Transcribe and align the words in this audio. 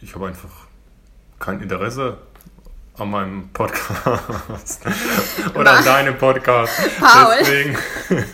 ich 0.00 0.14
habe 0.14 0.26
einfach 0.26 0.50
kein 1.38 1.60
Interesse 1.60 2.18
an 2.98 3.10
meinem 3.10 3.48
Podcast 3.50 4.80
oder 5.54 5.72
an 5.72 5.84
deinem 5.84 6.16
Podcast. 6.16 6.72
Paul. 6.98 7.36
Deswegen, 7.40 7.76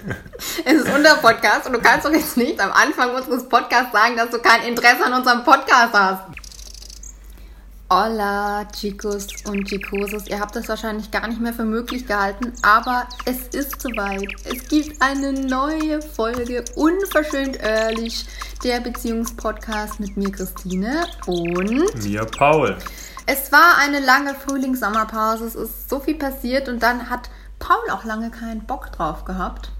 Es 0.64 0.74
ist 0.74 0.88
unser 0.88 1.16
Podcast 1.16 1.66
und 1.66 1.72
du 1.72 1.80
kannst 1.80 2.06
doch 2.06 2.12
jetzt 2.12 2.36
nicht 2.36 2.60
am 2.60 2.70
Anfang 2.72 3.14
unseres 3.14 3.48
Podcasts 3.48 3.92
sagen, 3.92 4.16
dass 4.16 4.30
du 4.30 4.38
kein 4.38 4.62
Interesse 4.62 5.04
an 5.04 5.14
unserem 5.14 5.44
Podcast 5.44 5.92
hast. 5.92 6.22
Hola, 7.94 8.64
Chicos 8.72 9.26
und 9.44 9.68
Chicoses. 9.68 10.26
Ihr 10.26 10.40
habt 10.40 10.56
das 10.56 10.66
wahrscheinlich 10.66 11.10
gar 11.10 11.28
nicht 11.28 11.42
mehr 11.42 11.52
für 11.52 11.66
möglich 11.66 12.06
gehalten, 12.06 12.50
aber 12.62 13.06
es 13.26 13.48
ist 13.48 13.82
soweit. 13.82 14.32
Es 14.44 14.66
gibt 14.66 15.02
eine 15.02 15.34
neue 15.34 16.00
Folge 16.00 16.64
Unverschönt 16.74 17.58
Ehrlich, 17.60 18.24
der 18.64 18.80
Beziehungspodcast 18.80 20.00
mit 20.00 20.16
mir, 20.16 20.32
Christine. 20.32 21.04
Und 21.26 22.02
mir 22.02 22.24
Paul. 22.24 22.78
es 23.26 23.52
war 23.52 23.76
eine 23.76 24.00
lange 24.00 24.36
Frühlings-Sommerpause. 24.36 25.44
Es 25.44 25.54
ist 25.54 25.90
so 25.90 26.00
viel 26.00 26.14
passiert 26.14 26.70
und 26.70 26.82
dann 26.82 27.10
hat 27.10 27.28
Paul 27.58 27.90
auch 27.90 28.04
lange 28.04 28.30
keinen 28.30 28.64
Bock 28.64 28.90
drauf 28.92 29.26
gehabt. 29.26 29.70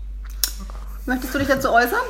Möchtest 1.07 1.35
du 1.35 1.39
dich 1.39 1.49
dazu 1.49 1.71
äußern? 1.71 2.05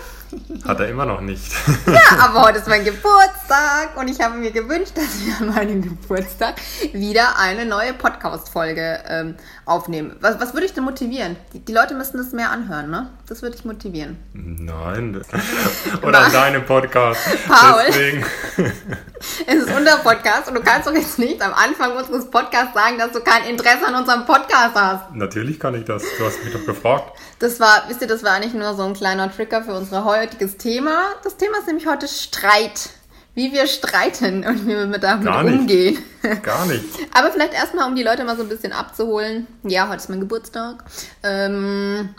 Hat 0.66 0.80
er 0.80 0.88
immer 0.88 1.04
noch 1.04 1.20
nicht. 1.20 1.52
Ja, 1.86 2.18
aber 2.20 2.42
heute 2.42 2.58
ist 2.58 2.68
mein 2.68 2.84
Geburtstag 2.84 3.96
und 3.96 4.08
ich 4.08 4.20
habe 4.20 4.36
mir 4.36 4.50
gewünscht, 4.50 4.92
dass 4.94 5.24
wir 5.24 5.40
an 5.40 5.54
meinem 5.54 5.82
Geburtstag 5.82 6.54
wieder 6.92 7.38
eine 7.38 7.66
neue 7.66 7.92
Podcast-Folge 7.94 9.00
ähm, 9.08 9.34
aufnehmen. 9.66 10.16
Was, 10.20 10.40
was 10.40 10.54
würde 10.54 10.66
ich 10.66 10.72
denn 10.72 10.84
motivieren? 10.84 11.36
Die, 11.52 11.60
die 11.60 11.72
Leute 11.72 11.94
müssen 11.94 12.16
das 12.16 12.32
mehr 12.32 12.50
anhören, 12.50 12.90
ne? 12.90 13.10
Das 13.26 13.42
würde 13.42 13.56
ich 13.56 13.64
motivieren. 13.64 14.18
Nein. 14.32 15.20
Oder 16.02 16.20
an 16.20 16.32
deinem 16.32 16.64
Podcast. 16.64 17.20
Paul. 17.48 17.82
Deswegen, 17.88 18.24
Es 19.82 19.88
ist 19.88 19.94
unser 19.94 20.08
Podcast 20.08 20.48
und 20.48 20.54
du 20.54 20.60
kannst 20.62 20.86
doch 20.86 20.94
jetzt 20.94 21.18
nicht 21.18 21.42
am 21.42 21.52
Anfang 21.54 21.96
unseres 21.96 22.30
Podcasts 22.30 22.72
sagen, 22.72 22.98
dass 22.98 23.10
du 23.10 23.20
kein 23.20 23.44
Interesse 23.44 23.84
an 23.86 23.96
unserem 23.96 24.24
Podcast 24.26 24.74
hast. 24.76 25.12
natürlich 25.14 25.58
kann 25.58 25.74
ich 25.74 25.84
das. 25.84 26.04
Du 26.18 26.24
hast 26.24 26.42
mich 26.44 26.52
doch 26.52 26.64
gefragt. 26.64 27.18
Das 27.40 27.58
war, 27.58 27.84
wisst 27.88 28.00
ihr, 28.00 28.06
das 28.06 28.22
war 28.22 28.32
eigentlich 28.32 28.54
nur 28.54 28.74
so 28.74 28.84
ein 28.84 28.94
kleiner 28.94 29.34
Trigger 29.34 29.64
für 29.64 29.74
unser 29.74 30.04
heutiges 30.04 30.56
Thema. 30.56 31.14
Das 31.24 31.36
Thema 31.36 31.58
ist 31.58 31.66
nämlich 31.66 31.86
heute 31.88 32.06
Streit. 32.06 32.90
Wie 33.34 33.50
wir 33.52 33.66
streiten 33.66 34.44
und 34.44 34.66
wie 34.66 34.76
wir 34.76 34.86
mit 34.86 35.02
damit 35.02 35.24
Gar 35.26 35.42
nicht. 35.42 35.58
umgehen. 35.60 35.98
Gar 36.42 36.66
nicht. 36.66 36.84
Aber 37.14 37.32
vielleicht 37.32 37.54
erstmal, 37.54 37.88
um 37.88 37.96
die 37.96 38.02
Leute 38.02 38.24
mal 38.24 38.36
so 38.36 38.42
ein 38.42 38.48
bisschen 38.48 38.72
abzuholen. 38.72 39.46
Ja, 39.64 39.88
heute 39.88 39.96
ist 39.96 40.10
mein 40.10 40.20
Geburtstag. 40.20 40.84
Ähm, 41.22 42.14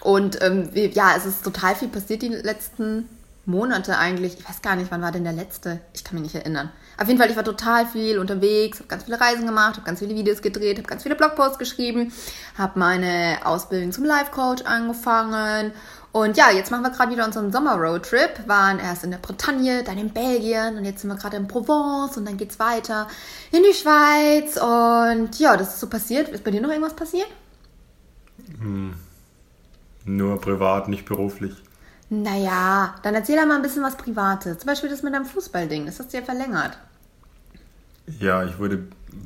und 0.00 0.40
ähm, 0.42 0.68
ja, 0.74 1.14
es 1.16 1.24
ist 1.24 1.42
total 1.42 1.74
viel 1.74 1.88
passiert 1.88 2.22
die 2.22 2.28
letzten 2.28 3.08
Monate 3.44 3.98
eigentlich. 3.98 4.38
Ich 4.38 4.48
weiß 4.48 4.62
gar 4.62 4.76
nicht, 4.76 4.90
wann 4.90 5.02
war 5.02 5.10
denn 5.10 5.24
der 5.24 5.32
letzte? 5.32 5.80
Ich 5.94 6.04
kann 6.04 6.14
mich 6.14 6.22
nicht 6.22 6.34
erinnern. 6.34 6.70
Auf 6.96 7.08
jeden 7.08 7.18
Fall, 7.18 7.30
ich 7.30 7.36
war 7.36 7.44
total 7.44 7.86
viel 7.86 8.18
unterwegs, 8.18 8.78
habe 8.78 8.88
ganz 8.88 9.04
viele 9.04 9.20
Reisen 9.20 9.46
gemacht, 9.46 9.76
habe 9.76 9.86
ganz 9.86 9.98
viele 9.98 10.14
Videos 10.14 10.42
gedreht, 10.42 10.78
habe 10.78 10.88
ganz 10.88 11.02
viele 11.02 11.16
Blogposts 11.16 11.58
geschrieben, 11.58 12.12
habe 12.56 12.78
meine 12.78 13.38
Ausbildung 13.44 13.90
zum 13.90 14.04
Life 14.04 14.30
Coach 14.30 14.62
angefangen. 14.64 15.72
Und 16.12 16.36
ja, 16.36 16.50
jetzt 16.50 16.70
machen 16.70 16.82
wir 16.82 16.90
gerade 16.90 17.10
wieder 17.10 17.24
unseren 17.24 17.50
Sommer-Roadtrip. 17.50 18.46
Waren 18.46 18.78
erst 18.78 19.02
in 19.02 19.10
der 19.10 19.18
Bretagne, 19.18 19.82
dann 19.82 19.96
in 19.96 20.10
Belgien 20.10 20.76
und 20.76 20.84
jetzt 20.84 21.00
sind 21.00 21.10
wir 21.10 21.16
gerade 21.16 21.38
in 21.38 21.48
Provence 21.48 22.18
und 22.18 22.26
dann 22.26 22.36
geht's 22.36 22.58
weiter 22.58 23.08
in 23.50 23.62
die 23.62 23.74
Schweiz. 23.74 24.58
Und 24.58 25.38
ja, 25.38 25.56
das 25.56 25.68
ist 25.68 25.80
so 25.80 25.88
passiert. 25.88 26.28
Ist 26.28 26.44
bei 26.44 26.50
dir 26.50 26.60
noch 26.60 26.68
irgendwas 26.68 26.94
passiert? 26.94 27.28
Nur 30.04 30.40
privat, 30.40 30.88
nicht 30.88 31.06
beruflich. 31.06 31.54
Naja, 32.14 32.94
dann 33.02 33.14
erzähl 33.14 33.36
doch 33.36 33.46
mal 33.46 33.56
ein 33.56 33.62
bisschen 33.62 33.82
was 33.82 33.96
Privates. 33.96 34.58
Zum 34.58 34.66
Beispiel 34.66 34.90
das 34.90 35.02
mit 35.02 35.14
deinem 35.14 35.24
Fußballding. 35.24 35.86
Das 35.86 35.98
hast 35.98 36.12
du 36.12 36.18
ja 36.18 36.22
verlängert. 36.22 36.76
Ja, 38.20 38.44
ich 38.44 38.58
wurde 38.58 38.84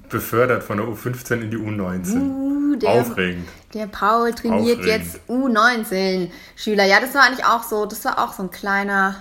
befördert 0.09 0.63
von 0.63 0.77
der 0.77 0.87
U15 0.87 1.41
in 1.41 1.51
die 1.51 1.57
U19. 1.57 2.15
Uh, 2.15 2.77
der, 2.77 2.91
Aufregend. 2.91 3.49
Der 3.75 3.89
Paul 3.89 4.33
trainiert 4.35 4.79
Aufregend. 4.79 4.87
jetzt 4.87 5.21
U19-Schüler. 5.29 6.85
Ja, 6.85 7.01
das 7.01 7.13
war 7.13 7.25
eigentlich 7.25 7.45
auch 7.45 7.65
so, 7.65 7.87
das 7.87 8.05
war 8.05 8.21
auch 8.23 8.33
so 8.35 8.45
ein 8.45 8.53
kleiner, 8.53 9.17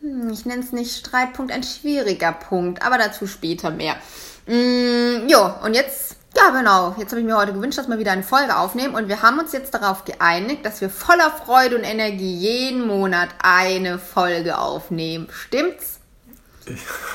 hm, 0.00 0.30
ich 0.30 0.46
nenne 0.46 0.62
es 0.62 0.72
nicht 0.72 0.96
Streitpunkt, 0.96 1.52
ein 1.52 1.62
schwieriger 1.62 2.32
Punkt, 2.32 2.80
aber 2.80 2.96
dazu 2.96 3.26
später 3.26 3.70
mehr. 3.70 3.96
Mm, 4.46 5.28
jo, 5.28 5.52
und 5.64 5.74
jetzt, 5.74 6.16
ja 6.36 6.50
genau, 6.50 6.94
jetzt 6.98 7.10
habe 7.10 7.20
ich 7.20 7.26
mir 7.26 7.36
heute 7.36 7.52
gewünscht, 7.52 7.78
dass 7.78 7.88
wir 7.88 7.98
wieder 7.98 8.12
eine 8.12 8.22
Folge 8.22 8.56
aufnehmen 8.56 8.94
und 8.94 9.08
wir 9.08 9.22
haben 9.22 9.38
uns 9.38 9.52
jetzt 9.52 9.74
darauf 9.74 10.04
geeinigt, 10.04 10.64
dass 10.64 10.80
wir 10.80 10.90
voller 10.90 11.30
Freude 11.44 11.76
und 11.76 11.84
Energie 11.84 12.34
jeden 12.34 12.86
Monat 12.86 13.28
eine 13.42 13.98
Folge 13.98 14.58
aufnehmen. 14.58 15.28
Stimmt's? 15.32 15.98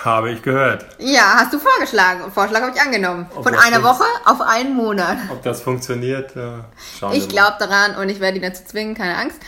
Habe 0.04 0.32
ich 0.32 0.42
gehört. 0.42 0.86
Ja, 1.00 1.36
hast 1.38 1.54
du 1.54 1.60
vorgeschlagen. 1.60 2.30
Vorschlag 2.32 2.62
habe 2.62 2.74
ich 2.76 2.82
angenommen. 2.82 3.28
Ob 3.36 3.44
Von 3.44 3.56
einer 3.56 3.84
Woche 3.84 4.04
auf 4.26 4.42
einen 4.42 4.76
Monat. 4.76 5.18
Ob 5.32 5.42
das 5.44 5.62
funktioniert, 5.62 6.36
äh, 6.36 6.58
schauen 7.00 7.14
Ich 7.14 7.30
wir 7.30 7.42
mal. 7.42 7.54
glaube 7.54 7.56
daran 7.60 7.96
und 7.96 8.10
ich 8.10 8.20
werde 8.20 8.38
ihn 8.38 8.44
dazu 8.44 8.64
zwingen, 8.66 8.96
keine 8.96 9.18
Angst. 9.18 9.40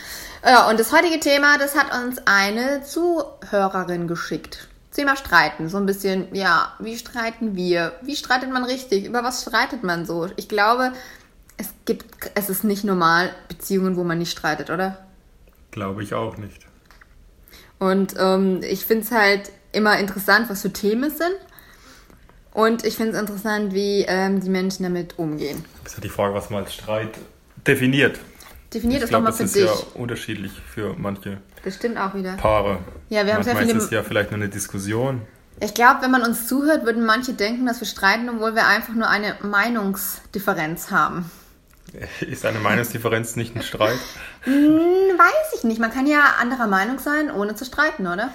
Ja, 0.44 0.68
und 0.70 0.80
das 0.80 0.92
heutige 0.92 1.20
Thema, 1.20 1.58
das 1.58 1.74
hat 1.76 1.86
uns 2.02 2.18
eine 2.24 2.82
Zuhörerin 2.84 4.06
geschickt. 4.08 4.67
Thema 4.98 5.14
Streiten. 5.14 5.68
So 5.68 5.76
ein 5.76 5.86
bisschen, 5.86 6.34
ja, 6.34 6.74
wie 6.80 6.98
streiten 6.98 7.54
wir? 7.54 7.92
Wie 8.02 8.16
streitet 8.16 8.50
man 8.52 8.64
richtig? 8.64 9.06
Über 9.06 9.22
was 9.22 9.42
streitet 9.42 9.84
man 9.84 10.04
so? 10.06 10.28
Ich 10.34 10.48
glaube, 10.48 10.92
es 11.56 11.68
gibt, 11.84 12.32
es 12.34 12.50
ist 12.50 12.64
nicht 12.64 12.82
normal, 12.82 13.30
Beziehungen, 13.48 13.94
wo 13.94 14.02
man 14.02 14.18
nicht 14.18 14.32
streitet, 14.32 14.70
oder? 14.70 15.06
Glaube 15.70 16.02
ich 16.02 16.14
auch 16.14 16.36
nicht. 16.36 16.66
Und 17.78 18.16
ähm, 18.18 18.60
ich 18.62 18.84
finde 18.84 19.04
es 19.04 19.12
halt 19.12 19.52
immer 19.70 20.00
interessant, 20.00 20.50
was 20.50 20.62
für 20.62 20.72
Themen 20.72 21.04
es 21.04 21.18
sind. 21.18 21.36
Und 22.52 22.84
ich 22.84 22.96
finde 22.96 23.12
es 23.12 23.20
interessant, 23.20 23.72
wie 23.72 24.04
ähm, 24.08 24.40
die 24.40 24.50
Menschen 24.50 24.82
damit 24.82 25.16
umgehen. 25.16 25.64
Das 25.84 25.92
ist 25.92 25.98
ja 25.98 26.02
die 26.02 26.08
Frage, 26.08 26.34
was 26.34 26.50
man 26.50 26.64
als 26.64 26.74
Streit 26.74 27.10
definiert. 27.64 28.18
Definier 28.74 28.96
ich 28.96 29.02
das 29.02 29.10
doch 29.10 29.20
mal 29.20 29.26
das 29.28 29.38
für 29.38 29.44
ist 29.44 29.54
dich. 29.56 29.64
ja 29.64 29.72
unterschiedlich 29.94 30.52
für 30.68 30.94
manche 30.98 31.38
Das 31.64 31.74
stimmt 31.76 31.96
auch 31.98 32.14
wieder. 32.14 32.32
Paare. 32.34 32.78
Ja, 33.08 33.24
wir 33.24 33.34
haben 33.34 33.42
sehr 33.42 33.54
Manchmal 33.54 33.66
viele- 33.66 33.78
ist 33.78 33.84
es 33.86 33.90
ja 33.90 34.02
vielleicht 34.02 34.30
nur 34.30 34.36
eine 34.40 34.48
Diskussion. 34.48 35.22
Ich 35.60 35.74
glaube, 35.74 36.02
wenn 36.02 36.10
man 36.10 36.22
uns 36.22 36.46
zuhört, 36.46 36.84
würden 36.84 37.04
manche 37.04 37.32
denken, 37.32 37.66
dass 37.66 37.80
wir 37.80 37.86
streiten, 37.86 38.28
obwohl 38.28 38.54
wir 38.54 38.66
einfach 38.66 38.94
nur 38.94 39.08
eine 39.08 39.34
Meinungsdifferenz 39.42 40.90
haben. 40.90 41.30
Ist 42.20 42.44
eine 42.44 42.58
Meinungsdifferenz 42.60 43.34
nicht 43.36 43.56
ein 43.56 43.62
Streit? 43.62 43.98
Hm, 44.42 44.52
weiß 44.54 45.54
ich 45.56 45.64
nicht. 45.64 45.80
Man 45.80 45.90
kann 45.90 46.06
ja 46.06 46.20
anderer 46.40 46.66
Meinung 46.66 46.98
sein, 46.98 47.30
ohne 47.30 47.54
zu 47.54 47.64
streiten, 47.64 48.06
oder? 48.06 48.30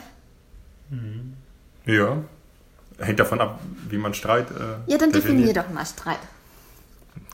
Ja. 1.85 2.17
Hängt 2.99 3.19
davon 3.19 3.41
ab, 3.41 3.59
wie 3.89 3.97
man 3.97 4.13
Streit 4.13 4.47
äh, 4.51 4.91
Ja, 4.91 4.97
dann 4.97 5.11
definier 5.11 5.47
definiert. 5.47 5.57
doch 5.57 5.69
mal 5.73 5.85
Streit. 5.85 6.19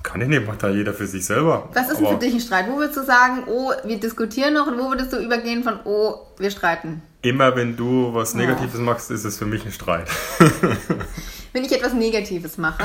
Kann 0.10 0.22
ich 0.22 0.28
nicht, 0.28 0.48
macht 0.48 0.64
da 0.64 0.70
jeder 0.70 0.92
für 0.92 1.06
sich 1.06 1.24
selber. 1.24 1.70
Was 1.74 1.92
ist 1.92 2.00
denn 2.00 2.08
für 2.08 2.16
dich 2.16 2.34
ein 2.34 2.40
Streit? 2.40 2.68
Wo 2.68 2.78
würdest 2.78 2.98
du 2.98 3.04
sagen, 3.04 3.44
oh, 3.46 3.72
wir 3.84 4.00
diskutieren 4.00 4.56
noch 4.56 4.66
und 4.66 4.80
wo 4.80 4.90
würdest 4.90 5.14
du 5.14 5.18
übergehen 5.18 5.64
von, 5.64 5.80
oh, 5.84 6.16
wir 6.40 6.50
streiten? 6.50 7.04
Immer 7.22 7.56
wenn 7.56 7.78
du 7.78 8.12
was 8.12 8.34
Negatives 8.34 8.80
machst, 8.80 9.12
ist 9.12 9.24
es 9.24 9.38
für 9.38 9.46
mich 9.46 9.64
ein 9.66 9.72
Streit. 9.72 10.08
Wenn 11.54 11.64
ich 11.64 11.72
etwas 11.72 11.94
Negatives 11.94 12.58
mache, 12.58 12.84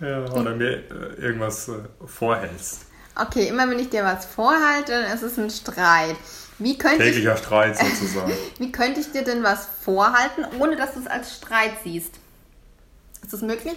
ja, 0.00 0.24
oder 0.32 0.54
mir 0.54 0.70
äh, 0.70 1.20
irgendwas 1.20 1.68
äh, 1.68 1.72
vorhältst. 2.06 2.86
okay, 3.16 3.48
immer 3.48 3.68
wenn 3.70 3.78
ich 3.78 3.88
dir 3.88 4.04
was 4.04 4.26
vorhalte, 4.26 4.92
dann 4.92 5.12
ist 5.12 5.22
es 5.22 5.38
ein 5.38 5.48
Streit. 5.48 6.16
Wie 6.58 6.76
könnte, 6.76 7.04
ich, 7.04 7.14
Täglicher 7.14 7.36
Streit 7.36 7.78
sozusagen. 7.78 8.32
wie 8.58 8.72
könnte 8.72 9.00
ich 9.00 9.12
dir 9.12 9.22
denn 9.22 9.42
was 9.42 9.68
vorhalten, 9.80 10.44
ohne 10.58 10.76
dass 10.76 10.94
du 10.94 11.00
es 11.00 11.06
als 11.06 11.36
Streit 11.36 11.72
siehst? 11.84 12.16
Ist 13.22 13.32
das 13.32 13.42
möglich? 13.42 13.76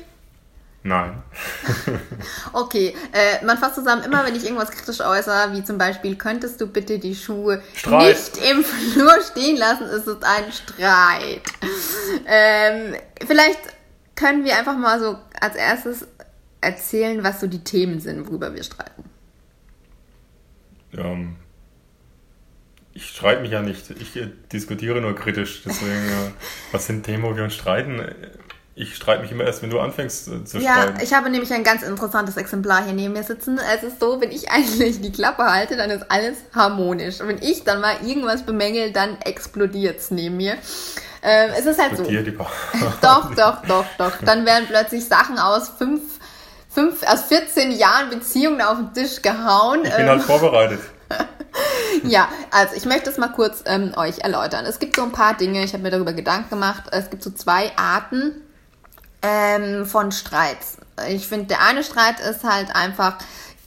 Nein. 0.84 1.22
Okay, 2.54 2.96
äh, 3.14 3.44
man 3.46 3.58
fasst 3.58 3.76
zusammen, 3.76 4.04
immer 4.04 4.26
wenn 4.26 4.36
ich 4.36 4.44
irgendwas 4.44 4.72
kritisch 4.72 5.00
äußere, 5.02 5.54
wie 5.54 5.64
zum 5.64 5.78
Beispiel, 5.78 6.16
könntest 6.16 6.60
du 6.60 6.68
bitte 6.68 7.00
die 7.00 7.16
Schuhe 7.16 7.62
Streit. 7.76 8.08
nicht 8.10 8.38
im 8.50 8.64
Flur 8.94 9.14
stehen 9.22 9.58
lassen, 9.58 9.86
ist 9.86 10.08
es 10.08 10.22
ein 10.22 10.52
Streit. 10.52 11.44
Ähm, 12.28 12.96
vielleicht 13.26 13.60
können 14.16 14.44
wir 14.44 14.58
einfach 14.58 14.78
mal 14.78 15.00
so 15.00 15.18
als 15.40 15.56
erstes 15.56 16.08
erzählen, 16.62 17.24
was 17.24 17.40
so 17.40 17.48
die 17.48 17.64
Themen 17.64 18.00
sind, 18.00 18.28
worüber 18.28 18.54
wir 18.54 18.64
streiten. 18.64 19.04
Ähm, 20.98 21.36
ich 22.94 23.08
streite 23.08 23.42
mich 23.42 23.52
ja 23.52 23.62
nicht. 23.62 23.90
Ich 23.92 24.20
diskutiere 24.52 25.02
nur 25.02 25.16
kritisch. 25.16 25.64
Deswegen, 25.66 26.08
äh, 26.08 26.32
was 26.72 26.88
sind 26.88 27.04
Themen, 27.06 27.24
wo 27.24 27.36
wir 27.36 27.44
uns 27.44 27.56
streiten? 27.56 28.00
Ich 28.74 28.96
streite 28.96 29.22
mich 29.22 29.32
immer 29.32 29.44
erst, 29.44 29.62
wenn 29.62 29.70
du 29.70 29.80
anfängst 29.82 30.30
äh, 30.30 30.46
zu 30.46 30.58
Ja, 30.60 30.74
streiten. 30.84 31.00
ich 31.04 31.14
habe 31.14 31.30
nämlich 31.30 31.52
ein 31.54 31.64
ganz 31.64 31.84
interessantes 31.84 32.38
Exemplar 32.38 32.84
hier 32.86 32.94
neben 32.94 33.14
mir 33.14 33.24
sitzen. 33.24 33.60
Es 33.76 33.84
ist 33.84 34.00
so, 34.00 34.22
wenn 34.22 34.32
ich 34.32 34.50
eigentlich 34.52 35.02
die 35.02 35.12
Klappe 35.12 35.44
halte, 35.44 35.76
dann 35.76 35.90
ist 35.90 36.10
alles 36.10 36.38
harmonisch. 36.56 37.20
Und 37.20 37.28
wenn 37.28 37.42
ich 37.42 37.64
dann 37.66 37.82
mal 37.82 37.96
irgendwas 38.06 38.44
bemängel, 38.44 38.92
dann 38.92 39.20
explodiert 39.22 40.00
es 40.00 40.12
neben 40.12 40.38
mir. 40.38 40.54
Ähm, 41.22 41.52
es 41.58 41.66
ist 41.66 41.80
halt 41.82 41.98
so. 41.98 42.04
Doch, 43.02 43.36
doch, 43.36 43.62
doch, 43.68 43.86
doch. 43.98 44.14
Dann 44.26 44.46
werden 44.46 44.66
plötzlich 44.68 45.06
Sachen 45.06 45.38
aus 45.38 45.70
fünf, 45.78 46.02
fünf, 46.74 47.04
aus 47.04 47.24
14 47.24 47.72
Jahren 47.74 48.10
Beziehungen 48.10 48.62
auf 48.62 48.78
den 48.78 48.94
Tisch 48.94 49.22
gehauen. 49.22 49.82
Ich 49.84 49.92
bin 49.92 50.02
Ähm, 50.06 50.10
halt 50.10 50.22
vorbereitet. 50.24 50.80
ja, 52.04 52.30
also 52.52 52.74
ich 52.76 52.86
möchte 52.86 53.10
es 53.10 53.18
mal 53.18 53.28
kurz 53.28 53.64
ähm, 53.66 53.92
euch 53.98 54.20
erläutern. 54.20 54.66
Es 54.66 54.80
gibt 54.80 54.96
so 54.96 55.04
ein 55.04 55.12
paar 55.12 55.36
Dinge, 55.36 55.62
ich 55.64 55.74
habe 55.74 55.84
mir 55.84 55.92
darüber 55.92 56.14
Gedanken 56.14 56.50
gemacht. 56.52 56.84
Es 56.92 57.10
gibt 57.10 57.22
so 57.22 57.32
zwei 57.32 57.72
Arten 57.76 58.42
ähm, 59.22 59.86
von 59.86 60.12
Streits. 60.12 60.78
Ich 61.08 61.28
finde, 61.28 61.48
der 61.48 61.62
eine 61.62 61.84
Streit 61.84 62.20
ist 62.20 62.44
halt 62.44 62.76
einfach, 62.76 63.18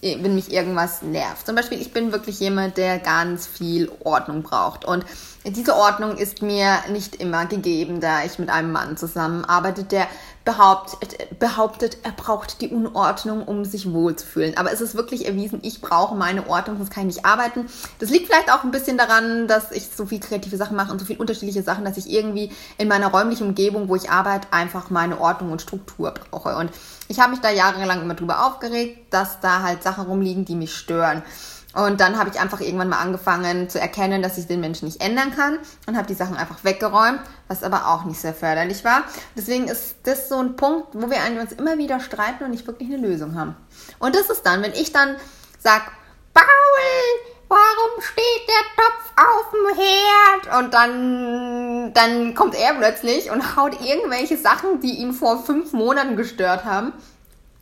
wenn 0.01 0.35
mich 0.35 0.53
irgendwas 0.53 1.03
nervt. 1.03 1.47
Zum 1.47 1.57
Beispiel, 1.57 1.81
ich 1.81 1.93
bin 1.93 2.13
wirklich 2.13 2.41
jemand, 2.41 2.77
der 2.77 2.99
ganz 2.99 3.47
viel 3.47 3.91
Ordnung 4.01 4.43
braucht. 4.43 4.85
Und 4.85 5.05
diese 5.47 5.77
Ordnung 5.77 6.17
ist 6.17 6.43
mir 6.43 6.79
nicht 6.91 7.17
immer 7.17 7.47
gegeben, 7.47 8.01
da 8.01 8.25
ich 8.25 8.39
mit 8.39 8.49
einem 8.49 8.73
Mann 8.73 8.97
zusammenarbeite, 8.97 9.85
der 9.85 10.07
behauptet, 10.45 11.39
behauptet, 11.39 11.99
er 12.03 12.13
braucht 12.13 12.61
die 12.61 12.69
Unordnung, 12.69 13.43
um 13.45 13.65
sich 13.65 13.93
wohlzufühlen. 13.93 14.57
Aber 14.57 14.73
es 14.73 14.81
ist 14.81 14.95
wirklich 14.95 15.27
erwiesen, 15.27 15.61
ich 15.63 15.81
brauche 15.81 16.15
meine 16.15 16.49
Ordnung, 16.49 16.77
sonst 16.77 16.91
kann 16.91 17.09
ich 17.09 17.17
nicht 17.17 17.27
arbeiten. 17.27 17.67
Das 17.99 18.11
liegt 18.11 18.27
vielleicht 18.27 18.53
auch 18.53 18.63
ein 18.65 18.71
bisschen 18.71 18.99
daran, 18.99 19.49
dass 19.49 19.71
ich 19.73 19.89
so 19.89 20.07
viel 20.07 20.21
kreative 20.21 20.57
Sachen 20.57 20.77
mache 20.77 20.93
und 20.93 20.99
so 20.99 21.07
viele 21.07 21.19
unterschiedliche 21.19 21.63
Sachen, 21.63 21.85
dass 21.85 21.97
ich 21.97 22.11
irgendwie 22.11 22.53
in 22.79 22.89
meiner 22.89 23.09
räumlichen 23.09 23.49
Umgebung, 23.49 23.89
wo 23.89 23.97
ich 23.97 24.11
arbeite, 24.11 24.49
einfach 24.51 24.91
meine 24.91 25.21
Ordnung 25.21 25.53
und 25.53 25.63
Struktur 25.63 26.13
brauche. 26.13 26.57
Und 26.57 26.71
ich 27.09 27.21
habe 27.21 27.31
mich 27.31 27.41
da 27.41 27.51
jahrelang 27.51 28.03
immer 28.03 28.15
drüber 28.15 28.47
aufgeregt, 28.47 29.13
dass 29.13 29.41
da 29.41 29.63
halt 29.63 29.83
Sachen 29.83 30.07
rumliegen, 30.07 30.45
die 30.45 30.57
mich 30.57 30.75
stören. 30.75 31.23
Und 31.75 32.01
dann 32.01 32.19
habe 32.19 32.31
ich 32.31 32.41
einfach 32.41 32.61
irgendwann 32.61 32.89
mal 32.89 33.01
angefangen 33.01 33.69
zu 33.69 33.81
erkennen, 33.81 34.23
dass 34.23 34.39
ich 34.39 34.47
den 34.47 34.61
Menschen 34.61 34.87
nicht 34.87 35.01
ändern 35.01 35.35
kann 35.35 35.59
und 35.87 35.97
habe 35.97 36.07
die 36.07 36.15
Sachen 36.15 36.37
einfach 36.37 36.63
weggeräumt, 36.63 37.21
was 37.49 37.63
aber 37.63 37.89
auch 37.89 38.05
nicht 38.05 38.21
sehr 38.21 38.35
förderlich 38.35 38.85
war. 38.85 39.03
Deswegen 39.37 39.67
ist 39.69 39.97
das 40.05 40.29
so 40.29 40.39
ein 40.39 40.57
Punkt, 40.57 40.89
wo 40.93 41.11
wir 41.11 41.19
uns 41.41 41.53
immer 41.53 41.77
wieder 41.79 42.01
streiten 42.01 42.45
und 42.45 42.51
nicht 42.51 42.67
wirklich 42.67 42.89
eine 42.93 43.07
Lösung 43.07 43.35
haben. 43.35 43.57
Und 43.99 44.15
das 44.15 44.31
ist 44.31 44.43
dann, 44.43 44.63
wenn 44.63 44.73
ich 44.73 44.93
dann 44.93 45.17
sage, 45.59 45.85
Paul, 46.33 46.45
warum 47.49 48.01
steht 48.01 48.49
der 48.49 48.85
Topf 48.85 49.05
auf 49.17 49.51
dem 49.53 49.77
Herd? 49.77 50.65
Und 50.65 50.75
dann, 50.75 51.93
dann 51.93 52.35
kommt 52.35 52.55
er 52.55 52.75
plötzlich 52.75 53.31
und 53.31 53.57
haut 53.57 53.81
irgendwelche 53.81 54.37
Sachen, 54.37 54.81
die 54.81 54.97
ihn 54.97 55.13
vor 55.13 55.43
fünf 55.43 55.73
Monaten 55.73 56.17
gestört 56.17 56.65
haben, 56.65 56.93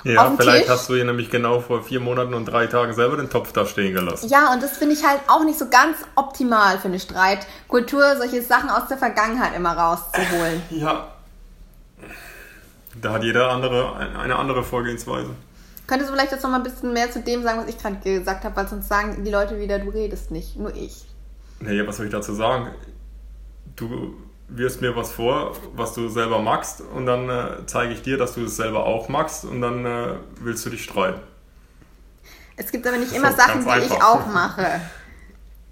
ja, 0.04 0.32
vielleicht 0.36 0.62
Tisch. 0.62 0.70
hast 0.70 0.88
du 0.88 0.94
hier 0.94 1.04
nämlich 1.04 1.30
genau 1.30 1.60
vor 1.60 1.82
vier 1.82 2.00
Monaten 2.00 2.34
und 2.34 2.46
drei 2.46 2.66
Tagen 2.66 2.92
selber 2.94 3.16
den 3.16 3.30
Topf 3.30 3.52
da 3.52 3.66
stehen 3.66 3.94
gelassen. 3.94 4.28
Ja, 4.28 4.52
und 4.52 4.62
das 4.62 4.76
finde 4.76 4.94
ich 4.94 5.06
halt 5.06 5.20
auch 5.28 5.44
nicht 5.44 5.58
so 5.58 5.68
ganz 5.68 5.98
optimal 6.14 6.78
für 6.78 6.88
eine 6.88 7.00
Streitkultur, 7.00 8.16
solche 8.16 8.42
Sachen 8.42 8.70
aus 8.70 8.88
der 8.88 8.98
Vergangenheit 8.98 9.54
immer 9.56 9.76
rauszuholen. 9.76 10.62
Ja. 10.70 11.08
Da 13.00 13.12
hat 13.12 13.22
jeder 13.22 13.50
andere 13.50 13.96
eine 13.96 14.36
andere 14.36 14.62
Vorgehensweise. 14.62 15.30
Könntest 15.86 16.10
du 16.10 16.14
vielleicht 16.14 16.32
jetzt 16.32 16.42
noch 16.42 16.50
mal 16.50 16.58
ein 16.58 16.62
bisschen 16.62 16.92
mehr 16.92 17.10
zu 17.10 17.20
dem 17.20 17.42
sagen, 17.42 17.60
was 17.60 17.68
ich 17.68 17.78
gerade 17.78 17.96
gesagt 17.96 18.44
habe, 18.44 18.54
weil 18.56 18.68
sonst 18.68 18.88
sagen 18.88 19.24
die 19.24 19.30
Leute 19.30 19.58
wieder, 19.58 19.78
du 19.78 19.90
redest 19.90 20.30
nicht, 20.30 20.56
nur 20.56 20.74
ich. 20.74 21.04
Naja, 21.60 21.86
was 21.86 21.96
soll 21.96 22.06
ich 22.06 22.12
dazu 22.12 22.34
sagen? 22.34 22.68
Du 23.76 24.14
wirst 24.56 24.80
mir 24.80 24.94
was 24.96 25.12
vor, 25.12 25.56
was 25.74 25.94
du 25.94 26.08
selber 26.08 26.40
magst 26.40 26.80
und 26.80 27.06
dann 27.06 27.28
äh, 27.28 27.66
zeige 27.66 27.92
ich 27.92 28.02
dir, 28.02 28.18
dass 28.18 28.34
du 28.34 28.44
es 28.44 28.56
selber 28.56 28.84
auch 28.84 29.08
magst 29.08 29.44
und 29.44 29.60
dann 29.60 29.84
äh, 29.84 30.14
willst 30.40 30.64
du 30.66 30.70
dich 30.70 30.84
streiten. 30.84 31.20
Es 32.56 32.70
gibt 32.70 32.86
aber 32.86 32.98
nicht 32.98 33.12
immer 33.12 33.30
so, 33.30 33.38
Sachen, 33.38 33.64
die 33.64 33.70
einfach. 33.70 33.96
ich 33.96 34.02
auch 34.02 34.26
mache. 34.26 34.80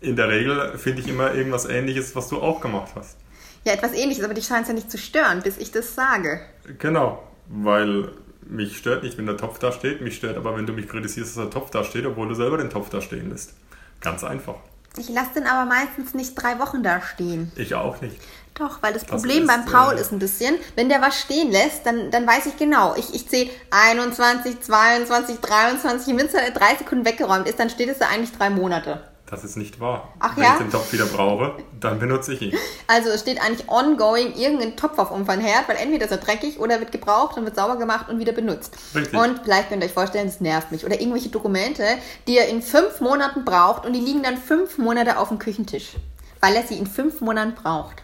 In 0.00 0.16
der 0.16 0.28
Regel 0.28 0.78
finde 0.78 1.02
ich 1.02 1.08
immer 1.08 1.34
irgendwas 1.34 1.66
ähnliches, 1.66 2.16
was 2.16 2.28
du 2.28 2.40
auch 2.40 2.60
gemacht 2.60 2.92
hast. 2.94 3.18
Ja, 3.64 3.74
etwas 3.74 3.92
ähnliches, 3.92 4.24
aber 4.24 4.32
dich 4.32 4.46
scheint 4.46 4.62
es 4.62 4.68
ja 4.68 4.74
nicht 4.74 4.90
zu 4.90 4.96
stören, 4.96 5.42
bis 5.42 5.58
ich 5.58 5.70
das 5.70 5.94
sage. 5.94 6.40
Genau, 6.78 7.22
weil 7.48 8.08
mich 8.46 8.78
stört 8.78 9.02
nicht, 9.02 9.18
wenn 9.18 9.26
der 9.26 9.36
Topf 9.36 9.58
da 9.58 9.70
steht, 9.72 10.00
mich 10.00 10.16
stört 10.16 10.36
aber, 10.38 10.56
wenn 10.56 10.66
du 10.66 10.72
mich 10.72 10.88
kritisierst, 10.88 11.36
dass 11.36 11.44
der 11.44 11.50
Topf 11.50 11.70
da 11.70 11.84
steht, 11.84 12.06
obwohl 12.06 12.28
du 12.28 12.34
selber 12.34 12.56
den 12.56 12.70
Topf 12.70 12.88
da 12.88 13.02
stehen 13.02 13.30
lässt. 13.30 13.52
Ganz 14.00 14.24
einfach. 14.24 14.56
Ich 14.96 15.08
lasse 15.08 15.34
den 15.36 15.46
aber 15.46 15.68
meistens 15.68 16.14
nicht 16.14 16.34
drei 16.34 16.58
Wochen 16.58 16.82
da 16.82 17.00
stehen. 17.00 17.52
Ich 17.54 17.74
auch 17.74 18.00
nicht. 18.00 18.16
Doch, 18.60 18.82
weil 18.82 18.92
das 18.92 19.06
Problem 19.06 19.46
das 19.46 19.56
ist, 19.56 19.64
beim 19.64 19.72
Paul 19.72 19.94
ist 19.94 20.12
ein 20.12 20.18
bisschen, 20.18 20.56
wenn 20.76 20.90
der 20.90 21.00
was 21.00 21.18
stehen 21.18 21.50
lässt, 21.50 21.86
dann, 21.86 22.10
dann 22.10 22.26
weiß 22.26 22.44
ich 22.44 22.58
genau. 22.58 22.94
Ich, 22.94 23.14
ich 23.14 23.26
zähle 23.26 23.48
21, 23.70 24.60
22, 24.60 25.40
23, 25.40 26.14
wenn 26.14 26.26
es 26.26 26.34
in 26.34 26.52
drei 26.52 26.76
Sekunden 26.76 27.06
weggeräumt 27.06 27.48
ist, 27.48 27.58
dann 27.58 27.70
steht 27.70 27.88
es 27.88 27.98
da 27.98 28.08
eigentlich 28.08 28.36
drei 28.36 28.50
Monate. 28.50 29.00
Das 29.30 29.44
ist 29.44 29.56
nicht 29.56 29.80
wahr. 29.80 30.12
Ach 30.18 30.36
Wenn 30.36 30.44
ja? 30.44 30.52
ich 30.52 30.58
den 30.58 30.70
Topf 30.70 30.92
wieder 30.92 31.06
brauche, 31.06 31.54
dann 31.78 31.98
benutze 31.98 32.34
ich 32.34 32.42
ihn. 32.42 32.58
Also 32.86 33.08
es 33.08 33.22
steht 33.22 33.40
eigentlich 33.40 33.66
ongoing 33.68 34.34
irgendein 34.34 34.76
Topf 34.76 34.98
auf 34.98 35.10
unserem 35.10 35.40
Herd, 35.40 35.66
weil 35.68 35.76
entweder 35.76 36.04
ist 36.04 36.10
er 36.10 36.18
dreckig 36.18 36.58
oder 36.58 36.80
wird 36.80 36.92
gebraucht 36.92 37.38
und 37.38 37.44
wird 37.44 37.56
sauber 37.56 37.76
gemacht 37.76 38.10
und 38.10 38.18
wieder 38.18 38.32
benutzt. 38.32 38.76
Richtig. 38.94 39.18
Und 39.18 39.40
vielleicht 39.42 39.70
könnt 39.70 39.82
ihr 39.82 39.86
euch 39.86 39.94
vorstellen, 39.94 40.26
das 40.26 40.40
nervt 40.40 40.70
mich. 40.70 40.84
Oder 40.84 41.00
irgendwelche 41.00 41.30
Dokumente, 41.30 41.84
die 42.26 42.34
ihr 42.34 42.48
in 42.48 42.60
fünf 42.60 43.00
Monaten 43.00 43.44
braucht 43.46 43.86
und 43.86 43.94
die 43.94 44.00
liegen 44.00 44.22
dann 44.22 44.36
fünf 44.36 44.76
Monate 44.76 45.16
auf 45.16 45.28
dem 45.28 45.38
Küchentisch. 45.38 45.92
Weil 46.40 46.56
er 46.56 46.64
sie 46.64 46.76
in 46.76 46.86
fünf 46.86 47.20
Monaten 47.20 47.54
braucht. 47.54 48.02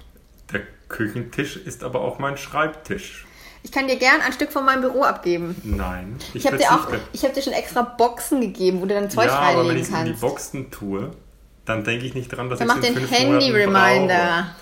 Küchentisch 0.89 1.57
ist 1.57 1.83
aber 1.83 2.01
auch 2.01 2.19
mein 2.19 2.37
Schreibtisch. 2.37 3.27
Ich 3.63 3.73
kann 3.73 3.89
dir 3.89 3.97
gern 3.97 4.21
ein 4.21 4.33
Stück 4.33 4.53
von 4.53 4.65
meinem 4.65 4.81
Büro 4.81 5.03
abgeben. 5.03 5.57
Nein. 5.65 6.17
Ich, 6.29 6.37
ich 6.37 6.47
habe 6.47 6.57
dir 6.57 6.71
auch, 6.71 6.87
ich 7.13 7.25
habe 7.25 7.35
dir 7.35 7.43
schon 7.43 7.53
extra 7.53 7.83
Boxen 7.83 8.41
gegeben, 8.41 8.81
wo 8.81 8.87
du 8.87 8.95
dann 8.95 9.11
Zeug 9.11 9.27
ja, 9.27 9.39
reinlegen 9.39 9.61
aber 9.61 9.69
wenn 9.71 9.77
ich 9.79 9.91
kannst. 9.91 10.07
in 10.07 10.15
die 10.15 10.21
Boxen 10.21 10.71
tue, 10.71 11.11
dann 11.65 11.83
denke 11.83 12.07
ich 12.07 12.15
nicht 12.15 12.29
dran, 12.29 12.49
dass 12.49 12.61
dann 12.61 12.69
ich 12.69 12.75
mach 12.75 12.81
den 12.81 12.97
Handy-Reminder. 12.97 14.55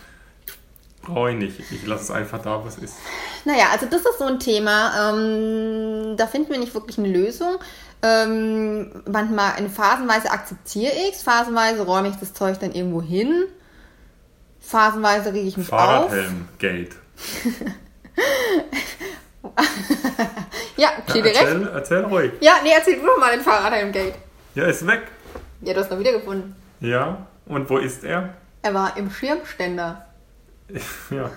Brauche 1.03 1.33
ich 1.33 1.37
nicht. 1.37 1.61
Ich 1.71 1.87
lasse 1.87 2.05
es 2.05 2.11
einfach 2.11 2.41
da, 2.41 2.65
was 2.65 2.79
ist. 2.79 2.95
Naja, 3.45 3.67
also 3.73 3.85
das 3.85 4.01
ist 4.01 4.19
so 4.19 4.25
ein 4.25 4.41
Thema. 4.41 5.13
Ähm, 5.13 6.17
da 6.17 6.27
finden 6.27 6.51
wir 6.51 6.59
nicht 6.59 6.73
wirklich 6.73 6.97
eine 6.97 7.09
Lösung. 7.09 7.59
Ähm, 8.03 9.03
manchmal 9.07 9.59
in 9.59 9.69
phasenweise 9.69 10.31
akzeptiere 10.31 10.93
ich 11.09 11.17
es, 11.17 11.23
phasenweise 11.23 11.83
räume 11.83 12.09
ich 12.09 12.17
das 12.17 12.33
Zeug 12.33 12.59
dann 12.59 12.73
irgendwo 12.73 13.03
hin. 13.03 13.45
Phasenweise 14.67 15.33
rege 15.33 15.49
ich 15.49 15.57
mich 15.57 15.69
Fahrradhelm 15.69 16.49
auf. 16.53 16.59
Gate. 16.59 16.97
ja, 20.77 20.89
okay, 21.07 21.19
ja, 21.21 21.27
erzähl, 21.27 21.57
recht. 21.59 21.71
erzähl 21.75 22.05
ruhig. 22.05 22.33
Ja, 22.41 22.55
nee, 22.63 22.71
erzähl 22.75 22.99
du 22.99 23.07
doch 23.07 23.19
mal 23.19 23.33
den 23.33 23.43
Fahrradhelm 23.43 23.93
Gate. 23.93 24.15
Ja, 24.55 24.65
ist 24.65 24.87
weg. 24.87 25.03
Ja, 25.61 25.75
du 25.75 25.81
hast 25.81 25.93
ihn 25.93 25.99
wiedergefunden. 25.99 26.57
Ja, 26.81 27.27
und 27.47 27.69
wo 27.69 27.79
ist 27.79 28.05
er? 28.05 28.35
Er 28.63 28.75
war 28.75 28.97
im 28.97 29.11
Schirmständer. 29.11 30.07
ja, 31.11 31.31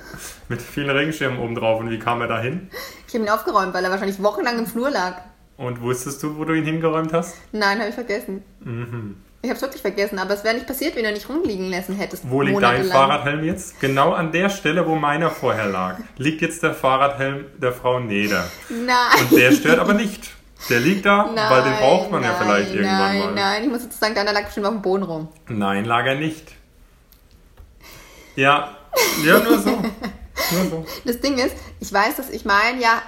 mit 0.47 0.61
vielen 0.61 0.89
Regenschirmen 0.89 1.39
oben 1.39 1.55
drauf. 1.55 1.79
Und 1.79 1.89
wie 1.89 1.99
kam 1.99 2.21
er 2.21 2.27
da 2.27 2.39
hin? 2.39 2.69
Ich 3.07 3.13
habe 3.13 3.25
ihn 3.25 3.29
aufgeräumt, 3.29 3.73
weil 3.73 3.83
er 3.83 3.91
wahrscheinlich 3.91 4.23
wochenlang 4.23 4.57
im 4.57 4.67
Flur 4.67 4.89
lag. 4.89 5.21
Und 5.57 5.81
wusstest 5.81 6.23
du, 6.23 6.37
wo 6.37 6.45
du 6.45 6.53
ihn 6.53 6.63
hingeräumt 6.63 7.11
hast? 7.13 7.35
Nein, 7.51 7.79
habe 7.79 7.89
ich 7.89 7.95
vergessen. 7.95 8.43
Mhm. 8.61 9.17
Ich 9.47 9.49
habe 9.49 9.55
es 9.55 9.61
wirklich 9.61 9.81
vergessen, 9.81 10.19
aber 10.19 10.33
es 10.33 10.43
wäre 10.43 10.55
nicht 10.55 10.67
passiert, 10.67 10.97
wenn 10.97 11.05
du 11.05 11.11
nicht 11.13 11.29
rumliegen 11.29 11.71
lassen 11.71 11.95
hättest. 11.95 12.29
Wo 12.29 12.41
liegt 12.41 12.61
dein 12.61 12.83
Fahrradhelm 12.83 13.45
jetzt? 13.45 13.79
Genau 13.79 14.11
an 14.11 14.33
der 14.33 14.49
Stelle, 14.49 14.85
wo 14.85 14.95
meiner 14.95 15.31
vorher 15.31 15.67
lag. 15.67 15.99
Liegt 16.17 16.41
jetzt 16.41 16.63
der 16.63 16.73
Fahrradhelm 16.73 17.45
der 17.57 17.71
Frau 17.71 18.01
Neder. 18.01 18.49
Nein. 18.67 19.21
Und 19.21 19.31
der 19.31 19.53
stört 19.53 19.79
aber 19.79 19.93
nicht. 19.93 20.31
Der 20.69 20.81
liegt 20.81 21.05
da, 21.05 21.31
nein, 21.33 21.49
weil 21.49 21.63
den 21.63 21.79
braucht 21.79 22.11
man 22.11 22.21
nein, 22.23 22.31
ja 22.31 22.37
vielleicht 22.37 22.73
irgendwann 22.73 22.97
nein, 22.97 23.19
mal. 23.19 23.25
Nein, 23.27 23.35
nein, 23.35 23.63
ich 23.63 23.69
muss 23.69 23.83
jetzt 23.83 23.97
sagen, 23.97 24.15
deiner 24.15 24.33
lag 24.33 24.43
bestimmt 24.43 24.65
auf 24.65 24.73
dem 24.73 24.81
Boden 24.81 25.03
rum. 25.03 25.29
Nein, 25.47 25.85
lag 25.85 26.05
er 26.05 26.15
nicht. 26.15 26.51
Ja, 28.35 28.75
ja, 29.23 29.39
nur 29.39 29.59
so. 29.59 29.69
nur 30.51 30.65
so. 30.69 30.85
Das 31.05 31.21
Ding 31.21 31.37
ist, 31.37 31.55
ich 31.79 31.93
weiß, 31.93 32.17
dass 32.17 32.29
ich 32.31 32.43
meinen 32.43 32.81
ja 32.81 33.01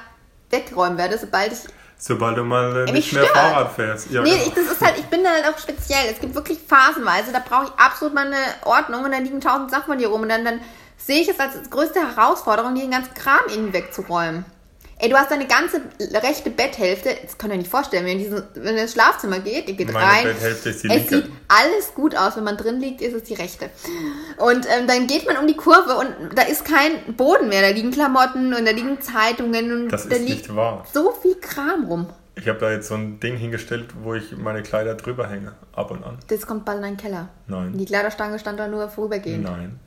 wegräumen 0.51 0.97
werde, 0.97 1.17
sobald 1.17 1.51
ich 1.51 1.59
Sobald 2.01 2.37
du 2.37 2.43
mal 2.45 2.87
äh, 2.87 2.91
nicht 2.93 3.11
mehr 3.11 3.25
stört. 3.25 3.37
Fahrrad 3.37 3.73
fährst. 3.73 4.09
Ja, 4.09 4.21
nee, 4.21 4.31
genau. 4.31 4.43
ich, 4.43 4.53
das 4.53 4.71
ist 4.71 4.81
halt, 4.81 4.97
ich 4.97 5.05
bin 5.07 5.21
da 5.21 5.31
halt 5.31 5.45
auch 5.53 5.59
speziell. 5.59 6.09
Es 6.09 6.21
gibt 6.21 6.33
wirklich 6.33 6.57
phasenweise, 6.65 7.33
da 7.33 7.39
brauche 7.39 7.65
ich 7.65 7.71
absolut 7.71 8.15
mal 8.15 8.27
eine 8.27 8.37
Ordnung 8.63 9.03
und 9.03 9.11
dann 9.11 9.25
liegen 9.25 9.41
tausend 9.41 9.69
Sachen 9.69 9.87
von 9.87 9.97
dir 9.97 10.07
rum 10.07 10.21
und 10.21 10.29
dann, 10.29 10.45
dann 10.45 10.61
sehe 10.95 11.21
ich 11.21 11.27
es 11.27 11.37
als 11.39 11.69
größte 11.69 11.99
Herausforderung, 11.99 12.73
den 12.73 12.91
ganzen 12.91 13.13
Kram 13.13 13.41
irgendwie 13.49 13.73
wegzuräumen. 13.73 14.45
Ey, 15.01 15.09
du 15.09 15.15
hast 15.15 15.31
deine 15.31 15.47
ganze 15.47 15.81
rechte 16.21 16.49
Betthälfte, 16.49 17.09
das 17.23 17.37
könnt 17.37 17.53
ihr 17.53 17.57
nicht 17.57 17.69
vorstellen, 17.71 18.05
wenn, 18.05 18.17
diesen, 18.17 18.43
wenn 18.55 18.75
ihr 18.75 18.81
ins 18.81 18.91
Schlafzimmer 18.91 19.39
geht, 19.39 19.69
ihr 19.69 19.75
geht 19.75 19.93
Meine 19.93 20.05
rein. 20.05 20.23
Betthälfte 20.25 20.69
ist 20.71 20.83
die 20.83 20.89
es 20.89 21.09
linke. 21.09 21.15
sieht 21.15 21.31
alles 21.47 21.93
gut 21.95 22.17
aus, 22.17 22.35
wenn 22.35 22.43
man 22.43 22.57
drin 22.57 22.81
liegt, 22.81 23.01
ist 23.01 23.13
es 23.13 23.23
die 23.23 23.33
rechte. 23.33 23.69
Und 24.37 24.65
ähm, 24.69 24.87
dann 24.87 25.07
geht 25.07 25.25
man 25.25 25.37
um 25.37 25.47
die 25.47 25.55
Kurve 25.55 25.95
und 25.95 26.37
da 26.37 26.41
ist 26.41 26.65
kein 26.65 27.15
Boden 27.15 27.47
mehr, 27.47 27.61
da 27.61 27.69
liegen 27.69 27.91
Klamotten 27.91 28.53
und 28.53 28.65
da 28.65 28.71
liegen 28.71 28.99
Zeitungen 28.99 29.71
und 29.71 29.89
das 29.89 30.09
da 30.09 30.15
ist 30.17 30.21
liegt 30.21 30.37
nicht 30.49 30.55
wahr. 30.55 30.85
so 30.93 31.11
viel 31.11 31.35
Kram 31.35 31.85
rum. 31.85 32.09
Ich 32.35 32.47
habe 32.49 32.59
da 32.59 32.69
jetzt 32.71 32.89
so 32.89 32.95
ein 32.95 33.19
Ding 33.21 33.37
hingestellt, 33.37 33.91
wo 34.03 34.15
ich 34.15 34.35
meine 34.37 34.63
Kleider 34.63 34.95
drüber 34.95 35.29
hänge, 35.29 35.53
ab 35.73 35.91
und 35.91 36.03
an. 36.03 36.17
Das 36.27 36.45
kommt 36.45 36.65
bald 36.65 36.77
in 36.77 36.83
deinen 36.83 36.97
Keller. 36.97 37.29
Nein. 37.47 37.77
Die 37.77 37.85
Kleiderstange 37.85 38.37
stand 38.37 38.59
da 38.59 38.67
nur 38.67 38.89
vorübergehend. 38.89 39.43
Nein. 39.43 39.79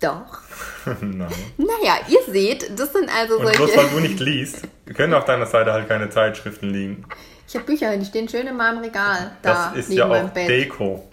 Doch. 0.00 0.40
Nein. 1.00 1.32
Naja, 1.56 1.96
ihr 2.08 2.32
seht, 2.32 2.78
das 2.78 2.92
sind 2.92 3.10
also 3.14 3.36
Und 3.36 3.44
solche... 3.44 3.58
bloß 3.58 3.76
weil 3.76 3.88
du 3.88 4.00
nicht 4.00 4.20
liest, 4.20 4.62
können 4.94 5.14
auf 5.14 5.24
deiner 5.24 5.46
Seite 5.46 5.72
halt 5.72 5.88
keine 5.88 6.10
Zeitschriften 6.10 6.70
liegen. 6.70 7.04
Ich 7.48 7.54
habe 7.54 7.64
Bücher, 7.64 7.96
die 7.96 8.04
stehen 8.04 8.28
schön 8.28 8.46
in 8.46 8.56
meinem 8.56 8.78
Regal. 8.78 9.32
Da 9.42 9.72
das 9.74 9.86
ist 9.86 9.92
ja 9.92 10.06
auch 10.06 10.28
Deko. 10.30 11.08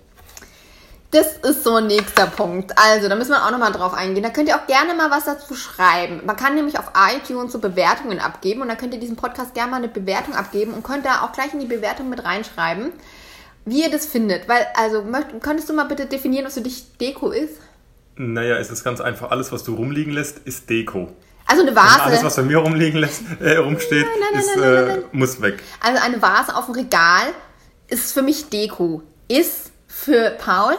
Das 1.11 1.37
ist 1.37 1.63
so 1.63 1.75
ein 1.75 1.85
nächster 1.85 2.25
Punkt. 2.25 2.73
Also, 2.75 3.07
da 3.07 3.15
müssen 3.15 3.31
wir 3.31 3.45
auch 3.45 3.51
nochmal 3.51 3.71
drauf 3.71 3.93
eingehen. 3.93 4.23
Da 4.23 4.31
könnt 4.31 4.49
ihr 4.49 4.55
auch 4.55 4.65
gerne 4.65 4.95
mal 4.95 5.11
was 5.11 5.25
dazu 5.25 5.53
schreiben. 5.53 6.21
Man 6.25 6.35
kann 6.35 6.55
nämlich 6.55 6.79
auf 6.79 6.91
iTunes 7.15 7.51
so 7.51 7.59
Bewertungen 7.59 8.19
abgeben 8.19 8.63
und 8.63 8.67
dann 8.67 8.77
könnt 8.77 8.95
ihr 8.95 8.99
diesen 8.99 9.15
Podcast 9.15 9.53
gerne 9.53 9.69
mal 9.69 9.77
eine 9.77 9.89
Bewertung 9.89 10.33
abgeben 10.33 10.73
und 10.73 10.83
könnt 10.83 11.05
da 11.05 11.21
auch 11.21 11.31
gleich 11.31 11.53
in 11.53 11.59
die 11.59 11.67
Bewertung 11.67 12.09
mit 12.09 12.23
reinschreiben 12.25 12.93
wie 13.65 13.83
ihr 13.83 13.91
das 13.91 14.05
findet. 14.05 14.47
Weil, 14.47 14.65
also, 14.75 15.01
möcht, 15.01 15.27
könntest 15.41 15.69
du 15.69 15.73
mal 15.73 15.85
bitte 15.85 16.05
definieren, 16.05 16.45
was 16.45 16.55
für 16.55 16.61
dich 16.61 16.97
Deko 16.97 17.31
ist? 17.31 17.59
Naja, 18.15 18.57
es 18.57 18.69
ist 18.69 18.83
ganz 18.83 19.01
einfach. 19.01 19.31
Alles, 19.31 19.51
was 19.51 19.63
du 19.63 19.73
rumliegen 19.75 20.13
lässt, 20.13 20.39
ist 20.39 20.69
Deko. 20.69 21.11
Also 21.45 21.61
eine 21.63 21.71
Und 21.71 21.77
Vase. 21.77 22.01
alles, 22.03 22.23
was 22.23 22.35
bei 22.35 22.43
mir 22.43 22.57
rumliegen 22.59 22.99
lässt, 22.99 23.23
äh, 23.41 23.57
rumsteht, 23.57 24.05
Nein, 24.05 24.19
nein, 24.31 24.39
ist, 24.41 24.55
nein, 24.55 24.63
äh, 24.63 24.75
nein, 24.75 24.87
nein. 24.87 25.03
muss 25.11 25.41
weg. 25.41 25.61
Also 25.81 26.01
eine 26.01 26.21
Vase 26.21 26.55
auf 26.55 26.65
dem 26.65 26.75
Regal 26.75 27.33
ist 27.87 28.13
für 28.13 28.21
mich 28.21 28.49
Deko. 28.49 29.01
Ist 29.27 29.71
für 29.87 30.31
Paul 30.31 30.75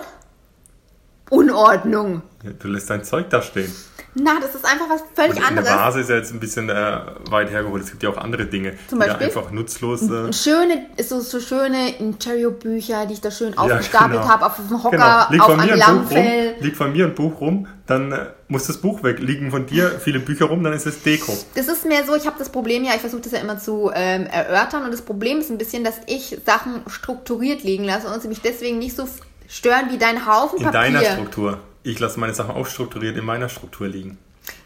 Unordnung. 1.30 2.22
Ja, 2.44 2.50
Du 2.58 2.68
lässt 2.68 2.90
dein 2.90 3.02
Zeug 3.04 3.30
da 3.30 3.40
stehen. 3.42 3.72
Na, 4.16 4.38
das 4.40 4.54
ist 4.54 4.64
einfach 4.64 4.88
was 4.88 5.02
völlig 5.14 5.32
Und 5.38 5.38
eine 5.38 5.58
anderes. 5.58 5.70
Vase 5.70 6.00
ist 6.00 6.08
ja 6.10 6.14
jetzt 6.16 6.32
ein 6.32 6.38
bisschen 6.38 6.68
äh, 6.68 7.00
weit 7.30 7.50
hergeholt. 7.50 7.82
Es 7.82 7.90
gibt 7.90 8.04
ja 8.04 8.10
auch 8.10 8.16
andere 8.16 8.46
Dinge, 8.46 8.74
Zum 8.88 9.00
die 9.00 9.06
da 9.06 9.14
Beispiel? 9.14 9.26
einfach 9.26 9.50
nutzlos 9.50 10.02
äh, 10.02 10.32
Schöne, 10.32 10.86
so, 11.02 11.18
so 11.18 11.40
schöne 11.40 11.96
Interior-Bücher, 11.98 13.06
die 13.06 13.14
ich 13.14 13.20
da 13.20 13.32
schön 13.32 13.58
aufgestapelt 13.58 14.20
genau. 14.20 14.28
habe 14.28 14.46
auf 14.46 14.56
dem 14.56 14.84
Hocker, 14.84 14.90
Genau. 14.96 15.30
Liegt 15.30 15.42
auf 15.42 15.50
von, 15.50 15.60
einem 15.60 15.76
mir 15.78 15.84
ein 15.86 15.96
Buch 15.96 16.10
rum, 16.10 16.16
Lammfell. 16.16 16.54
liegt 16.60 16.76
von 16.76 16.92
mir 16.92 17.04
ein 17.06 17.14
Buch 17.16 17.40
rum, 17.40 17.66
dann 17.86 18.12
äh, 18.12 18.26
muss 18.46 18.66
das 18.68 18.76
Buch 18.78 19.02
weg. 19.02 19.18
Liegen 19.18 19.50
von 19.50 19.66
dir 19.66 19.90
viele 19.98 20.20
Bücher 20.20 20.44
rum, 20.46 20.62
dann 20.62 20.74
ist 20.74 20.86
es 20.86 21.02
Deko. 21.02 21.36
Das 21.56 21.66
ist 21.66 21.84
mehr 21.84 22.04
so, 22.06 22.14
ich 22.14 22.26
habe 22.26 22.36
das 22.38 22.50
Problem 22.50 22.84
ja, 22.84 22.92
ich 22.94 23.00
versuche 23.00 23.22
das 23.22 23.32
ja 23.32 23.38
immer 23.40 23.58
zu 23.58 23.90
ähm, 23.94 24.26
erörtern 24.26 24.84
und 24.84 24.92
das 24.92 25.02
Problem 25.02 25.40
ist 25.40 25.50
ein 25.50 25.58
bisschen, 25.58 25.82
dass 25.82 25.96
ich 26.06 26.38
Sachen 26.46 26.82
strukturiert 26.86 27.64
liegen 27.64 27.82
lasse 27.82 28.06
und 28.06 28.22
sie 28.22 28.28
mich 28.28 28.42
deswegen 28.42 28.78
nicht 28.78 28.94
so 28.94 29.08
stören 29.48 29.90
wie 29.90 29.98
dein 29.98 30.24
Haufen 30.24 30.58
In 30.58 30.64
Papier. 30.64 30.80
deiner 30.80 31.04
Struktur. 31.04 31.58
Ich 31.84 32.00
lasse 32.00 32.18
meine 32.18 32.34
Sachen 32.34 32.50
auch 32.50 32.66
strukturiert 32.66 33.16
in 33.16 33.24
meiner 33.24 33.48
Struktur 33.48 33.86
liegen. 33.86 34.18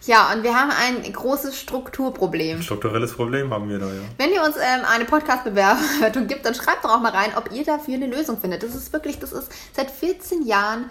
Ja, 0.06 0.32
und 0.32 0.42
wir 0.42 0.54
haben 0.54 0.70
ein 0.70 1.12
großes 1.12 1.58
Strukturproblem. 1.60 2.58
Ein 2.58 2.62
strukturelles 2.62 3.12
Problem 3.12 3.52
haben 3.52 3.68
wir 3.68 3.78
da, 3.78 3.86
ja. 3.86 4.00
Wenn 4.16 4.32
ihr 4.32 4.42
uns 4.42 4.56
ähm, 4.56 4.84
eine 4.88 5.04
Podcast-Bewertung 5.04 6.26
gibt, 6.26 6.46
dann 6.46 6.54
schreibt 6.54 6.84
doch 6.84 6.90
auch 6.90 7.00
mal 7.00 7.12
rein, 7.12 7.32
ob 7.36 7.52
ihr 7.52 7.64
dafür 7.64 7.94
eine 7.94 8.06
Lösung 8.06 8.40
findet. 8.40 8.62
Das 8.62 8.74
ist 8.74 8.92
wirklich, 8.92 9.18
das 9.18 9.32
ist 9.32 9.52
seit 9.72 9.90
14 9.90 10.46
Jahren, 10.46 10.90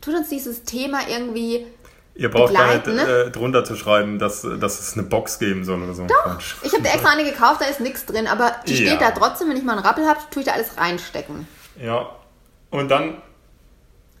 tut 0.00 0.14
uns 0.14 0.28
dieses 0.28 0.64
Thema 0.64 1.00
irgendwie. 1.08 1.66
Ihr 2.16 2.30
braucht 2.30 2.54
gar 2.54 2.72
nicht 2.72 2.86
ne? 2.86 3.02
äh, 3.26 3.30
drunter 3.30 3.64
zu 3.64 3.74
schreiben, 3.74 4.20
dass, 4.20 4.42
dass 4.42 4.78
es 4.80 4.94
eine 4.94 5.02
Box 5.02 5.40
geben 5.40 5.64
soll 5.64 5.82
oder 5.82 5.94
so. 5.94 6.02
ein 6.02 6.08
Quatsch. 6.08 6.54
Ich 6.62 6.72
habe 6.72 6.84
da 6.84 6.90
extra 6.90 7.10
eine 7.10 7.24
gekauft, 7.24 7.60
da 7.60 7.64
ist 7.66 7.80
nichts 7.80 8.06
drin, 8.06 8.28
aber 8.28 8.54
die 8.68 8.74
Ja. 8.84 8.90
steht 8.92 9.00
da 9.00 9.10
trotzdem, 9.10 9.48
wenn 9.50 9.56
ich 9.56 9.64
mal 9.64 9.72
einen 9.72 9.84
Rappel 9.84 10.06
habe, 10.06 10.20
tue 10.30 10.42
ich 10.42 10.46
da 10.46 10.52
alles 10.54 10.76
reinstecken. 10.78 11.48
Ja. 11.82 12.08
Und 12.70 12.88
dann, 12.88 13.20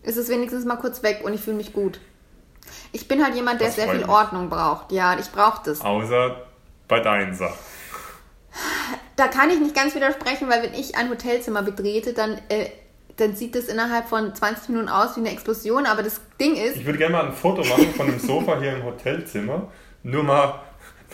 Ist 0.04 0.16
es 0.16 0.28
wenigstens 0.28 0.64
mal 0.64 0.76
kurz 0.76 1.02
weg 1.02 1.22
und 1.24 1.34
ich 1.34 1.40
fühle 1.40 1.56
mich 1.56 1.72
gut. 1.72 1.98
Ich 2.92 3.08
bin 3.08 3.22
halt 3.24 3.34
jemand, 3.34 3.60
der 3.60 3.68
Das 3.68 3.76
sehr 3.76 3.88
viel 3.88 4.00
mich. 4.00 4.08
Ordnung 4.08 4.48
braucht. 4.48 4.92
Ja, 4.92 5.18
ich 5.18 5.30
brauche 5.30 5.62
das. 5.64 5.80
außer 5.80 6.36
bei 6.88 7.00
deinen 7.00 7.34
Sachen. 7.34 7.58
Da 9.16 9.28
kann 9.28 9.50
ich 9.50 9.58
nicht 9.60 9.74
ganz 9.74 9.94
widersprechen, 9.94 10.48
weil 10.48 10.62
wenn 10.62 10.74
ich 10.74 10.96
ein 10.96 11.08
Hotelzimmer 11.08 11.62
betrete, 11.62 12.12
dann, 12.12 12.38
äh, 12.48 12.68
dann 13.16 13.34
sieht 13.36 13.54
das 13.54 13.66
innerhalb 13.66 14.08
von 14.08 14.34
20 14.34 14.70
Minuten 14.70 14.88
aus 14.88 15.16
wie 15.16 15.20
eine 15.20 15.30
Explosion. 15.30 15.86
Aber 15.86 16.02
das 16.02 16.20
Ding 16.40 16.56
ist, 16.56 16.76
Ich 16.76 16.84
würde 16.84 16.98
gerne 16.98 17.12
mal 17.16 17.26
ein 17.26 17.32
Foto 17.32 17.62
machen 17.64 17.92
von 17.96 18.06
dem 18.06 18.18
Sofa 18.18 18.58
hier 18.60 18.76
im 18.76 18.84
Hotelzimmer. 18.84 19.68
Nur 20.02 20.22
mal 20.24 20.60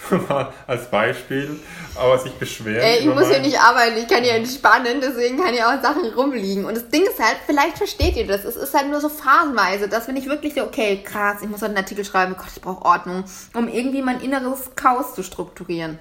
als 0.67 0.91
Beispiel, 0.91 1.59
aber 1.95 2.19
sich 2.19 2.33
beschweren. 2.33 2.83
Ey, 2.83 3.01
ich 3.01 3.07
muss 3.07 3.29
hier 3.29 3.41
nicht 3.41 3.59
arbeiten, 3.59 3.97
ich 3.97 4.09
kann 4.09 4.23
hier 4.23 4.35
entspannen, 4.35 5.01
deswegen 5.01 5.37
kann 5.37 5.53
hier 5.53 5.69
auch 5.69 5.83
Sachen 5.83 6.13
rumliegen. 6.15 6.65
Und 6.65 6.77
das 6.77 6.89
Ding 6.89 7.03
ist 7.03 7.19
halt, 7.19 7.37
vielleicht 7.47 7.79
versteht 7.79 8.17
ihr 8.17 8.27
das, 8.27 8.45
es 8.45 8.57
ist 8.57 8.75
halt 8.75 8.89
nur 8.89 9.01
so 9.01 9.09
phasenweise, 9.09 9.89
dass 9.89 10.09
wenn 10.09 10.17
ich 10.17 10.27
wirklich 10.27 10.55
so, 10.55 10.63
okay, 10.63 11.03
krass, 11.05 11.39
ich 11.43 11.49
muss 11.49 11.61
heute 11.61 11.71
einen 11.71 11.79
Artikel 11.79 12.05
schreiben, 12.05 12.35
Gott, 12.37 12.49
ich 12.55 12.63
brauche 12.63 12.85
Ordnung, 12.85 13.25
um 13.55 13.69
irgendwie 13.69 14.03
mein 14.03 14.21
inneres 14.21 14.75
Chaos 14.75 15.15
zu 15.15 15.23
strukturieren. 15.23 15.99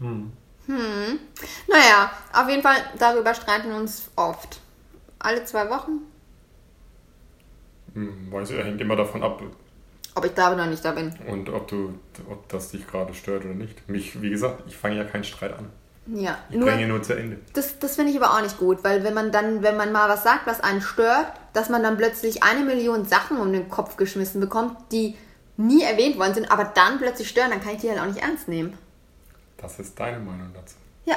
Hm. 0.00 0.32
Naja, 1.66 2.10
auf 2.32 2.48
jeden 2.48 2.62
Fall, 2.62 2.76
darüber 2.98 3.34
streiten 3.34 3.70
wir 3.70 3.76
uns 3.76 4.10
oft. 4.16 4.60
Alle 5.18 5.44
zwei 5.44 5.68
Wochen, 5.70 6.02
Hm, 7.94 8.30
weiß 8.30 8.50
ich, 8.50 8.58
hängt 8.58 8.80
immer 8.80 8.94
davon 8.94 9.22
ab, 9.22 9.42
ob 10.18 10.24
ich 10.26 10.32
da 10.32 10.50
bin 10.50 10.58
oder 10.60 10.68
nicht 10.68 10.84
da 10.84 10.92
bin. 10.92 11.14
und 11.28 11.48
ob 11.48 11.68
du, 11.68 11.94
ob 12.28 12.48
das 12.48 12.70
dich 12.70 12.86
gerade 12.86 13.14
stört 13.14 13.44
oder 13.44 13.54
nicht. 13.54 13.88
Mich, 13.88 14.20
wie 14.20 14.30
gesagt, 14.30 14.62
ich 14.66 14.76
fange 14.76 14.96
ja 14.96 15.04
keinen 15.04 15.24
Streit 15.24 15.52
an. 15.58 15.70
Ja, 16.06 16.38
Ich 16.48 16.56
nur, 16.56 16.68
bringe 16.70 16.86
nur 16.88 17.02
zu 17.02 17.14
Ende. 17.14 17.38
Das, 17.52 17.78
das 17.78 17.96
finde 17.96 18.12
ich 18.12 18.16
aber 18.22 18.32
auch 18.32 18.40
nicht 18.42 18.56
gut, 18.58 18.82
weil 18.82 19.04
wenn 19.04 19.12
man 19.14 19.30
dann, 19.30 19.62
wenn 19.62 19.76
man 19.76 19.92
mal 19.92 20.08
was 20.08 20.22
sagt, 20.24 20.46
was 20.46 20.60
einen 20.60 20.80
stört, 20.80 21.26
dass 21.52 21.68
man 21.68 21.82
dann 21.82 21.96
plötzlich 21.98 22.42
eine 22.42 22.64
Million 22.64 23.04
Sachen 23.04 23.38
um 23.38 23.52
den 23.52 23.68
Kopf 23.68 23.96
geschmissen 23.96 24.40
bekommt, 24.40 24.76
die 24.90 25.16
nie 25.58 25.82
erwähnt 25.82 26.18
worden 26.18 26.32
sind, 26.34 26.50
aber 26.50 26.64
dann 26.64 26.98
plötzlich 26.98 27.28
stören, 27.28 27.50
dann 27.50 27.60
kann 27.60 27.72
ich 27.74 27.80
die 27.82 27.90
halt 27.90 28.00
auch 28.00 28.06
nicht 28.06 28.22
ernst 28.22 28.48
nehmen. 28.48 28.72
Das 29.58 29.78
ist 29.80 29.98
deine 30.00 30.18
Meinung 30.18 30.50
dazu. 30.54 30.76
Ja, 31.04 31.16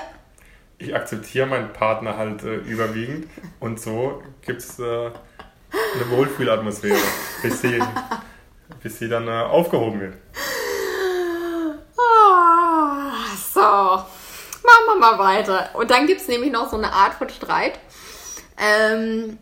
Ich 0.77 0.93
akzeptiere 0.96 1.46
meinen 1.46 1.72
Partner 1.74 2.17
halt 2.17 2.43
äh, 2.43 2.55
überwiegend 2.55 3.27
und 3.62 3.79
so 3.79 4.22
gibt 4.41 4.60
es 4.62 4.77
äh, 4.79 4.84
eine 4.84 6.10
Wohlfühlatmosphäre, 6.10 6.98
bis 7.43 7.62
sie, 7.62 7.79
bis 8.82 9.00
sie 9.00 9.10
dann 9.10 9.28
äh, 9.28 9.32
aufgehoben 9.32 10.00
wird. 10.00 10.13
Ah, 11.98 13.12
so, 13.54 13.62
machen 13.62 14.86
wir 14.88 14.96
mal 14.96 15.20
weiter. 15.20 15.70
Und 15.74 15.92
dann 15.92 16.08
gibt 16.08 16.22
es 16.22 16.28
nämlich 16.28 16.51
noch 16.51 16.70
so 16.70 16.78
eine 16.78 16.92
Art 16.92 17.13
von 17.16 17.30
Streit. 17.30 17.80
Ähm, 18.58 19.38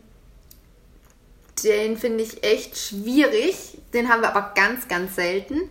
den 1.64 1.96
finde 1.96 2.24
ich 2.24 2.42
echt 2.44 2.76
schwierig. 2.76 3.78
Den 3.92 4.08
haben 4.08 4.22
wir 4.22 4.34
aber 4.34 4.52
ganz, 4.54 4.88
ganz 4.88 5.14
selten. 5.16 5.68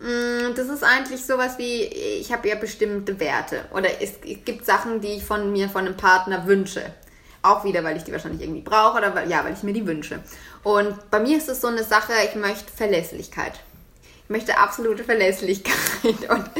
Mm, 0.00 0.54
Das 0.56 0.68
ist 0.68 0.82
eigentlich 0.82 1.24
sowas 1.24 1.58
wie, 1.58 1.84
ich 1.84 2.32
habe 2.32 2.48
ja 2.48 2.54
bestimmte 2.56 3.18
Werte. 3.20 3.64
Oder 3.72 4.00
es 4.00 4.14
gibt 4.44 4.64
Sachen, 4.66 5.00
die 5.00 5.16
ich 5.16 5.24
von 5.24 5.52
mir, 5.52 5.68
von 5.68 5.86
einem 5.86 5.96
Partner 5.96 6.46
wünsche. 6.46 6.82
Auch 7.42 7.64
wieder, 7.64 7.84
weil 7.84 7.96
ich 7.96 8.04
die 8.04 8.12
wahrscheinlich 8.12 8.42
irgendwie 8.42 8.62
brauche 8.62 8.98
oder 8.98 9.14
weil, 9.14 9.30
ja, 9.30 9.44
weil 9.44 9.54
ich 9.54 9.62
mir 9.62 9.72
die 9.72 9.86
wünsche. 9.86 10.20
Und 10.62 11.10
bei 11.10 11.20
mir 11.20 11.38
ist 11.38 11.48
es 11.48 11.60
so 11.60 11.68
eine 11.68 11.84
Sache, 11.84 12.12
ich 12.28 12.34
möchte 12.34 12.72
Verlässlichkeit. 12.72 13.60
Ich 14.24 14.30
möchte 14.30 14.58
absolute 14.58 15.04
Verlässlichkeit. 15.04 15.74
Und 16.02 16.50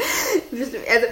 also, 0.88 1.06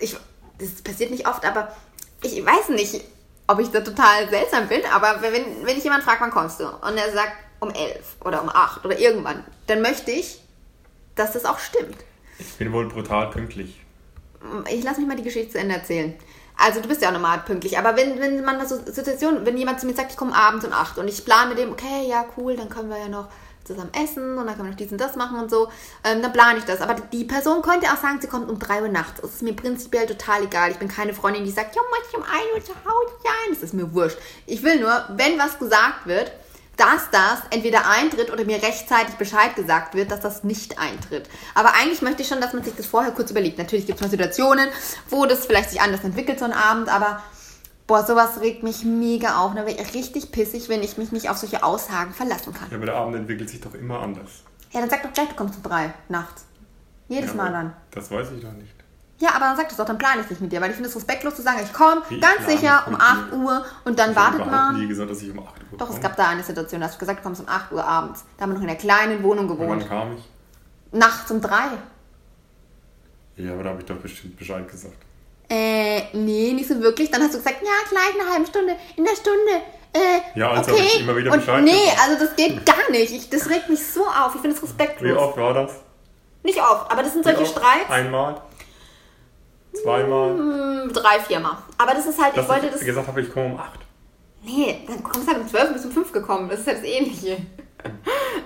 ich, 0.00 0.16
das 0.58 0.82
passiert 0.82 1.10
nicht 1.10 1.26
oft, 1.26 1.44
aber 1.44 1.74
ich 2.22 2.44
weiß 2.44 2.70
nicht, 2.70 3.04
ob 3.46 3.58
ich 3.58 3.70
da 3.70 3.80
total 3.80 4.28
seltsam 4.28 4.68
bin, 4.68 4.82
aber 4.92 5.20
wenn, 5.22 5.66
wenn 5.66 5.76
ich 5.76 5.84
jemand 5.84 6.04
frage, 6.04 6.20
wann 6.20 6.30
kommst 6.30 6.60
du? 6.60 6.68
Und 6.68 6.96
er 6.96 7.12
sagt 7.12 7.32
um 7.58 7.70
elf 7.70 8.16
oder 8.24 8.42
um 8.42 8.48
acht 8.48 8.84
oder 8.84 8.98
irgendwann, 8.98 9.44
dann 9.66 9.82
möchte 9.82 10.10
ich, 10.12 10.40
dass 11.16 11.32
das 11.32 11.44
auch 11.44 11.58
stimmt. 11.58 11.96
Ich 12.38 12.54
bin 12.54 12.72
wohl 12.72 12.88
brutal 12.88 13.28
pünktlich. 13.30 13.80
Ich 14.70 14.82
lasse 14.84 15.00
mich 15.00 15.08
mal 15.08 15.16
die 15.16 15.22
Geschichte 15.22 15.52
zu 15.52 15.58
Ende 15.58 15.74
erzählen. 15.74 16.14
Also 16.62 16.80
du 16.80 16.88
bist 16.88 17.00
ja 17.00 17.08
auch 17.08 17.12
normal 17.12 17.38
pünktlich, 17.46 17.78
aber 17.78 17.96
wenn, 17.96 18.20
wenn 18.20 18.44
man 18.44 18.66
so 18.68 18.76
Situationen, 18.84 19.46
wenn 19.46 19.56
jemand 19.56 19.80
zu 19.80 19.86
mir 19.86 19.94
sagt, 19.94 20.10
ich 20.10 20.16
komme 20.16 20.34
abends 20.34 20.64
um 20.64 20.72
8 20.72 20.98
und 20.98 21.08
ich 21.08 21.24
plane 21.24 21.48
mit 21.48 21.58
dem, 21.58 21.72
okay, 21.72 22.06
ja 22.06 22.26
cool, 22.36 22.54
dann 22.54 22.68
können 22.68 22.90
wir 22.90 22.98
ja 22.98 23.08
noch 23.08 23.28
zusammen 23.64 23.90
essen 23.94 24.36
und 24.36 24.46
dann 24.46 24.56
können 24.56 24.68
wir 24.68 24.70
noch 24.72 24.76
dies 24.76 24.92
und 24.92 25.00
das 25.00 25.16
machen 25.16 25.38
und 25.38 25.50
so, 25.50 25.68
ähm, 26.04 26.20
dann 26.20 26.32
plane 26.32 26.58
ich 26.58 26.64
das. 26.64 26.80
Aber 26.80 26.94
die 26.94 27.24
Person 27.24 27.62
könnte 27.62 27.86
auch 27.86 27.96
sagen, 27.96 28.18
sie 28.20 28.26
kommt 28.26 28.50
um 28.50 28.58
3 28.58 28.82
Uhr 28.82 28.88
nachts. 28.88 29.20
Das 29.22 29.34
ist 29.34 29.42
mir 29.42 29.54
prinzipiell 29.54 30.06
total 30.06 30.42
egal. 30.42 30.70
Ich 30.70 30.78
bin 30.78 30.88
keine 30.88 31.14
Freundin, 31.14 31.44
die 31.44 31.50
sagt, 31.50 31.74
ja, 31.74 31.82
muss 31.88 32.08
ich 32.10 32.16
um 32.16 32.24
1 32.24 32.32
Uhr 32.54 32.64
zu 32.64 32.72
Hause 32.72 33.14
sein. 33.22 33.54
Das 33.54 33.62
ist 33.62 33.74
mir 33.74 33.94
wurscht. 33.94 34.18
Ich 34.46 34.62
will 34.62 34.80
nur, 34.80 35.04
wenn 35.16 35.38
was 35.38 35.58
gesagt 35.58 36.06
wird, 36.06 36.30
dass 36.80 37.10
das 37.10 37.42
entweder 37.50 37.86
eintritt 37.86 38.32
oder 38.32 38.44
mir 38.44 38.62
rechtzeitig 38.62 39.16
Bescheid 39.16 39.54
gesagt 39.54 39.94
wird, 39.94 40.10
dass 40.10 40.20
das 40.20 40.44
nicht 40.44 40.78
eintritt. 40.78 41.28
Aber 41.54 41.74
eigentlich 41.74 42.00
möchte 42.00 42.22
ich 42.22 42.28
schon, 42.28 42.40
dass 42.40 42.54
man 42.54 42.64
sich 42.64 42.74
das 42.74 42.86
vorher 42.86 43.12
kurz 43.12 43.30
überlegt. 43.30 43.58
Natürlich 43.58 43.86
gibt 43.86 43.98
es 43.98 44.02
mal 44.02 44.10
Situationen, 44.10 44.66
wo 45.10 45.26
das 45.26 45.44
vielleicht 45.44 45.70
sich 45.70 45.82
anders 45.82 46.02
entwickelt 46.04 46.38
so 46.38 46.46
ein 46.46 46.54
Abend, 46.54 46.88
aber 46.88 47.22
boah, 47.86 48.06
sowas 48.06 48.40
regt 48.40 48.62
mich 48.62 48.84
mega 48.84 49.40
auf. 49.40 49.52
Da 49.54 49.66
wäre 49.66 49.78
ich 49.78 49.94
richtig 49.94 50.32
pissig, 50.32 50.70
wenn 50.70 50.82
ich 50.82 50.96
mich 50.96 51.12
nicht 51.12 51.28
auf 51.28 51.36
solche 51.36 51.62
Aussagen 51.62 52.14
verlassen 52.14 52.54
kann. 52.54 52.70
Ja, 52.70 52.78
aber 52.78 52.86
der 52.86 52.94
Abend 52.94 53.16
entwickelt 53.16 53.50
sich 53.50 53.60
doch 53.60 53.74
immer 53.74 54.00
anders. 54.00 54.30
Ja, 54.70 54.80
dann 54.80 54.88
sag 54.88 55.02
doch 55.02 55.12
gleich, 55.12 55.28
du 55.28 55.34
kommst 55.34 55.56
um 55.56 55.62
drei 55.62 55.92
nachts. 56.08 56.44
Jedes 57.08 57.30
Ja, 57.30 57.36
Mal 57.36 57.52
dann. 57.52 57.72
Das 57.90 58.10
weiß 58.10 58.28
ich 58.34 58.42
doch 58.42 58.52
nicht. 58.52 58.72
Ja, 59.20 59.30
aber 59.34 59.40
dann 59.46 59.56
sag 59.56 59.68
das 59.68 59.76
doch, 59.76 59.84
dann 59.84 59.98
plane 59.98 60.22
ich 60.22 60.30
nicht 60.30 60.40
mit 60.40 60.50
dir, 60.50 60.60
weil 60.62 60.70
ich 60.70 60.76
finde 60.76 60.88
es 60.88 60.96
respektlos 60.96 61.34
zu 61.34 61.42
sagen, 61.42 61.58
ich 61.62 61.72
komme 61.74 62.00
ganz 62.22 62.46
sicher 62.46 62.84
um 62.86 62.94
mit 62.94 63.02
8 63.02 63.30
dir. 63.32 63.36
Uhr 63.36 63.64
und 63.84 63.98
dann 63.98 64.12
Ich 64.12 64.16
habe 64.16 64.38
wartet 64.38 64.50
mal. 64.50 64.72
nie 64.72 64.86
gesagt, 64.88 65.10
dass 65.10 65.20
ich 65.20 65.30
um 65.30 65.38
8 65.40 65.46
Uhr 65.72 65.78
Doch, 65.78 65.90
es 65.90 66.00
gab 66.00 66.16
da 66.16 66.28
eine 66.28 66.42
Situation, 66.42 66.80
da 66.80 66.86
hast 66.86 66.94
du 66.94 67.00
gesagt, 67.00 67.18
du 67.18 67.22
kommst 67.22 67.42
um 67.42 67.48
8 67.48 67.70
Uhr 67.72 67.84
abends. 67.84 68.24
Da 68.38 68.42
haben 68.44 68.50
wir 68.50 68.54
noch 68.56 68.62
in 68.62 68.68
einer 68.70 68.78
kleinen 68.78 69.22
Wohnung 69.22 69.48
Und 69.50 69.58
gewohnt. 69.58 69.82
wann 69.82 69.88
kam 69.88 70.16
ich? 70.16 70.22
Nachts 70.92 71.30
um 71.30 71.40
3. 71.42 71.54
Ja, 73.36 73.52
aber 73.52 73.62
da 73.64 73.70
habe 73.70 73.80
ich 73.80 73.86
doch 73.86 73.96
bestimmt 73.96 74.36
Bescheid 74.38 74.66
gesagt. 74.68 74.96
Äh, 75.48 76.02
nee, 76.12 76.52
nicht 76.52 76.68
so 76.68 76.80
wirklich. 76.80 77.10
Dann 77.10 77.22
hast 77.22 77.34
du 77.34 77.38
gesagt, 77.38 77.56
ja, 77.62 77.70
gleich 77.88 78.20
eine 78.20 78.30
halbe 78.32 78.46
Stunde, 78.46 78.76
in 78.96 79.04
der 79.04 79.16
Stunde. 79.16 79.62
Äh, 79.92 80.38
Ja, 80.38 80.50
also 80.52 80.72
okay. 80.72 80.82
ich 80.86 81.00
immer 81.00 81.16
wieder 81.16 81.32
Und 81.32 81.40
Bescheid 81.40 81.62
nee, 81.64 81.72
gesagt. 81.84 82.00
also 82.08 82.24
das 82.26 82.36
geht 82.36 82.64
gar 82.64 82.90
nicht. 82.90 83.12
Ich, 83.12 83.28
das 83.30 83.48
regt 83.50 83.68
mich 83.68 83.84
so 83.86 84.04
auf. 84.06 84.34
Ich 84.34 84.40
finde 84.40 84.56
es 84.56 84.62
Wie 84.62 84.66
respektlos. 84.66 85.18
oft 85.18 85.36
war 85.36 85.52
das? 85.54 85.72
Nicht 86.42 86.58
oft, 86.58 86.90
aber 86.90 87.02
das 87.02 87.12
sind 87.12 87.24
Wie 87.26 87.30
solche 87.30 87.42
oft? 87.42 87.50
Streits. 87.50 87.90
Einmal? 87.90 88.40
Zweimal? 89.72 90.30
Hm, 90.36 90.92
drei, 90.92 91.20
viermal. 91.20 91.58
Aber 91.78 91.92
das 91.94 92.06
ist 92.06 92.20
halt, 92.20 92.36
Dass 92.36 92.44
ich 92.44 92.50
wollte 92.50 92.66
ich 92.66 92.72
das. 92.72 92.80
gesagt 92.80 93.06
habe, 93.08 93.20
ich 93.20 93.32
komme 93.32 93.46
um 93.46 93.58
8. 93.58 93.80
Nee, 94.42 94.84
dann 94.86 95.02
kommst 95.02 95.28
du 95.28 95.32
halt 95.32 95.42
um 95.42 95.48
12 95.48 95.72
bis 95.74 95.84
um 95.84 95.92
5 95.92 96.12
gekommen. 96.12 96.48
Das 96.48 96.60
ist 96.60 96.66
halt 96.66 96.78
das 96.78 96.84
Ähnliche. 96.84 97.36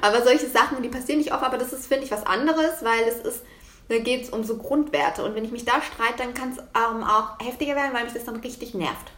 aber 0.01 0.23
solche 0.23 0.49
Sachen, 0.49 0.83
die 0.83 0.89
passieren 0.89 1.19
nicht 1.19 1.33
oft, 1.33 1.43
aber 1.43 1.59
das 1.59 1.73
ist, 1.73 1.87
finde 1.87 2.05
ich, 2.05 2.11
was 2.11 2.27
anderes, 2.27 2.83
weil 2.85 3.05
es 3.09 3.19
ist, 3.21 3.43
da 3.89 3.99
geht 3.99 4.25
es 4.25 4.31
um 4.31 4.45
so 4.45 4.57
Grundwerte. 4.57 5.25
Und 5.25 5.35
wenn 5.35 5.45
ich 5.45 5.53
mich 5.53 5.65
da 5.65 5.81
streite, 5.83 6.19
dann 6.19 6.35
kann 6.35 6.51
es 6.53 6.59
ähm, 6.59 7.03
auch 7.05 7.39
heftiger 7.45 7.75
werden, 7.75 7.93
weil 7.95 8.05
mich 8.05 8.13
das 8.13 8.25
dann 8.25 8.37
richtig 8.37 8.75
nervt. 8.75 9.13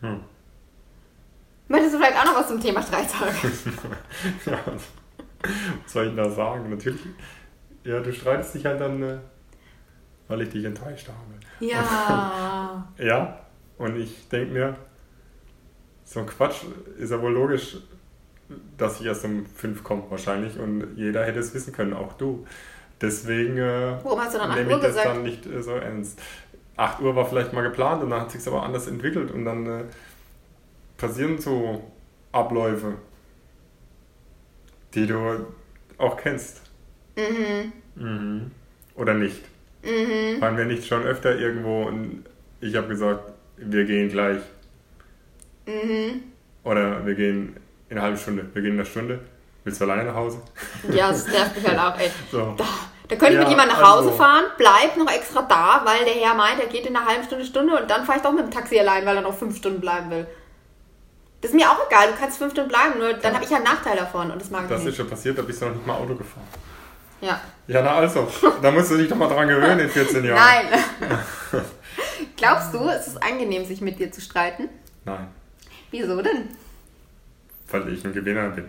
Hm. 0.00 0.20
Möchtest 1.68 1.94
du 1.94 1.98
vielleicht 1.98 2.18
auch 2.18 2.24
noch 2.26 2.36
was 2.36 2.48
zum 2.48 2.60
Thema 2.60 2.82
Streit 2.82 3.10
sagen? 3.10 3.34
ja, 4.46 4.58
was 5.84 5.92
soll 5.92 6.08
ich 6.08 6.14
da 6.16 6.28
sagen? 6.30 6.70
Natürlich, 6.70 7.00
ja, 7.84 8.00
du 8.00 8.12
streitest 8.12 8.54
dich 8.54 8.66
halt 8.66 8.80
dann, 8.80 9.02
äh, 9.02 9.18
weil 10.28 10.42
ich 10.42 10.50
dich 10.50 10.64
enttäuscht 10.64 11.08
habe. 11.08 11.66
Ja. 11.66 12.88
ja, 12.98 13.40
und 13.78 13.96
ich 13.96 14.28
denke 14.28 14.52
mir, 14.52 14.76
so 16.04 16.20
ein 16.20 16.26
Quatsch 16.26 16.64
ist 16.98 17.10
ja 17.10 17.20
wohl 17.20 17.32
logisch, 17.32 17.78
dass 18.76 19.00
ich 19.00 19.06
erst 19.06 19.24
um 19.24 19.46
fünf 19.46 19.82
komme 19.82 20.02
wahrscheinlich 20.10 20.58
und 20.58 20.96
jeder 20.96 21.24
hätte 21.24 21.38
es 21.38 21.54
wissen 21.54 21.72
können, 21.72 21.94
auch 21.94 22.12
du. 22.14 22.46
Deswegen 23.00 23.58
äh, 23.58 23.96
Warum 24.02 24.20
hast 24.20 24.34
du 24.34 24.38
dann 24.38 24.50
8 24.50 24.58
nehme 24.58 24.72
ich 24.74 24.78
das 24.78 24.88
gesagt? 24.88 25.06
dann 25.06 25.22
nicht 25.22 25.46
äh, 25.46 25.62
so 25.62 25.72
ernst. 25.72 26.20
8 26.76 27.00
Uhr 27.00 27.16
war 27.16 27.26
vielleicht 27.26 27.52
mal 27.52 27.62
geplant 27.62 28.02
und 28.02 28.10
dann 28.10 28.20
hat 28.20 28.30
sich 28.30 28.46
aber 28.46 28.62
anders 28.62 28.86
entwickelt 28.86 29.30
und 29.30 29.44
dann 29.44 29.66
äh, 29.66 29.84
passieren 30.96 31.38
so 31.38 31.90
Abläufe, 32.32 32.94
die 34.94 35.06
du 35.06 35.46
auch 35.98 36.16
kennst. 36.16 36.62
Mhm. 37.16 37.72
Mhm. 37.94 38.50
Oder 38.96 39.14
nicht. 39.14 39.42
Mhm. 39.84 40.40
Waren 40.40 40.56
wir 40.56 40.64
nicht 40.64 40.86
schon 40.86 41.02
öfter 41.04 41.36
irgendwo 41.38 41.82
und 41.84 42.24
ich 42.60 42.74
habe 42.76 42.88
gesagt, 42.88 43.32
wir 43.56 43.84
gehen 43.84 44.08
gleich. 44.08 44.38
Mhm. 45.66 46.22
Oder 46.64 47.04
wir 47.06 47.14
gehen 47.14 47.56
in 47.88 47.96
einer 47.96 48.06
halben 48.06 48.18
Stunde. 48.18 48.46
Wir 48.52 48.62
gehen 48.62 48.72
in 48.72 48.78
einer 48.80 48.88
Stunde. 48.88 49.20
Willst 49.64 49.80
du 49.80 49.84
alleine 49.84 50.04
nach 50.04 50.14
Hause? 50.14 50.42
Ja, 50.90 51.08
das 51.08 51.26
nervt 51.28 51.56
mich 51.56 51.66
halt 51.66 51.78
auch, 51.78 51.98
ey. 51.98 52.10
So. 52.30 52.54
Da, 52.56 52.64
da 53.08 53.16
könnte 53.16 53.26
ich 53.26 53.32
Ja, 53.34 53.40
mit 53.40 53.48
jemandem 53.50 53.76
nach 53.78 53.92
Hause 53.96 54.08
also- 54.08 54.18
fahren, 54.18 54.44
bleib 54.58 54.96
noch 54.96 55.10
extra 55.10 55.42
da, 55.42 55.82
weil 55.84 56.04
der 56.04 56.14
Herr 56.14 56.34
meint, 56.34 56.60
er 56.60 56.66
geht 56.68 56.86
in 56.86 56.94
einer 56.96 57.06
halben 57.06 57.24
Stunde, 57.24 57.44
Stunde 57.44 57.80
und 57.80 57.90
dann 57.90 58.04
fahre 58.04 58.18
ich 58.18 58.22
doch 58.24 58.32
mit 58.32 58.44
dem 58.44 58.50
Taxi 58.50 58.78
allein, 58.78 59.06
weil 59.06 59.16
er 59.16 59.22
noch 59.22 59.36
fünf 59.36 59.56
Stunden 59.56 59.80
bleiben 59.80 60.10
will. 60.10 60.26
Das 61.40 61.50
ist 61.50 61.56
mir 61.56 61.70
auch 61.70 61.86
egal, 61.86 62.08
du 62.08 62.14
kannst 62.18 62.38
fünf 62.38 62.52
Stunden 62.52 62.70
bleiben, 62.70 62.98
nur 62.98 63.12
dann 63.14 63.22
Ja. 63.22 63.34
habe 63.34 63.44
ich 63.44 63.50
ja 63.50 63.56
einen 63.56 63.66
Nachteil 63.66 63.96
davon 63.96 64.30
und 64.30 64.40
das 64.40 64.50
mag 64.50 64.62
ich 64.64 64.68
Das 64.68 64.80
ist 64.80 64.86
nicht. 64.86 64.96
schon 64.96 65.08
passiert, 65.08 65.36
da 65.38 65.42
bist 65.42 65.60
du 65.60 65.66
noch 65.66 65.74
nicht 65.74 65.86
mal 65.86 65.94
Auto 65.94 66.14
gefahren. 66.14 66.46
Ja. 67.24 67.40
Ja, 67.66 67.80
na 67.80 67.94
also, 67.96 68.28
da 68.60 68.70
musst 68.70 68.90
du 68.90 68.98
dich 68.98 69.08
doch 69.08 69.16
mal 69.16 69.28
dran 69.28 69.48
gewöhnen 69.48 69.80
in 69.80 69.88
14 69.88 70.24
Jahren. 70.24 70.68
Nein. 70.70 70.84
Glaubst 72.36 72.74
du, 72.74 72.86
es 72.88 73.06
ist 73.06 73.22
angenehm, 73.22 73.64
sich 73.64 73.80
mit 73.80 73.98
dir 73.98 74.12
zu 74.12 74.20
streiten? 74.20 74.68
Nein, 75.04 75.28
Wieso 75.90 76.20
denn? 76.20 76.48
weil 77.70 77.92
ich 77.92 78.04
ein 78.04 78.12
Gewinner 78.12 78.50
bin. 78.50 78.68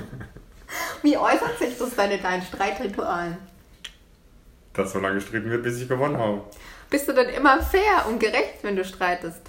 Wie 1.02 1.16
äußert 1.16 1.58
sich 1.58 1.78
das 1.78 1.94
dann 1.94 2.10
in 2.10 2.20
deinen 2.20 2.42
Streitritualen? 2.42 3.36
Dass 4.74 4.92
so 4.92 4.98
lange 4.98 5.14
gestritten 5.16 5.48
wird, 5.48 5.62
bis 5.62 5.80
ich 5.80 5.88
gewonnen 5.88 6.18
habe. 6.18 6.42
Bist 6.90 7.08
du 7.08 7.12
dann 7.12 7.28
immer 7.28 7.62
fair 7.62 8.06
und 8.08 8.18
gerecht, 8.18 8.58
wenn 8.62 8.76
du 8.76 8.84
streitest? 8.84 9.42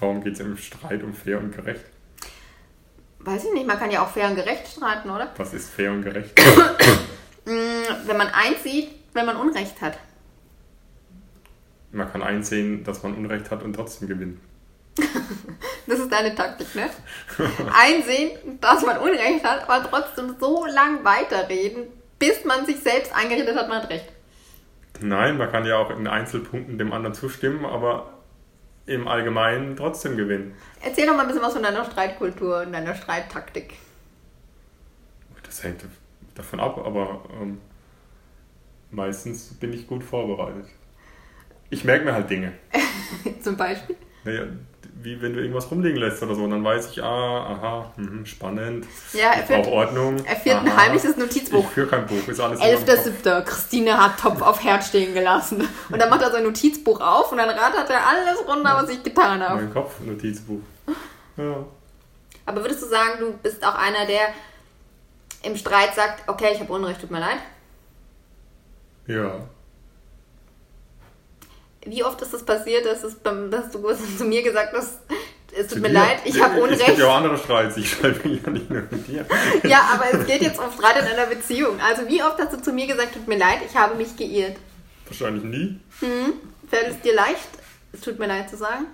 Warum 0.00 0.22
geht 0.22 0.34
es 0.34 0.40
im 0.40 0.56
Streit 0.56 1.02
um 1.02 1.14
fair 1.14 1.38
und 1.38 1.54
gerecht? 1.54 1.84
Weiß 3.24 3.44
ich 3.44 3.52
nicht, 3.52 3.66
man 3.66 3.78
kann 3.78 3.90
ja 3.90 4.02
auch 4.02 4.08
fair 4.08 4.28
und 4.28 4.36
gerecht 4.36 4.66
streiten, 4.66 5.08
oder? 5.10 5.30
Was 5.36 5.54
ist 5.54 5.70
fair 5.70 5.92
und 5.92 6.02
gerecht? 6.02 6.32
Mm, 7.44 8.06
Wenn 8.06 8.16
man 8.16 8.28
einsieht, 8.28 8.90
wenn 9.12 9.26
man 9.26 9.36
Unrecht 9.36 9.80
hat. 9.80 9.98
Man 11.90 12.10
kann 12.10 12.22
einsehen, 12.22 12.84
dass 12.84 13.02
man 13.02 13.14
Unrecht 13.14 13.50
hat 13.50 13.62
und 13.62 13.74
trotzdem 13.74 14.08
gewinnen. 14.08 14.40
Das 15.84 15.98
ist 15.98 16.12
deine 16.12 16.32
Taktik, 16.32 16.72
ne? 16.76 16.88
Einsehen, 17.76 18.30
dass 18.60 18.86
man 18.86 18.98
Unrecht 18.98 19.44
hat, 19.44 19.68
aber 19.68 19.84
trotzdem 19.90 20.36
so 20.38 20.64
lang 20.64 21.04
weiterreden, 21.04 21.88
bis 22.20 22.44
man 22.44 22.64
sich 22.64 22.78
selbst 22.78 23.12
eingeredet 23.12 23.56
hat, 23.56 23.68
man 23.68 23.82
hat 23.82 23.90
recht. 23.90 24.06
Nein, 25.00 25.36
man 25.38 25.50
kann 25.50 25.66
ja 25.66 25.76
auch 25.78 25.90
in 25.90 26.06
Einzelpunkten 26.06 26.78
dem 26.78 26.92
anderen 26.92 27.14
zustimmen, 27.14 27.64
aber 27.64 28.11
im 28.86 29.08
Allgemeinen 29.08 29.76
trotzdem 29.76 30.16
gewinnen. 30.16 30.54
Erzähl 30.80 31.06
doch 31.06 31.14
mal 31.14 31.22
ein 31.22 31.28
bisschen 31.28 31.42
was 31.42 31.52
von 31.52 31.62
deiner 31.62 31.84
Streitkultur 31.84 32.62
und 32.62 32.72
deiner 32.72 32.94
Streittaktik. 32.94 33.74
Das 35.44 35.62
hängt 35.62 35.84
davon 36.34 36.60
ab, 36.60 36.78
aber 36.78 37.24
ähm, 37.40 37.60
meistens 38.90 39.54
bin 39.54 39.72
ich 39.72 39.86
gut 39.86 40.02
vorbereitet. 40.02 40.66
Ich 41.70 41.84
merke 41.84 42.04
mir 42.04 42.14
halt 42.14 42.28
Dinge. 42.28 42.52
Zum 43.40 43.56
Beispiel. 43.56 43.96
Naja, 44.24 44.46
wie 44.94 45.20
wenn 45.20 45.32
du 45.34 45.40
irgendwas 45.40 45.70
rumliegen 45.70 45.98
lässt 45.98 46.22
oder 46.22 46.34
so, 46.34 46.44
und 46.44 46.50
dann 46.50 46.64
weiß 46.64 46.90
ich, 46.90 47.02
ah, 47.02 47.06
aha, 47.06 47.92
mhm, 47.96 48.24
spannend. 48.26 48.86
Ja, 49.12 49.30
er 49.32 49.40
ich 49.40 49.46
führt, 49.46 49.66
Ordnung. 49.66 50.24
er 50.24 50.36
führt 50.36 50.56
ein 50.60 50.68
aha. 50.68 50.76
heimliches 50.82 51.10
Ich 51.12 51.16
Notizbuch. 51.16 51.68
führe 51.70 51.86
kein 51.88 52.06
Buch, 52.06 52.26
ist 52.28 52.40
alles 52.40 52.60
in 52.60 52.66
meinem 52.66 52.86
Kopf. 52.86 53.06
11.7. 53.06 53.42
Christine 53.42 53.98
hat 54.02 54.18
Topf 54.20 54.42
auf 54.42 54.62
Herd 54.62 54.84
stehen 54.84 55.14
gelassen. 55.14 55.66
Und 55.90 55.98
dann 55.98 56.10
macht 56.10 56.22
er 56.22 56.30
sein 56.30 56.44
Notizbuch 56.44 57.00
auf 57.00 57.32
und 57.32 57.38
dann 57.38 57.48
rattert 57.50 57.90
er 57.90 58.06
alles 58.06 58.46
runter, 58.46 58.78
was 58.82 58.90
ich 58.90 59.02
getan 59.02 59.42
habe. 59.42 59.62
Mein 59.62 59.72
Kopf, 59.72 59.98
Notizbuch. 60.00 60.60
Ja. 61.36 61.64
Aber 62.46 62.60
würdest 62.62 62.82
du 62.82 62.86
sagen, 62.86 63.12
du 63.20 63.32
bist 63.32 63.64
auch 63.64 63.74
einer, 63.74 64.06
der 64.06 64.20
im 65.42 65.56
Streit 65.56 65.94
sagt, 65.94 66.28
okay, 66.28 66.50
ich 66.52 66.60
habe 66.60 66.72
Unrecht, 66.72 67.00
tut 67.00 67.10
mir 67.10 67.20
leid? 67.20 67.38
Ja. 69.06 69.40
Wie 71.84 72.04
oft 72.04 72.20
ist 72.22 72.32
das 72.32 72.44
passiert, 72.44 72.86
dass, 72.86 73.02
es 73.02 73.16
dass 73.22 73.70
du 73.70 73.82
zu 74.18 74.24
mir 74.24 74.42
gesagt 74.42 74.72
hast, 74.72 75.00
es 75.54 75.66
tut 75.66 75.80
mir 75.80 75.88
dir. 75.88 75.94
leid, 75.94 76.18
ich 76.24 76.40
habe 76.40 76.54
Es 76.60 76.68
gibt 76.68 76.80
Unrecht? 76.80 76.98
ja 76.98 77.06
auch 77.08 77.16
andere 77.16 77.36
Streits, 77.36 77.76
ich 77.76 77.90
schreibe 77.90 78.28
ja 78.28 78.50
nicht 78.50 78.70
nur 78.70 78.82
mit 78.90 79.08
dir. 79.08 79.26
Ja, 79.64 79.90
aber 79.92 80.18
es 80.18 80.26
geht 80.26 80.42
jetzt 80.42 80.58
um 80.58 80.70
Streit 80.72 80.96
in 81.00 81.06
einer 81.06 81.26
Beziehung. 81.26 81.78
Also 81.80 82.08
wie 82.08 82.22
oft 82.22 82.38
hast 82.38 82.52
du 82.52 82.62
zu 82.62 82.72
mir 82.72 82.86
gesagt, 82.86 83.14
tut 83.14 83.28
mir 83.28 83.36
leid, 83.38 83.58
ich 83.68 83.76
habe 83.76 83.96
mich 83.96 84.16
geirrt? 84.16 84.56
Wahrscheinlich 85.06 85.44
nie. 85.44 85.78
Fällt 86.70 86.88
es 86.88 87.00
dir 87.02 87.14
leicht, 87.14 87.48
es 87.92 88.00
tut 88.00 88.18
mir 88.18 88.28
leid 88.28 88.48
zu 88.48 88.56
sagen? 88.56 88.86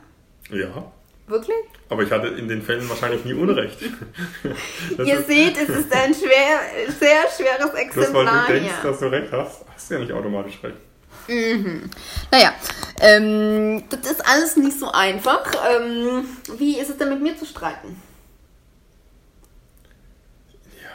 Ja. 0.50 0.90
Wirklich? 1.28 1.56
Aber 1.90 2.02
ich 2.02 2.10
hatte 2.10 2.28
in 2.28 2.48
den 2.48 2.62
Fällen 2.62 2.88
wahrscheinlich 2.88 3.24
nie 3.24 3.34
Unrecht. 3.34 3.78
Ihr 5.04 5.22
seht, 5.22 5.58
es 5.58 5.68
ist 5.68 5.92
ein 5.92 6.14
schwer, 6.14 6.60
sehr 6.98 7.20
schweres 7.36 7.70
Bloß 7.70 7.74
weil 7.74 7.82
Exemplar 7.82 8.46
du 8.46 8.52
denkst, 8.54 8.72
dass 8.82 8.98
du 8.98 9.06
recht 9.06 9.30
hast, 9.30 9.64
hast 9.74 9.90
du 9.90 9.94
ja 9.94 10.00
nicht 10.00 10.12
automatisch 10.12 10.58
recht. 10.62 10.78
Naja, 11.28 12.54
ähm, 13.00 13.84
das 13.90 14.10
ist 14.10 14.26
alles 14.26 14.56
nicht 14.56 14.78
so 14.78 14.90
einfach. 14.90 15.44
Ähm, 15.70 16.24
wie 16.58 16.78
ist 16.78 16.90
es 16.90 16.96
denn 16.96 17.10
mit 17.10 17.22
mir 17.22 17.36
zu 17.36 17.44
streiten? 17.44 18.00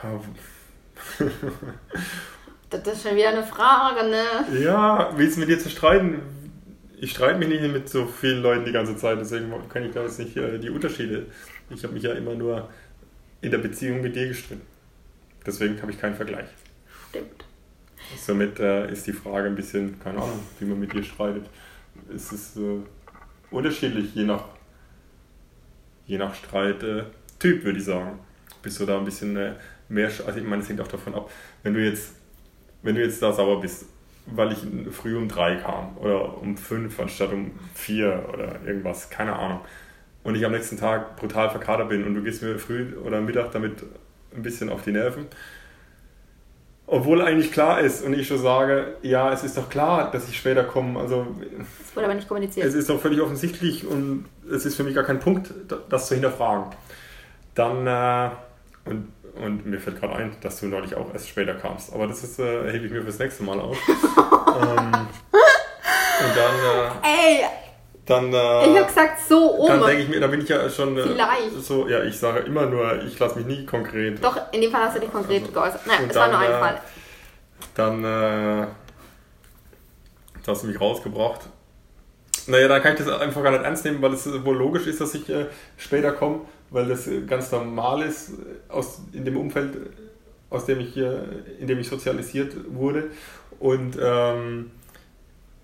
Ja, 0.01 0.19
Das 2.69 2.87
ist 2.87 3.03
schon 3.03 3.15
wieder 3.15 3.29
eine 3.29 3.43
Frage, 3.43 4.09
ne? 4.09 4.23
ja 4.63 5.15
wie 5.15 5.25
ist 5.25 5.33
es 5.33 5.37
mit 5.37 5.47
dir 5.49 5.59
zu 5.59 5.69
streiten? 5.69 6.21
Ich 6.97 7.11
streite 7.11 7.37
mich 7.37 7.49
nicht 7.49 7.61
mit 7.61 7.87
so 7.87 8.07
vielen 8.07 8.41
Leuten 8.41 8.65
die 8.65 8.71
ganze 8.71 8.97
Zeit, 8.97 9.19
deswegen 9.19 9.53
kann 9.69 9.83
ich 9.83 9.91
da 9.93 10.03
jetzt 10.03 10.17
nicht 10.17 10.35
äh, 10.37 10.57
die 10.57 10.69
Unterschiede. 10.69 11.27
Ich 11.69 11.83
habe 11.83 11.93
mich 11.93 12.03
ja 12.03 12.13
immer 12.13 12.33
nur 12.33 12.69
in 13.41 13.51
der 13.51 13.59
Beziehung 13.59 14.01
mit 14.01 14.15
dir 14.15 14.27
gestritten. 14.27 14.61
Deswegen 15.45 15.79
habe 15.81 15.91
ich 15.91 15.99
keinen 15.99 16.15
Vergleich. 16.15 16.47
Stimmt. 17.09 17.42
Somit 18.17 18.59
äh, 18.59 18.91
ist 18.91 19.07
die 19.07 19.13
Frage 19.13 19.47
ein 19.47 19.55
bisschen, 19.55 19.99
keine 19.99 20.17
Ahnung, 20.17 20.39
wie 20.59 20.65
man 20.65 20.79
mit 20.79 20.93
dir 20.93 21.03
streitet. 21.03 21.45
Es 22.13 22.31
ist 22.31 22.57
äh, 22.57 22.79
unterschiedlich, 23.51 24.13
je 24.15 24.23
nach, 24.23 24.45
je 26.05 26.17
nach 26.17 26.33
Streittyp, 26.33 27.63
würde 27.63 27.79
ich 27.79 27.85
sagen. 27.85 28.19
Bist 28.61 28.79
du 28.79 28.85
da 28.85 28.97
ein 28.97 29.05
bisschen 29.05 29.35
äh, 29.35 29.53
mehr, 29.89 30.07
also 30.25 30.39
ich 30.39 30.45
meine, 30.45 30.61
es 30.61 30.69
hängt 30.69 30.81
auch 30.81 30.87
davon 30.87 31.15
ab, 31.15 31.29
wenn 31.63 31.73
du 31.73 31.83
jetzt, 31.83 32.15
wenn 32.81 32.95
du 32.95 33.01
jetzt 33.01 33.21
da 33.21 33.31
sauer 33.31 33.61
bist, 33.61 33.85
weil 34.25 34.53
ich 34.53 34.59
früh 34.91 35.17
um 35.17 35.27
drei 35.27 35.57
kam 35.57 35.97
oder 35.97 36.37
um 36.37 36.55
fünf 36.55 36.99
anstatt 36.99 37.33
um 37.33 37.51
vier 37.73 38.25
oder 38.31 38.61
irgendwas, 38.65 39.09
keine 39.09 39.33
Ahnung. 39.33 39.61
Und 40.23 40.35
ich 40.35 40.45
am 40.45 40.53
nächsten 40.53 40.77
Tag 40.77 41.17
brutal 41.17 41.49
verkatert 41.49 41.89
bin 41.89 42.05
und 42.05 42.15
du 42.15 42.23
gehst 42.23 42.41
mir 42.41 42.57
früh 42.57 42.95
oder 42.95 43.19
Mittag 43.19 43.51
damit 43.51 43.83
ein 44.33 44.41
bisschen 44.41 44.69
auf 44.69 44.83
die 44.83 44.91
Nerven, 44.91 45.27
obwohl 46.93 47.21
eigentlich 47.21 47.51
klar 47.51 47.79
ist 47.81 48.03
und 48.03 48.13
ich 48.13 48.27
schon 48.27 48.37
sage, 48.39 48.95
ja, 49.01 49.31
es 49.33 49.43
ist 49.43 49.57
doch 49.57 49.69
klar, 49.69 50.11
dass 50.11 50.27
ich 50.29 50.37
später 50.37 50.63
komme. 50.63 50.99
Also 50.99 51.25
Das 51.57 51.95
wurde 51.95 52.05
aber 52.05 52.13
nicht 52.15 52.27
kommuniziert. 52.27 52.65
es 52.65 52.73
ist 52.73 52.89
doch 52.89 52.99
völlig 53.01 53.19
offensichtlich 53.21 53.85
und 53.85 54.25
es 54.51 54.65
ist 54.65 54.75
für 54.75 54.83
mich 54.83 54.95
gar 54.95 55.03
kein 55.03 55.19
Punkt, 55.19 55.51
da- 55.67 55.79
das 55.89 56.07
zu 56.07 56.13
hinterfragen. 56.15 56.65
Dann, 57.55 57.87
äh, 57.87 58.29
und, 58.89 59.11
und 59.43 59.65
mir 59.65 59.79
fällt 59.79 59.99
gerade 59.99 60.15
ein, 60.15 60.35
dass 60.41 60.59
du 60.59 60.67
neulich 60.67 60.95
auch 60.95 61.11
erst 61.13 61.27
später 61.29 61.53
kamst. 61.55 61.93
Aber 61.93 62.07
das 62.07 62.23
ist, 62.23 62.39
äh, 62.39 62.71
hebe 62.71 62.85
ich 62.85 62.91
mir 62.91 63.01
fürs 63.03 63.19
nächste 63.19 63.43
Mal 63.43 63.59
auf. 63.59 63.77
ähm, 63.87 64.91
und 64.93 66.37
dann, 66.37 66.55
äh, 66.55 67.39
Ey, 67.41 67.45
dann, 68.05 68.27
ich 68.27 68.33
äh, 68.35 68.77
habe 68.77 68.85
gesagt, 68.85 69.21
so 69.27 69.51
um. 69.51 69.67
dann 69.67 69.85
denke 69.85 70.03
ich 70.03 70.09
mir, 70.09 70.19
da 70.19 70.27
bin 70.27 70.41
ich 70.41 70.49
ja 70.49 70.69
schon 70.69 70.97
äh, 70.97 71.03
Vielleicht. 71.03 71.61
so, 71.61 71.87
ja, 71.87 72.03
ich 72.03 72.19
sage 72.19 72.39
immer 72.39 72.65
nur, 72.65 73.01
ich 73.03 73.17
lasse 73.17 73.39
mich 73.39 73.45
nie 73.45 73.65
konkret 73.65 74.21
Doch, 74.21 74.37
in 74.51 74.59
dem 74.59 74.71
Fall 74.71 74.83
hast 74.83 74.97
du 74.97 74.99
dich 74.99 75.11
konkret 75.11 75.53
geäußert. 75.53 75.87
Nein, 75.87 76.03
und 76.03 76.11
es 76.11 76.15
war 76.17 76.27
nur 76.27 76.39
ein 76.39 76.51
äh, 76.51 76.59
Fall. 76.59 76.81
Dann 77.75 78.03
äh, 78.03 78.67
hast 80.45 80.63
du 80.63 80.67
mich 80.67 80.79
rausgebracht. 80.79 81.41
Naja, 82.47 82.67
dann 82.67 82.81
kann 82.81 82.93
ich 82.93 82.99
das 82.99 83.21
einfach 83.21 83.41
gar 83.41 83.51
nicht 83.51 83.63
ernst 83.63 83.85
nehmen, 83.85 84.01
weil 84.01 84.13
es 84.13 84.27
wohl 84.43 84.57
logisch 84.57 84.85
ist, 84.87 84.99
dass 84.99 85.15
ich 85.15 85.29
äh, 85.29 85.45
später 85.77 86.11
komme, 86.11 86.41
weil 86.71 86.87
das 86.87 87.07
äh, 87.07 87.21
ganz 87.21 87.53
normal 87.53 88.01
ist 88.01 88.31
äh, 88.31 88.69
aus, 88.69 88.99
in 89.13 89.23
dem 89.23 89.37
Umfeld, 89.37 89.77
aus 90.49 90.65
dem 90.65 90.81
ich, 90.81 90.97
in 90.97 91.67
dem 91.67 91.79
ich 91.79 91.87
sozialisiert 91.87 92.53
wurde. 92.67 93.05
Und 93.59 93.97
ähm, 94.01 94.71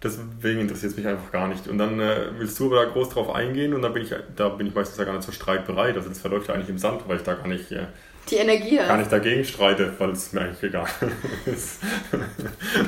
Deswegen 0.02 0.62
interessiert 0.62 0.94
es 0.94 0.98
mich 0.98 1.08
einfach 1.08 1.32
gar 1.32 1.48
nicht. 1.50 1.68
Und 1.68 1.78
dann 1.78 2.00
äh, 2.00 2.28
willst 2.38 2.58
du 2.60 2.68
aber 2.68 2.86
da 2.86 2.92
groß 2.92 3.10
drauf 3.10 3.34
eingehen 3.36 3.74
und 3.74 3.82
dann 3.82 3.92
bin 3.94 4.04
ich, 4.04 4.14
da 4.36 4.50
bin 4.50 4.68
ich 4.68 4.74
meistens 4.74 4.98
ja 4.98 5.04
gar 5.04 5.14
nicht 5.14 5.26
so 5.26 5.32
streitbereit. 5.34 5.96
Also 5.98 6.08
das 6.08 6.20
verläuft 6.20 6.48
ja 6.48 6.54
eigentlich 6.54 6.70
im 6.70 6.78
Sand, 6.78 7.02
weil 7.08 7.18
ich 7.18 7.24
da 7.24 7.34
gar 7.34 7.48
nicht, 7.48 7.70
äh, 7.74 7.88
Die 8.30 8.36
Energie 8.36 8.78
gar 8.78 8.96
nicht 8.98 9.12
dagegen 9.12 9.44
streite, 9.44 9.94
weil 9.98 10.12
es 10.12 10.32
mir 10.32 10.42
eigentlich 10.42 10.64
egal 10.64 10.88
ist. 11.46 11.82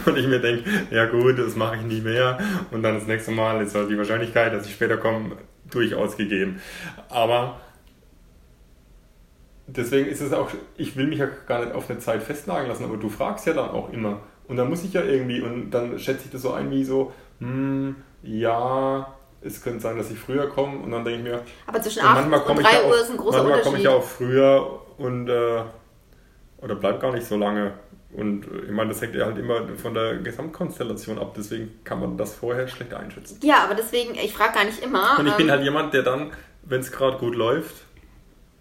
und 0.06 0.18
ich 0.18 0.28
mir 0.28 0.40
denke, 0.40 0.70
ja 0.90 1.06
gut, 1.08 1.38
das 1.38 1.56
mache 1.58 1.76
ich 1.78 1.82
nie 1.82 2.00
mehr. 2.00 2.38
Und 2.72 2.82
dann 2.84 2.96
das 2.96 3.08
nächste 3.08 3.32
Mal 3.32 3.62
ist 3.62 3.76
halt 3.76 3.90
die 3.90 3.98
Wahrscheinlichkeit, 3.98 4.54
dass 4.54 4.66
ich 4.66 4.74
später 4.74 4.96
komme, 4.96 5.36
durchaus 5.70 6.16
gegeben. 6.16 6.62
Aber 7.10 7.60
deswegen 9.68 10.08
ist 10.10 10.22
es 10.22 10.34
auch, 10.34 10.50
ich 10.78 10.96
will 10.96 11.08
mich 11.08 11.20
ja 11.20 11.28
gar 11.48 11.64
nicht 11.64 11.74
auf 11.74 11.90
eine 11.90 12.00
Zeit 12.00 12.24
festnageln 12.24 12.70
lassen, 12.70 12.84
aber 12.86 12.98
du 12.98 13.10
fragst 13.10 13.46
ja 13.48 13.54
dann 13.54 13.70
auch 13.70 13.92
immer. 13.92 14.22
Und 14.48 14.58
dann 14.58 14.70
muss 14.70 14.84
ich 14.84 14.94
ja 14.94 15.04
irgendwie, 15.04 15.42
und 15.42 15.72
dann 15.72 15.98
schätze 15.98 16.26
ich 16.26 16.32
das 16.32 16.42
so 16.42 16.52
ein 16.52 16.70
wie 16.72 16.84
so, 16.84 17.14
hm, 17.40 17.96
ja, 18.24 19.14
es 19.42 19.64
könnte 19.64 19.80
sein, 19.80 19.98
dass 19.98 20.12
ich 20.12 20.20
früher 20.20 20.48
komme. 20.48 20.80
Und 20.80 20.92
dann 20.92 21.04
denke 21.04 21.20
ich 21.20 21.24
mir, 21.26 21.42
Aber 21.66 21.82
zwischen 21.82 22.00
und 22.00 22.06
8 22.06 22.16
manchmal 22.16 22.40
und 22.40 22.46
komme 22.46 22.62
3 22.64 22.70
ich 22.70 22.76
ja 22.76 22.84
Uhr 22.84 22.96
auch, 22.96 23.02
ist 23.02 23.10
ein 23.10 23.18
großer 23.18 23.38
manchmal 23.38 23.62
komme 23.62 23.78
Unterschied. 23.78 23.78
ich 23.80 23.84
ja 23.84 23.92
auch 23.92 24.04
früher 24.04 24.80
und 24.98 25.30
äh, 25.30 25.64
oder 26.62 26.76
bleib 26.76 27.02
gar 27.02 27.12
nicht 27.12 27.26
so 27.26 27.38
lange. 27.38 27.74
Und 28.14 28.46
ich 28.66 28.72
meine, 28.72 28.90
das 28.90 29.02
hängt 29.02 29.16
ja 29.16 29.26
halt 29.26 29.38
immer 29.38 29.68
von 29.78 29.94
der 29.94 30.18
Gesamtkonstellation 30.18 31.18
ab, 31.18 31.34
deswegen 31.36 31.80
kann 31.86 32.02
man 32.02 32.18
das 32.18 32.36
vorher 32.36 32.68
schlecht 32.68 32.94
einschätzen. 32.94 33.40
Ja, 33.42 33.64
aber 33.64 33.74
deswegen, 33.74 34.16
ich 34.16 34.34
frage 34.34 34.54
gar 34.54 34.66
nicht 34.66 34.84
immer. 34.84 35.18
Und 35.18 35.28
ich 35.28 35.34
bin 35.36 35.46
ähm, 35.48 35.52
halt 35.52 35.64
jemand, 35.64 35.94
der 35.94 36.04
dann, 36.04 36.32
wenn 36.64 36.82
es 36.82 36.92
gerade 36.92 37.18
gut 37.18 37.36
läuft, 37.36 37.76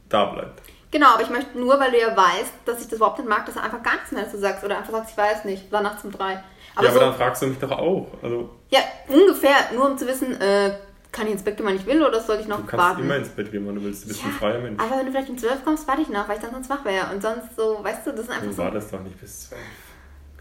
da 0.09 0.27
bleibt. 0.27 0.63
Genau, 0.93 1.09
aber 1.15 1.23
ich 1.23 1.31
möchte 1.31 1.57
nur, 1.59 1.79
weil 1.79 1.93
du 1.93 1.99
ja 2.01 2.17
weißt, 2.17 2.53
dass 2.65 2.81
ich 2.81 2.89
das 2.89 2.95
überhaupt 2.97 3.19
nicht 3.19 3.29
mag, 3.29 3.47
dass 3.47 3.55
du 3.55 3.63
einfach 3.63 3.83
gar 3.83 3.95
nichts 3.95 4.11
mehr 4.13 4.25
dazu 4.25 4.39
sagst 4.39 4.65
oder 4.65 4.79
einfach 4.79 4.93
sagst, 4.93 5.11
ich 5.13 5.17
weiß 5.17 5.45
nicht, 5.45 5.69
oder 5.71 5.83
nachts 5.83 6.05
um 6.05 6.11
drei. 6.11 6.43
Aber, 6.75 6.85
ja, 6.87 6.93
so, 6.93 6.99
aber 7.01 7.07
dann 7.11 7.15
fragst 7.17 7.43
du 7.43 7.47
mich 7.47 7.59
doch 7.59 7.71
auch. 7.71 8.09
Also, 8.23 8.51
ja, 8.71 8.81
ungefähr, 9.09 9.55
nur 9.75 9.89
um 9.91 9.97
zu 9.99 10.07
wissen, 10.09 10.41
äh, 10.41 10.77
kann 11.13 11.27
ich 11.27 11.33
ins 11.33 11.43
Bett 11.43 11.57
gehen, 11.57 11.67
wann 11.67 11.77
ich 11.77 11.87
will, 11.87 12.03
oder 12.05 12.21
soll 12.21 12.39
ich 12.41 12.47
noch 12.49 12.59
du 12.59 12.63
kannst 12.67 12.85
warten? 12.87 13.03
immer 13.03 13.17
ins 13.17 13.29
Bett 13.29 13.51
gehen, 13.53 13.67
wann 13.67 13.75
du 13.77 13.83
willst. 13.85 14.05
Du 14.05 14.09
bist 14.09 14.21
ja, 14.21 14.27
ein 14.29 14.33
freier 14.33 14.59
Mensch. 14.61 14.81
aber 14.83 14.97
wenn 14.99 15.07
du 15.07 15.13
vielleicht 15.13 15.29
um 15.31 15.39
12 15.39 15.65
kommst, 15.65 15.87
warte 15.89 16.03
ich 16.03 16.09
noch, 16.09 16.29
weil 16.29 16.37
ich 16.37 16.43
dann 16.43 16.53
sonst 16.53 16.71
wach 16.71 16.85
wäre. 16.85 17.07
Und 17.13 17.23
sonst 17.23 17.55
so, 17.57 17.79
weißt 17.83 18.07
du, 18.07 18.11
das 18.13 18.21
ist 18.21 18.31
einfach 18.31 18.45
Du 18.47 18.53
so, 18.53 18.59
wartest 18.63 18.93
doch 18.93 19.01
nicht 19.01 19.21
bis 19.21 19.49
zwölf, 19.49 19.61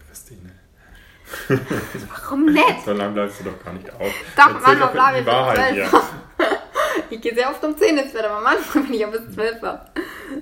Christine. 0.08 0.50
warum 2.08 2.46
nicht? 2.46 2.64
So 2.84 2.92
lange 2.92 3.12
bleibst 3.12 3.40
du 3.40 3.44
doch 3.44 3.64
gar 3.64 3.72
nicht 3.72 3.88
auf. 3.92 4.00
Doch, 4.00 4.46
Erzähl 4.46 4.52
manchmal 4.52 4.76
doch 4.78 4.92
bleibe 4.92 5.18
ich 5.18 5.24
bis 5.24 5.32
Wahrheit 5.34 5.56
12 5.56 5.74
hier. 5.74 6.00
Ich 7.10 7.20
gehe 7.20 7.34
sehr 7.34 7.50
oft 7.50 7.62
um 7.64 7.76
10 7.76 7.98
ins 7.98 8.12
Bett, 8.12 8.24
aber 8.24 8.40
manchmal 8.40 8.84
bin 8.84 8.94
ich 8.94 9.04
auch 9.04 9.10
bis 9.10 9.34
12 9.34 9.62
wach. 9.62 9.80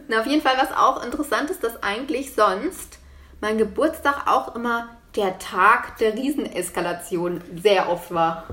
Na, 0.09 0.21
auf 0.21 0.27
jeden 0.27 0.43
Fall, 0.43 0.57
was 0.59 0.71
auch 0.73 1.03
interessant 1.05 1.51
ist, 1.51 1.65
dass 1.65 1.83
eigentlich 1.83 2.35
sonst 2.35 2.99
mein 3.41 3.59
Geburtstag 3.59 4.27
auch 4.27 4.55
immer 4.55 4.89
der 5.17 5.39
Tag 5.39 5.97
der 5.99 6.15
Rieseneskalation 6.15 7.43
sehr 7.57 7.89
oft 7.89 8.13
war. 8.13 8.45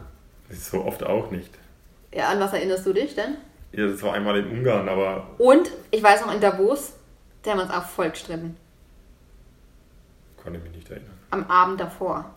So 0.50 0.86
oft 0.86 1.04
auch 1.04 1.32
nicht. 1.32 1.52
Ja, 2.14 2.30
an 2.30 2.40
was 2.40 2.54
erinnerst 2.54 2.86
du 2.86 2.94
dich 2.94 3.16
denn? 3.16 3.36
Ja, 3.74 3.88
das 3.88 4.02
war 4.04 4.14
einmal 4.14 4.38
in 4.38 4.50
Ungarn, 4.50 4.88
aber 4.88 5.28
Und, 5.38 5.70
ich 5.92 6.02
weiß 6.02 6.26
noch, 6.26 6.34
in 6.34 6.40
Davos, 6.40 6.94
da 7.44 7.52
haben 7.52 7.58
wir 7.58 7.64
uns 7.64 7.74
auch 7.74 7.84
voll 7.84 8.10
gestritten. 8.10 8.56
konnte 10.42 10.60
mich 10.60 10.72
nicht 10.72 10.90
erinnern. 10.90 11.18
Am 11.32 11.50
Abend 11.50 11.80
davor. 11.82 12.34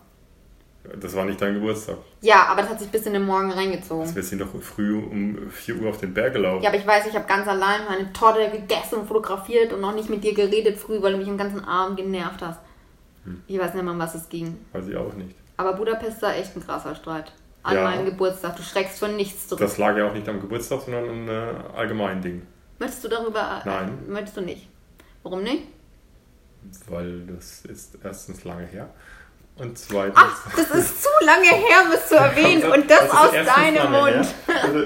Das 0.99 1.15
war 1.15 1.25
nicht 1.25 1.41
dein 1.41 1.53
Geburtstag. 1.55 1.97
Ja, 2.21 2.47
aber 2.47 2.61
das 2.61 2.71
hat 2.71 2.79
sich 2.79 2.89
bis 2.89 3.05
in 3.05 3.13
den 3.13 3.25
Morgen 3.25 3.51
reingezogen. 3.51 4.13
Wir 4.15 4.23
sind 4.23 4.39
doch 4.41 4.47
früh 4.61 4.97
um 4.97 5.49
4 5.51 5.75
Uhr 5.81 5.89
auf 5.89 5.99
den 5.99 6.13
Berg 6.13 6.33
gelaufen. 6.33 6.63
Ja, 6.63 6.69
aber 6.69 6.77
ich 6.79 6.87
weiß, 6.87 7.05
ich 7.07 7.15
habe 7.15 7.27
ganz 7.27 7.47
allein 7.47 7.81
meine 7.87 8.11
Torte 8.13 8.49
gegessen 8.49 8.95
und 8.99 9.07
fotografiert 9.07 9.71
und 9.73 9.81
noch 9.81 9.93
nicht 9.93 10.09
mit 10.09 10.23
dir 10.23 10.33
geredet 10.33 10.77
früh, 10.77 11.01
weil 11.01 11.11
du 11.11 11.17
mich 11.17 11.27
den 11.27 11.37
ganzen 11.37 11.63
Abend 11.63 11.97
genervt 11.97 12.41
hast. 12.41 12.59
Ich 13.47 13.59
weiß 13.59 13.73
nicht 13.73 13.83
mehr, 13.83 13.93
um 13.93 13.99
was 13.99 14.15
es 14.15 14.27
ging. 14.29 14.57
Weiß 14.73 14.87
ich 14.87 14.95
auch 14.95 15.13
nicht. 15.13 15.35
Aber 15.57 15.73
Budapest 15.73 16.21
war 16.21 16.35
echt 16.35 16.55
ein 16.55 16.65
krasser 16.65 16.95
Streit. 16.95 17.31
An 17.61 17.75
Ja. 17.75 17.83
meinem 17.83 18.05
Geburtstag. 18.05 18.55
Du 18.55 18.63
schreckst 18.63 18.97
von 18.99 19.15
nichts 19.15 19.47
zurück. 19.47 19.59
Das 19.59 19.77
lag 19.77 19.95
ja 19.97 20.07
auch 20.07 20.13
nicht 20.13 20.27
am 20.29 20.39
Geburtstag, 20.39 20.81
sondern 20.81 21.03
ein 21.09 21.27
äh, 21.27 21.53
allgemein 21.75 22.21
Ding. 22.21 22.41
Möchtest 22.79 23.03
du 23.03 23.09
darüber? 23.09 23.61
Nein. 23.65 23.99
Möchtest 24.07 24.37
du 24.37 24.41
nicht? 24.41 24.69
Warum 25.21 25.43
nicht? 25.43 25.63
Weil 26.87 27.21
das 27.27 27.65
ist 27.65 27.97
erstens 28.03 28.43
lange 28.45 28.65
her. 28.65 28.89
Und 29.59 29.77
zweitens. 29.77 30.15
Ach, 30.17 30.55
das 30.55 30.71
ist 30.71 31.03
zu 31.03 31.09
lange 31.25 31.47
her, 31.47 31.83
um 31.85 31.91
es 31.91 32.07
zu 32.07 32.15
erwähnen. 32.15 32.63
Und 32.71 32.89
das, 32.89 33.03
ist 33.03 33.13
aus 33.13 33.31
deinem 33.31 33.91
Mund. 33.91 34.27
Also, 34.47 34.85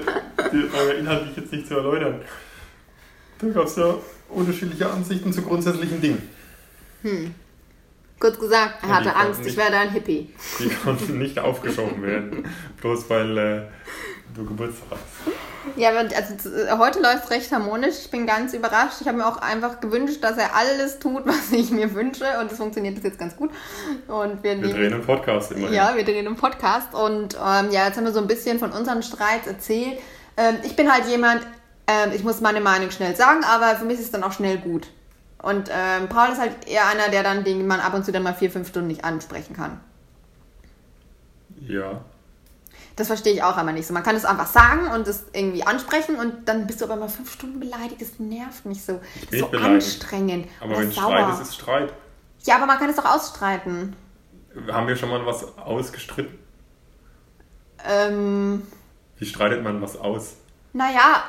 die 0.52 0.62
Frage 0.68 0.92
inhaltlich 0.98 1.36
jetzt 1.36 1.52
nicht 1.52 1.68
zu 1.68 1.74
erläutern. 1.76 2.20
Da 3.38 3.46
gab 3.48 3.66
es 3.66 3.76
ja 3.76 3.94
unterschiedliche 4.28 4.90
Ansichten 4.90 5.32
zu 5.32 5.42
grundsätzlichen 5.42 6.00
Dingen. 6.00 6.30
Kurz 8.18 8.38
gesagt, 8.38 8.82
er 8.82 8.88
hatte 8.96 9.14
Angst, 9.14 9.40
ich 9.40 9.46
nicht- 9.46 9.56
werde 9.58 9.76
ein 9.76 9.90
Hippie. 9.90 10.34
Die 10.58 10.68
konnten 10.70 11.18
nicht 11.18 11.38
aufgeschoben 11.38 12.02
werden. 12.02 12.48
Bloß 12.80 13.08
weil 13.10 13.38
äh, 13.38 13.60
du 14.34 14.44
Geburtstag 14.44 14.86
hast. 14.92 15.34
Ja, 15.76 15.90
also, 15.90 16.36
z- 16.36 16.78
heute 16.78 17.00
läuft 17.00 17.24
es 17.24 17.30
recht 17.30 17.52
harmonisch. 17.52 17.94
Ich 18.04 18.10
bin 18.10 18.26
ganz 18.26 18.52
überrascht. 18.54 19.00
Ich 19.00 19.08
habe 19.08 19.18
mir 19.18 19.26
auch 19.26 19.38
einfach 19.38 19.80
gewünscht, 19.80 20.22
dass 20.22 20.36
er 20.38 20.54
alles 20.54 20.98
tut, 20.98 21.22
was 21.26 21.50
ich 21.52 21.70
mir 21.70 21.94
wünsche. 21.94 22.24
Und 22.40 22.50
es 22.52 22.58
funktioniert 22.58 22.94
bis 22.96 23.04
jetzt 23.04 23.18
ganz 23.18 23.34
gut. 23.36 23.50
Und 24.08 24.42
wir, 24.42 24.60
Wir 24.62 24.68
drehen 24.72 24.92
einen 24.94 25.02
Podcast 25.02 25.52
immerhin. 25.52 25.74
Ja, 25.74 25.94
wir 25.96 26.04
drehen 26.04 26.26
einen 26.26 26.36
Podcast 26.36 26.92
und 26.94 27.34
ähm, 27.34 27.70
ja, 27.70 27.86
jetzt 27.86 27.96
haben 27.96 28.04
wir 28.04 28.12
so 28.12 28.20
ein 28.20 28.26
bisschen 28.26 28.58
von 28.58 28.72
unseren 28.72 29.02
Streits 29.02 29.46
erzählt. 29.46 29.98
Ähm, 30.36 30.56
ich 30.64 30.76
bin 30.76 30.92
halt 30.92 31.06
jemand, 31.06 31.46
ähm, 31.86 32.10
ich 32.14 32.24
muss 32.24 32.40
meine 32.40 32.60
Meinung 32.60 32.90
schnell 32.90 33.14
sagen, 33.16 33.44
aber 33.44 33.76
für 33.76 33.84
mich 33.84 33.98
ist 33.98 34.06
es 34.06 34.10
dann 34.10 34.22
auch 34.24 34.32
schnell 34.32 34.58
gut. 34.58 34.88
Und 35.42 35.68
ähm, 35.70 36.08
Paul 36.08 36.28
ist 36.32 36.40
halt 36.40 36.66
eher 36.66 36.86
einer, 36.88 37.10
der 37.10 37.22
dann, 37.22 37.44
den 37.44 37.66
man 37.66 37.80
ab 37.80 37.92
und 37.94 38.04
zu 38.04 38.12
dann 38.12 38.22
mal 38.22 38.34
vier, 38.34 38.50
fünf 38.50 38.68
Stunden 38.68 38.88
nicht 38.88 39.04
ansprechen 39.04 39.54
kann. 39.54 39.80
ja. 41.66 42.00
Das 42.96 43.08
verstehe 43.08 43.32
ich 43.32 43.42
auch 43.42 43.56
einmal 43.56 43.74
nicht 43.74 43.86
so. 43.86 43.92
Man 43.94 44.04
kann 44.04 44.14
es 44.14 44.24
einfach 44.24 44.46
sagen 44.46 44.86
und 44.92 45.08
es 45.08 45.24
irgendwie 45.32 45.64
ansprechen 45.66 46.16
und 46.16 46.48
dann 46.48 46.66
bist 46.66 46.80
du 46.80 46.84
aber 46.84 46.96
mal 46.96 47.08
fünf 47.08 47.32
Stunden 47.32 47.58
beleidigt. 47.58 48.00
Das 48.00 48.18
nervt 48.20 48.64
mich 48.66 48.84
so. 48.84 49.00
Das 49.20 49.26
bin 49.30 49.38
ist 49.38 49.44
so 49.44 49.48
beleidigt. 49.50 49.74
anstrengend. 49.74 50.48
Aber 50.60 50.78
wenn 50.78 50.92
sauer. 50.92 51.10
Streit 51.18 51.34
ist, 51.34 51.40
ist 51.40 51.54
Streit. 51.54 51.92
Ja, 52.44 52.56
aber 52.56 52.66
man 52.66 52.78
kann 52.78 52.90
es 52.90 52.96
doch 52.96 53.04
ausstreiten. 53.04 53.96
Haben 54.70 54.86
wir 54.86 54.94
schon 54.96 55.08
mal 55.10 55.24
was 55.26 55.58
ausgestritten? 55.58 56.38
Ähm, 57.84 58.62
Wie 59.18 59.26
streitet 59.26 59.62
man 59.62 59.80
was 59.82 59.96
aus? 59.96 60.36
naja, 60.72 61.22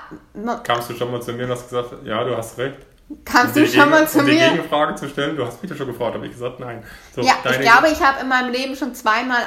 Kamst 0.64 0.90
du 0.90 0.96
schon 0.96 1.12
mal 1.12 1.22
zu 1.22 1.34
mir 1.34 1.46
und 1.46 1.52
hast 1.52 1.70
gesagt, 1.70 2.04
ja, 2.04 2.24
du 2.24 2.36
hast 2.36 2.58
recht? 2.58 2.78
Kannst 3.24 3.56
Um 3.56 3.62
du 3.62 3.68
die 3.68 3.78
schon 3.78 3.90
mal 3.90 4.08
zu 4.08 4.20
um 4.20 4.26
die 4.26 4.34
mir... 4.34 4.50
Gegenfrage 4.50 4.96
zu 4.96 5.10
stellen, 5.10 5.36
du 5.36 5.46
hast 5.46 5.62
mich 5.62 5.70
ja 5.72 5.78
schon 5.78 5.88
gefragt, 5.88 6.16
habe 6.16 6.26
ich 6.26 6.32
gesagt, 6.32 6.60
nein. 6.60 6.84
So, 7.16 7.22
Ja, 7.22 7.34
ich 7.44 7.60
glaube, 7.60 7.90
ich 7.90 8.02
habe 8.02 8.22
in 8.22 8.28
meinem 8.28 8.52
Leben 8.52 8.76
schon 8.76 8.96
zweimal, 8.96 9.42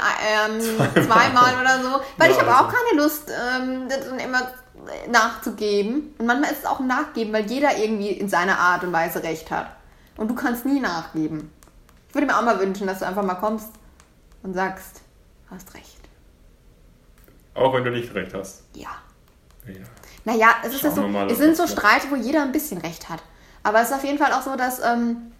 ähm, 0.49 0.61
zweimal 0.95 1.55
oder 1.61 1.83
so, 1.83 2.01
weil 2.17 2.31
Ja, 2.31 2.37
ich 2.37 2.41
habe 2.41 2.55
also. 2.55 2.65
auch 2.65 2.73
keine 2.73 3.03
Lust, 3.03 3.31
ähm, 3.31 3.89
das 3.89 4.07
immer 4.07 4.53
nachzugeben. 5.11 6.15
Und 6.19 6.27
manchmal 6.27 6.53
ist 6.53 6.61
es 6.61 6.67
auch 6.67 6.81
ein 6.81 6.87
Nachgeben, 6.87 7.33
weil 7.33 7.47
jeder 7.47 7.77
irgendwie 7.77 8.11
in 8.11 8.29
seiner 8.29 8.59
Art 8.59 8.85
und 8.85 8.93
Weise 8.93 9.23
Recht 9.23 9.51
hat. 9.51 9.67
Und 10.17 10.29
du 10.29 10.35
kannst 10.35 10.65
nie 10.65 10.81
nachgeben. 10.81 11.53
Ich 12.09 12.15
würde 12.15 12.27
mir 12.27 12.37
auch 12.39 12.43
mal 12.43 12.59
wünschen, 12.61 12.87
dass 12.87 13.01
du 13.01 13.07
einfach 13.07 13.23
mal 13.25 13.35
kommst 13.35 13.69
und 14.43 14.55
sagst, 14.55 15.01
hast 15.51 15.75
recht. 15.75 15.99
Auch 17.55 17.75
wenn 17.75 17.85
du 17.85 17.91
nicht 17.91 18.15
recht 18.15 18.35
hast. 18.35 18.63
Ja. 18.75 18.89
Ja. 19.67 19.75
Naja, 20.25 20.49
es, 20.63 20.75
ist 20.75 20.81
Schauen 20.81 21.13
so, 21.13 21.19
es 21.27 21.39
sind 21.39 21.57
so 21.57 21.65
das. 21.65 21.73
Streite, 21.73 22.07
wo 22.11 22.17
jeder 22.17 22.43
ein 22.43 22.53
bisschen 22.53 22.81
Recht 22.81 23.09
hat. 23.09 23.23
Aber 23.63 23.81
es 23.81 23.91
ist 23.91 23.95
auf 23.95 24.05
jeden 24.05 24.19
Fall 24.19 24.33
auch 24.33 24.43
so, 24.43 24.57
dass 24.57 24.81
ähm, 24.81 25.33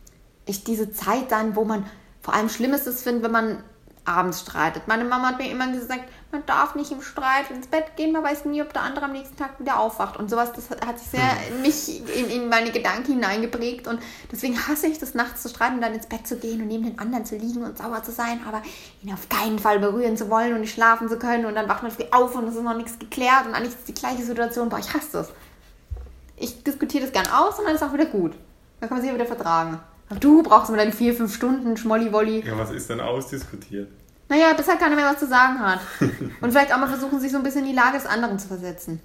ich 0.47 0.65
diese 0.65 0.93
Zeit 0.93 1.31
dann, 1.31 1.57
wo 1.57 1.65
man, 1.65 1.87
vor 2.21 2.35
allem 2.35 2.49
schlimm 2.49 2.73
ist 2.75 2.87
es, 2.87 3.03
finde, 3.03 3.23
wenn 3.25 3.33
man 3.33 3.63
abends 4.09 4.41
streitet. 4.41 4.89
Meine 4.89 5.05
Mama 5.05 5.29
hat 5.29 5.39
mir 5.39 5.51
immer 5.51 5.69
gesagt, 5.71 6.05
man 6.33 6.45
darf 6.47 6.75
nicht 6.75 6.91
im 6.91 7.03
Streit 7.03 7.51
ins 7.51 7.67
Bett 7.67 7.97
gehen, 7.97 8.13
man 8.13 8.23
weiß 8.23 8.47
nie, 8.47 8.61
ob 8.63 8.73
der 8.73 8.83
andere 8.83 9.05
am 9.05 9.13
nächsten 9.13 9.37
Tag 9.37 9.61
wieder 9.61 9.79
aufwacht. 9.79 10.17
Und 10.17 10.31
sowas, 10.31 10.53
das 10.53 10.71
hat 10.71 10.99
sich 10.99 11.09
sehr 11.09 11.21
Hm. 11.21 11.57
in 11.57 11.63
mich, 11.63 12.03
in, 12.17 12.31
in 12.31 12.49
meine 12.49 12.71
Gedanken 12.71 13.13
hineingeprägt. 13.13 13.87
Und 13.87 14.01
deswegen 14.33 14.57
hasse 14.67 14.87
ich 14.87 14.99
das, 14.99 15.15
nachts 15.15 15.43
zu 15.43 15.49
streiten 15.49 15.77
und 15.77 15.83
dann 15.83 15.95
ins 15.95 16.07
Bett 16.07 16.27
zu 16.27 16.39
gehen 16.39 16.61
und 16.63 16.69
neben 16.69 16.85
den 16.85 16.99
anderen 16.99 17.25
zu 17.25 17.37
liegen 17.37 17.63
und 17.63 17.79
sauer 17.79 18.03
zu 18.03 18.13
sein, 18.13 18.41
aber 18.47 18.63
ihn 19.03 19.13
auf 19.13 19.29
keinen 19.29 19.59
Fall 19.59 19.79
berühren 19.79 20.17
zu 20.17 20.31
wollen 20.31 20.55
und 20.55 20.61
nicht 20.61 20.75
schlafen 20.75 21.09
zu 21.09 21.19
können. 21.19 21.45
Und 21.45 21.55
dann 21.55 21.69
wacht 21.69 21.83
man 21.83 21.93
früh 21.93 22.05
auf 22.11 22.35
und 22.35 22.49
es 22.49 22.57
ist 22.57 22.63
noch 22.63 22.77
nichts 22.77 22.99
geklärt 22.99 23.47
und 23.47 23.55
eigentlich 23.55 23.75
ist 23.75 23.89
die 23.89 23.95
gleiche 23.95 24.23
Situation. 24.23 24.69
Boah, 24.69 24.79
ich 24.79 24.93
hasse 24.93 25.09
das. 25.13 25.29
Ich 26.41 26.63
diskutiere 26.63 27.05
das 27.05 27.13
gern 27.13 27.27
aus 27.27 27.59
und 27.59 27.67
dann 27.67 27.75
ist 27.75 27.83
auch 27.83 27.93
wieder 27.93 28.07
gut. 28.07 28.33
Dann 28.81 28.89
kann 28.89 28.99
man 28.99 29.01
sich 29.03 29.11
ja 29.11 29.15
wieder 29.15 29.27
vertragen. 29.27 29.81
Aber 30.09 30.21
du 30.21 30.43
brauchst 30.43 30.69
immer 30.69 30.79
deine 30.79 30.93
vier, 30.93 31.15
fünf 31.15 31.35
Stunden 31.35 31.77
Schmolli-Wolli. 31.77 32.45
ja, 32.47 32.57
was 32.57 32.71
ist 32.71 32.89
denn 32.89 33.01
ausdiskutiert? 33.01 33.89
Naja, 34.29 34.53
bis 34.55 34.69
halt 34.69 34.79
keiner 34.79 34.97
mehr 34.97 35.11
was 35.11 35.19
zu 35.19 35.27
sagen 35.27 35.59
hat. 35.59 35.81
Und 36.41 36.51
vielleicht 36.51 36.73
auch 36.73 36.79
mal 36.79 36.89
versuchen, 36.89 37.19
sich 37.21 37.33
so 37.33 37.39
ein 37.39 37.43
bisschen 37.43 37.63
in 37.63 37.71
die 37.71 37.75
Lage 37.75 37.97
des 37.97 38.07
anderen 38.07 38.39
zu 38.39 38.49
versetzen. 38.49 39.01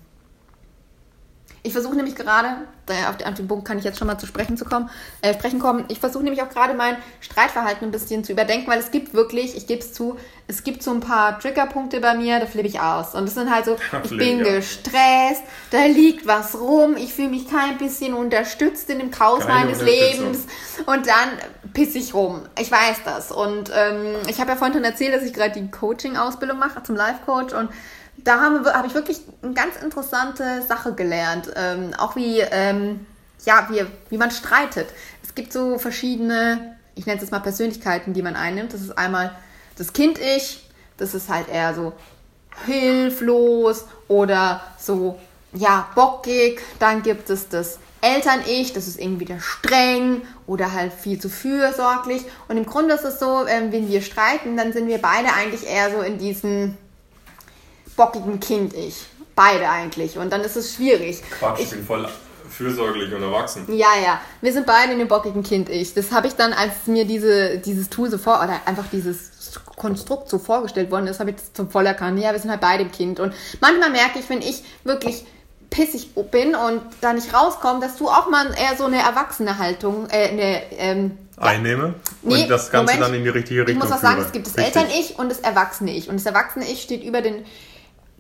Ich 1.66 1.72
versuche 1.72 1.96
nämlich 1.96 2.16
gerade, 2.16 2.58
auf 3.08 3.16
den, 3.18 3.28
auf 3.28 3.34
den 3.36 3.48
Punkt 3.48 3.66
kann 3.66 3.78
ich 3.78 3.86
jetzt 3.86 3.98
schon 3.98 4.08
mal 4.08 4.18
zu 4.18 4.26
sprechen 4.26 4.58
zu 4.58 4.66
kommen, 4.66 4.90
äh, 5.22 5.34
sprechen 5.34 5.60
kommen. 5.60 5.86
Ich 5.88 6.00
versuche 6.00 6.22
nämlich 6.22 6.42
auch 6.42 6.50
gerade 6.50 6.74
mein 6.74 6.98
Streitverhalten 7.22 7.88
ein 7.88 7.92
bisschen 7.92 8.26
zu 8.26 8.34
überdenken, 8.34 8.70
weil 8.70 8.80
es 8.80 8.92
gibt 8.92 9.14
wirklich, 9.14 9.56
ich 9.56 9.66
gebe 9.66 9.80
es 9.80 9.94
zu, 9.94 10.18
es 10.48 10.66
gibt 10.66 10.84
so 10.84 10.92
ein 10.92 11.00
paar 11.00 11.40
Triggerpunkte 11.40 12.02
bei 12.02 12.16
mir, 12.16 12.42
da 12.42 12.48
flippe 12.48 12.68
ich 12.68 12.82
aus. 12.82 13.16
Und 13.16 13.28
das 13.28 13.36
sind 13.36 13.50
halt 13.50 13.64
so, 13.64 13.78
ich 14.04 14.10
bin 14.10 14.42
ich 14.42 14.44
gestresst, 14.44 15.44
da 15.72 15.86
liegt 15.86 16.28
was 16.28 16.60
rum, 16.60 16.98
ich 16.98 17.14
fühle 17.14 17.30
mich 17.30 17.50
kein 17.50 17.78
bisschen 17.78 18.14
unterstützt 18.14 18.90
in 18.90 19.00
dem 19.00 19.10
Chaos 19.10 19.46
Keine 19.46 19.66
meines. 19.66 19.82
Lebens. 19.82 20.46
Und 20.86 21.08
dann 21.08 21.30
pissig 21.74 22.14
rum. 22.14 22.42
Ich 22.60 22.70
weiß 22.70 23.04
das. 23.06 23.32
Und 23.32 23.72
ähm, 23.74 24.16
ich 24.28 24.42
habe 24.42 24.52
ja 24.52 24.58
vorhin 24.58 24.74
schon 24.74 24.84
erzählt, 24.84 25.16
dass 25.16 25.24
ich 25.24 25.34
gerade 25.34 25.60
die 25.60 25.72
Coaching-Ausbildung 25.72 26.60
mache 26.60 26.84
zum 26.84 26.98
Life-Coach 26.98 27.54
und 27.54 27.70
da 28.18 28.40
habe 28.40 28.74
hab 28.74 28.86
ich 28.86 28.94
wirklich 28.94 29.22
eine 29.42 29.54
ganz 29.54 29.76
interessante 29.82 30.62
Sache 30.62 30.94
gelernt. 30.94 31.52
Ähm, 31.56 31.94
auch 31.98 32.16
wie, 32.16 32.40
ähm, 32.40 33.06
ja, 33.46 33.68
wie, 33.70 33.86
wie 34.10 34.18
man 34.18 34.32
streitet. 34.32 34.88
Es 35.24 35.36
gibt 35.36 35.52
so 35.52 35.78
verschiedene, 35.78 36.78
ich 36.96 37.06
nenne 37.06 37.18
es 37.18 37.24
jetzt 37.24 37.32
mal 37.32 37.40
Persönlichkeiten, 37.40 38.14
die 38.14 38.22
man 38.22 38.36
einnimmt. 38.36 38.74
Das 38.74 38.82
ist 38.82 38.98
einmal 38.98 39.36
das 39.78 39.94
Kind-Ich, 39.94 40.70
das 40.98 41.14
ist 41.14 41.30
halt 41.30 41.50
eher 41.50 41.74
so 41.74 41.94
hilflos 42.66 43.86
oder 44.08 44.62
so, 44.78 45.20
ja, 45.54 45.88
bockig. 45.96 46.62
Dann 46.80 47.02
gibt 47.04 47.30
es 47.30 47.50
das 47.50 47.80
Eltern-Ich, 48.02 48.74
das 48.74 48.88
ist 48.88 49.00
irgendwie 49.00 49.26
der 49.26 49.40
streng 49.40 50.22
oder 50.46 50.74
halt 50.74 50.94
viel 50.94 51.20
zu 51.20 51.30
fürsorglich. 51.30 52.24
Und 52.48 52.58
im 52.58 52.66
Grunde 52.66 52.94
ist 52.94 53.06
es 53.06 53.20
so, 53.20 53.48
ähm, 53.48 53.72
wenn 53.72 53.88
wir 53.88 54.02
streiten, 54.02 54.56
dann 54.56 54.74
sind 54.74 54.88
wir 54.88 55.02
beide 55.02 55.34
eigentlich 55.34 55.68
eher 55.68 55.92
so 55.92 56.02
in 56.02 56.18
diesem 56.18 56.78
bockigen 57.96 58.40
Kind-Ich. 58.40 59.06
Beide 59.36 59.70
eigentlich. 59.70 60.18
Und 60.18 60.32
dann 60.32 60.42
ist 60.42 60.56
es 60.56 60.76
schwierig. 60.76 61.22
Quatsch, 61.40 61.60
ich 61.62 61.70
bin 61.72 61.86
voll 61.86 62.08
fürsorglich 62.50 63.14
und 63.14 63.24
erwachsen. 63.24 63.66
Ja, 63.68 63.88
ja. 64.04 64.22
Wir 64.42 64.54
sind 64.54 64.66
beide 64.66 64.94
in 64.94 65.00
dem 65.00 65.08
bockigen 65.08 65.44
Kind-Ich. 65.44 65.94
Das 65.94 66.12
habe 66.12 66.28
ich 66.28 66.34
dann, 66.34 66.54
als 66.54 66.86
mir 66.86 67.06
diese, 67.06 67.58
dieses 67.58 67.90
Tool 67.90 68.10
so 68.10 68.18
vor, 68.18 68.38
oder 68.44 68.60
einfach 68.66 68.86
dieses 68.92 69.32
Konstrukt 69.76 70.30
so 70.30 70.40
vorgestellt 70.40 70.92
worden 70.92 71.08
ist, 71.08 71.20
habe 71.20 71.32
ich 71.32 71.38
das 71.38 71.54
zum 71.54 71.70
voll 71.70 71.86
erkannt. 71.86 72.20
Ja, 72.20 72.32
wir 72.32 72.40
sind 72.40 72.52
halt 72.52 72.62
beide 72.62 72.84
im 72.84 72.92
Kind. 72.92 73.20
Und 73.20 73.34
manchmal 73.60 73.90
merke 73.90 74.20
ich, 74.20 74.30
wenn 74.30 74.42
ich 74.42 74.64
wirklich 74.84 75.26
pissig 75.70 76.14
bin 76.32 76.56
und 76.56 76.82
da 77.02 77.14
nicht 77.14 77.34
rauskomme, 77.34 77.80
dass 77.80 77.98
du 77.98 78.08
auch 78.08 78.30
mal 78.30 78.48
eher 78.56 78.78
so 78.78 78.86
eine 78.86 79.02
erwachsene 79.02 79.58
Haltung, 79.58 80.08
äh, 80.10 80.30
eine, 80.30 80.72
ähm, 80.78 81.18
einnehme 81.38 81.96
nee, 82.22 82.44
und 82.44 82.50
das 82.50 82.70
Ganze 82.70 82.94
Moment, 82.94 83.08
dann 83.08 83.16
in 83.16 83.24
die 83.24 83.30
richtige 83.30 83.62
Richtung 83.62 83.78
Ich 83.78 83.84
muss 83.84 83.92
auch 83.92 84.02
sagen, 84.02 84.22
es 84.22 84.32
gibt 84.32 84.46
das 84.46 84.56
Eltern-Ich 84.56 85.18
und 85.18 85.30
das 85.30 85.40
Erwachsene-Ich. 85.40 86.10
Und 86.10 86.18
das 86.18 86.26
Erwachsene-Ich 86.28 86.84
steht 86.84 87.04
über 87.04 87.22
den 87.22 87.44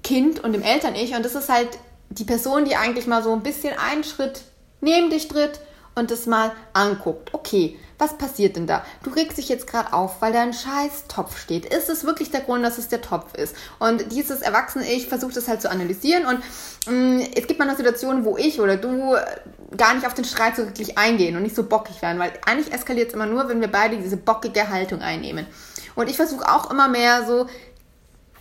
Kind 0.03 0.43
und 0.43 0.53
dem 0.53 0.63
Eltern-Ich. 0.63 1.15
Und 1.15 1.23
das 1.23 1.35
ist 1.35 1.49
halt 1.49 1.69
die 2.09 2.25
Person, 2.25 2.65
die 2.65 2.75
eigentlich 2.75 3.07
mal 3.07 3.23
so 3.23 3.33
ein 3.33 3.43
bisschen 3.43 3.77
einen 3.77 4.03
Schritt 4.03 4.41
neben 4.81 5.09
dich 5.09 5.27
tritt 5.27 5.59
und 5.95 6.11
das 6.11 6.25
mal 6.25 6.51
anguckt. 6.73 7.33
Okay, 7.33 7.77
was 7.97 8.17
passiert 8.17 8.55
denn 8.55 8.67
da? 8.67 8.83
Du 9.03 9.11
regst 9.11 9.37
dich 9.37 9.47
jetzt 9.49 9.67
gerade 9.67 9.93
auf, 9.93 10.21
weil 10.21 10.33
da 10.33 10.41
ein 10.41 10.53
scheiß 10.53 11.05
Topf 11.07 11.39
steht. 11.39 11.65
Ist 11.65 11.89
es 11.89 12.03
wirklich 12.03 12.31
der 12.31 12.41
Grund, 12.41 12.65
dass 12.65 12.77
es 12.77 12.87
der 12.87 13.01
Topf 13.01 13.35
ist? 13.35 13.55
Und 13.79 14.11
dieses 14.11 14.41
erwachsene 14.41 14.85
Ich 14.91 15.07
versucht 15.07 15.37
das 15.37 15.47
halt 15.47 15.61
zu 15.61 15.69
analysieren 15.69 16.25
und 16.25 16.39
mh, 16.87 16.91
mm, 16.91 17.27
es 17.35 17.47
gibt 17.47 17.59
mal 17.59 17.67
eine 17.67 17.77
Situation, 17.77 18.25
wo 18.25 18.37
ich 18.37 18.59
oder 18.59 18.77
du 18.77 19.15
gar 19.77 19.93
nicht 19.93 20.05
auf 20.05 20.13
den 20.13 20.25
Streit 20.25 20.55
so 20.55 20.65
wirklich 20.65 20.97
eingehen 20.97 21.35
und 21.35 21.43
nicht 21.43 21.55
so 21.55 21.63
bockig 21.63 22.01
werden, 22.01 22.19
weil 22.19 22.33
eigentlich 22.45 22.73
eskaliert 22.73 23.09
es 23.09 23.13
immer 23.13 23.25
nur, 23.25 23.47
wenn 23.47 23.61
wir 23.61 23.71
beide 23.71 23.97
diese 23.97 24.17
bockige 24.17 24.69
Haltung 24.69 25.01
einnehmen. 25.01 25.45
Und 25.95 26.09
ich 26.09 26.15
versuche 26.15 26.47
auch 26.47 26.71
immer 26.71 26.87
mehr 26.87 27.25
so 27.25 27.47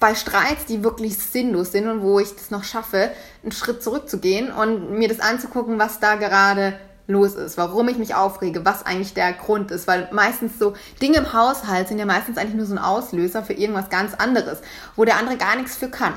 bei 0.02 0.16
Streits, 0.16 0.66
die 0.66 0.82
wirklich 0.82 1.16
sinnlos 1.16 1.70
sind 1.70 1.88
und 1.88 2.02
wo 2.02 2.18
ich 2.18 2.34
das 2.34 2.50
noch 2.50 2.64
schaffe, 2.64 3.12
einen 3.44 3.52
Schritt 3.52 3.84
zurückzugehen 3.84 4.50
und 4.50 4.98
mir 4.98 5.06
das 5.06 5.20
anzugucken, 5.20 5.78
was 5.78 6.00
da 6.00 6.16
gerade 6.16 6.74
los 7.06 7.34
ist, 7.34 7.56
warum 7.56 7.88
ich 7.88 7.98
mich 7.98 8.16
aufrege, 8.16 8.64
was 8.64 8.84
eigentlich 8.84 9.14
der 9.14 9.32
Grund 9.32 9.70
ist, 9.70 9.86
weil 9.86 10.08
meistens 10.10 10.58
so 10.58 10.74
Dinge 11.00 11.18
im 11.18 11.32
Haushalt 11.32 11.86
sind 11.86 12.00
ja 12.00 12.04
meistens 12.04 12.36
eigentlich 12.36 12.56
nur 12.56 12.66
so 12.66 12.74
ein 12.74 12.78
Auslöser 12.78 13.44
für 13.44 13.52
irgendwas 13.52 13.90
ganz 13.90 14.14
anderes, 14.14 14.58
wo 14.96 15.04
der 15.04 15.18
andere 15.18 15.36
gar 15.36 15.54
nichts 15.54 15.76
für 15.76 15.88
kann. 15.88 16.14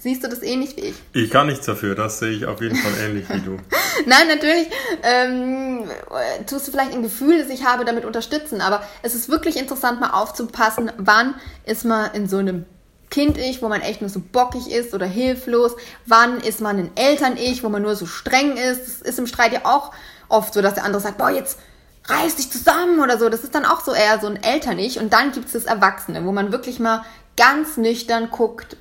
Siehst 0.00 0.24
du 0.24 0.28
das 0.28 0.42
ähnlich 0.42 0.76
wie 0.76 0.80
ich? 0.80 0.94
Ich 1.12 1.30
kann 1.30 1.46
nichts 1.46 1.66
dafür, 1.66 1.94
das 1.94 2.18
sehe 2.18 2.30
ich 2.30 2.46
auf 2.46 2.60
jeden 2.60 2.74
Fall 2.74 2.92
ähnlich 3.04 3.28
wie 3.28 3.40
du. 3.40 3.58
Nein, 4.06 4.26
natürlich 4.26 4.68
ähm, 5.04 5.84
tust 6.48 6.66
du 6.66 6.72
vielleicht 6.72 6.92
ein 6.92 7.02
Gefühl, 7.02 7.38
das 7.38 7.50
ich 7.50 7.64
habe, 7.66 7.84
damit 7.84 8.04
unterstützen, 8.04 8.60
aber 8.62 8.82
es 9.02 9.14
ist 9.14 9.28
wirklich 9.28 9.56
interessant, 9.56 10.00
mal 10.00 10.10
aufzupassen, 10.10 10.90
wann 10.96 11.36
ist 11.66 11.84
man 11.84 12.12
in 12.14 12.28
so 12.28 12.38
einem 12.38 12.64
Kind-Ich, 13.10 13.60
wo 13.60 13.68
man 13.68 13.80
echt 13.80 14.00
nur 14.00 14.10
so 14.10 14.20
bockig 14.20 14.70
ist 14.70 14.94
oder 14.94 15.06
hilflos? 15.06 15.76
Wann 16.06 16.40
ist 16.40 16.60
man 16.60 16.78
ein 16.78 16.90
Eltern-Ich, 16.96 17.62
wo 17.62 17.68
man 17.68 17.82
nur 17.82 17.96
so 17.96 18.06
streng 18.06 18.56
ist? 18.56 18.86
Das 18.86 19.02
ist 19.02 19.18
im 19.18 19.26
Streit 19.26 19.52
ja 19.52 19.60
auch 19.64 19.92
oft 20.28 20.54
so, 20.54 20.62
dass 20.62 20.74
der 20.74 20.84
andere 20.84 21.02
sagt, 21.02 21.18
boah, 21.18 21.30
jetzt 21.30 21.58
reiß 22.06 22.36
dich 22.36 22.50
zusammen 22.50 23.00
oder 23.00 23.18
so. 23.18 23.28
Das 23.28 23.44
ist 23.44 23.54
dann 23.54 23.64
auch 23.64 23.80
so 23.80 23.92
eher 23.92 24.20
so 24.20 24.28
ein 24.28 24.42
Eltern-Ich. 24.42 24.98
Und 25.00 25.12
dann 25.12 25.32
gibt 25.32 25.46
es 25.46 25.52
das 25.52 25.64
Erwachsene, 25.64 26.24
wo 26.24 26.32
man 26.32 26.52
wirklich 26.52 26.78
mal 26.78 27.04
ganz 27.36 27.76
nüchtern 27.76 28.30
guckt, 28.30 28.76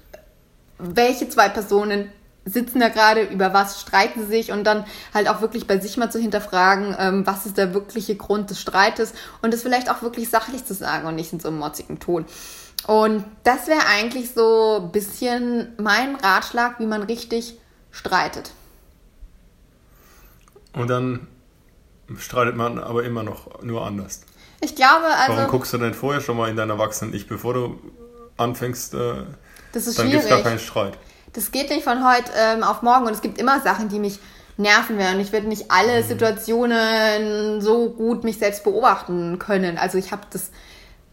welche 0.78 1.28
zwei 1.28 1.50
Personen 1.50 2.12
sitzen 2.46 2.80
da 2.80 2.90
gerade, 2.90 3.24
über 3.24 3.54
was 3.54 3.82
streiten 3.82 4.22
sie 4.22 4.28
sich 4.28 4.52
und 4.52 4.64
dann 4.64 4.86
halt 5.14 5.28
auch 5.28 5.42
wirklich 5.42 5.68
bei 5.68 5.78
sich 5.78 5.98
mal 5.98 6.12
zu 6.12 6.20
hinterfragen, 6.20 6.96
ähm, 6.98 7.28
was 7.28 7.46
ist 7.46 7.58
der 7.58 7.74
wirkliche 7.74 8.16
Grund 8.16 8.50
des 8.50 8.60
Streites 8.60 9.14
und 9.42 9.54
es 9.54 9.62
vielleicht 9.62 9.90
auch 9.90 10.02
wirklich 10.02 10.30
sachlich 10.30 10.66
zu 10.66 10.74
sagen 10.74 11.08
und 11.08 11.16
nicht 11.16 11.32
in 11.34 11.40
so 11.40 11.50
einem 11.50 11.60
motzigen 11.60 12.00
Ton. 12.00 12.26
Und 12.88 13.26
das 13.44 13.68
wäre 13.68 13.86
eigentlich 13.88 14.32
so 14.32 14.82
ein 14.82 14.92
bisschen 14.92 15.74
mein 15.78 16.16
Ratschlag, 16.16 16.80
wie 16.80 16.86
man 16.86 17.04
richtig 17.04 17.58
streitet. 17.92 18.52
Und 20.74 20.88
dann 20.88 21.28
streitet 22.18 22.56
man 22.56 22.80
aber 22.80 23.04
immer 23.04 23.24
noch 23.24 23.62
nur 23.62 23.86
anders. 23.86 24.22
Ich 24.62 24.76
glaube, 24.76 25.06
also. 25.06 25.38
Warum 25.38 25.52
guckst 25.52 25.74
du 25.74 25.78
denn 25.78 25.94
vorher 25.94 26.22
schon 26.22 26.38
mal 26.38 26.50
in 26.50 26.56
dein 26.56 26.70
Erwachsenen-Ich, 26.70 27.28
bevor 27.28 27.54
du 27.54 27.80
anfängst? 28.38 28.94
Äh, 28.94 29.24
das 29.72 29.88
ist 29.88 30.00
dann 30.00 30.10
gibt 30.10 30.24
es 30.24 30.30
gar 30.30 30.42
keinen 30.42 30.60
Streit. 30.60 30.98
Das 31.34 31.52
geht 31.52 31.70
nicht 31.70 31.84
von 31.84 32.06
heute 32.08 32.32
ähm, 32.36 32.64
auf 32.64 32.82
morgen 32.82 33.06
und 33.06 33.14
es 33.14 33.22
gibt 33.22 33.40
immer 33.40 33.62
Sachen, 33.62 33.90
die 33.90 34.00
mich 34.00 34.20
nerven 34.58 34.98
werden. 34.98 35.20
Ich 35.22 35.32
werde 35.32 35.48
nicht 35.48 35.72
alle 35.72 36.02
mhm. 36.02 36.08
Situationen 36.08 37.62
so 37.62 37.90
gut 37.90 38.24
mich 38.24 38.40
selbst 38.40 38.64
beobachten 38.64 39.40
können. 39.40 39.78
Also 39.78 39.98
ich 39.98 40.12
habe 40.12 40.24
das 40.32 40.52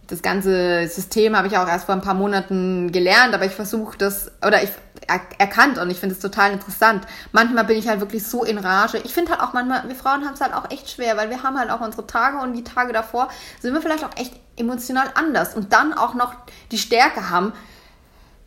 das 0.09 0.23
ganze 0.23 0.87
System 0.88 1.37
habe 1.37 1.49
ich 1.49 1.59
auch 1.59 1.69
erst 1.69 1.87
vor 1.87 1.95
ein 1.95 2.01
paar 2.01 2.14
Monaten 2.14 2.92
gelernt, 2.92 3.35
aber 3.35 3.45
ich 3.45 3.53
versuche 3.53 3.99
das, 3.99 4.31
oder 4.47 4.62
ich 4.62 4.71
er, 5.09 5.21
erkannt 5.38 5.79
und 5.79 5.90
ich 5.90 5.99
finde 5.99 6.14
es 6.14 6.21
total 6.21 6.53
interessant. 6.53 7.07
Manchmal 7.33 7.64
bin 7.64 7.79
ich 7.79 7.88
halt 7.88 8.01
wirklich 8.01 8.27
so 8.27 8.45
in 8.45 8.59
Rage. 8.59 8.99
Ich 9.05 9.14
finde 9.14 9.33
halt 9.33 9.40
auch 9.40 9.53
manchmal, 9.53 9.87
wir 9.87 9.95
Frauen 9.95 10.25
haben 10.25 10.35
es 10.35 10.40
halt 10.40 10.55
auch 10.55 10.71
echt 10.71 10.90
schwer, 10.90 11.16
weil 11.16 11.31
wir 11.31 11.42
haben 11.42 11.59
halt 11.59 11.71
auch 11.71 11.81
unsere 11.81 12.07
Tage 12.07 12.38
und 12.38 12.55
die 12.55 12.64
Tage 12.64 12.92
davor 12.92 13.29
sind 13.61 13.75
wir 13.75 13.83
vielleicht 13.83 14.05
auch 14.05 14.16
echt 14.16 14.35
emotional 14.57 15.09
anders 15.14 15.55
und 15.55 15.73
dann 15.73 15.92
auch 15.92 16.14
noch 16.14 16.35
die 16.73 16.79
Stärke 16.79 17.31
haben, 17.31 17.53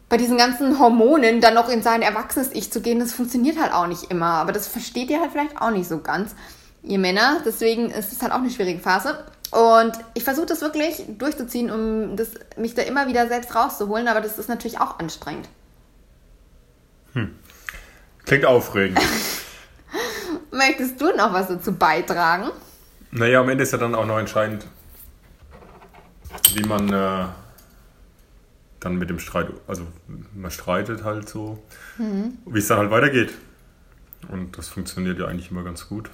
bei 0.09 0.17
diesen 0.17 0.37
ganzen 0.37 0.79
Hormonen 0.79 1.39
dann 1.39 1.53
noch 1.53 1.69
in 1.69 1.83
sein 1.83 2.01
erwachsenes 2.01 2.51
Ich 2.51 2.71
zu 2.71 2.81
gehen, 2.81 2.99
das 2.99 3.13
funktioniert 3.13 3.59
halt 3.59 3.71
auch 3.71 3.85
nicht 3.85 4.09
immer. 4.09 4.25
Aber 4.25 4.51
das 4.51 4.67
versteht 4.67 5.11
ihr 5.11 5.21
halt 5.21 5.31
vielleicht 5.31 5.61
auch 5.61 5.69
nicht 5.69 5.87
so 5.87 5.99
ganz, 5.99 6.35
ihr 6.81 6.97
Männer. 6.97 7.41
Deswegen 7.45 7.91
ist 7.91 8.11
es 8.11 8.21
halt 8.23 8.31
auch 8.31 8.39
eine 8.39 8.49
schwierige 8.49 8.79
Phase. 8.79 9.23
Und 9.51 9.93
ich 10.13 10.23
versuche 10.23 10.45
das 10.45 10.61
wirklich 10.61 11.03
durchzuziehen, 11.17 11.71
um 11.71 12.15
das, 12.15 12.29
mich 12.55 12.75
da 12.75 12.83
immer 12.83 13.07
wieder 13.07 13.27
selbst 13.27 13.55
rauszuholen, 13.55 14.07
aber 14.07 14.21
das 14.21 14.37
ist 14.37 14.47
natürlich 14.47 14.79
auch 14.79 14.99
anstrengend. 14.99 15.49
Hm. 17.13 17.35
Klingt 18.25 18.45
aufregend. 18.45 18.99
Möchtest 20.51 21.01
du 21.01 21.15
noch 21.15 21.33
was 21.33 21.47
dazu 21.47 21.73
beitragen? 21.73 22.51
Naja, 23.11 23.41
am 23.41 23.49
Ende 23.49 23.63
ist 23.63 23.71
ja 23.71 23.79
dann 23.79 23.95
auch 23.95 24.05
noch 24.05 24.19
entscheidend, 24.19 24.67
wie 26.53 26.63
man 26.63 26.93
äh, 26.93 27.25
dann 28.79 28.97
mit 28.97 29.09
dem 29.09 29.19
Streit, 29.19 29.47
also 29.67 29.87
man 30.35 30.51
streitet 30.51 31.03
halt 31.03 31.27
so, 31.27 31.63
mhm. 31.97 32.37
wie 32.45 32.59
es 32.59 32.67
dann 32.67 32.77
halt 32.77 32.91
weitergeht. 32.91 33.33
Und 34.27 34.57
das 34.57 34.67
funktioniert 34.67 35.17
ja 35.17 35.25
eigentlich 35.25 35.49
immer 35.49 35.63
ganz 35.63 35.87
gut. 35.87 36.11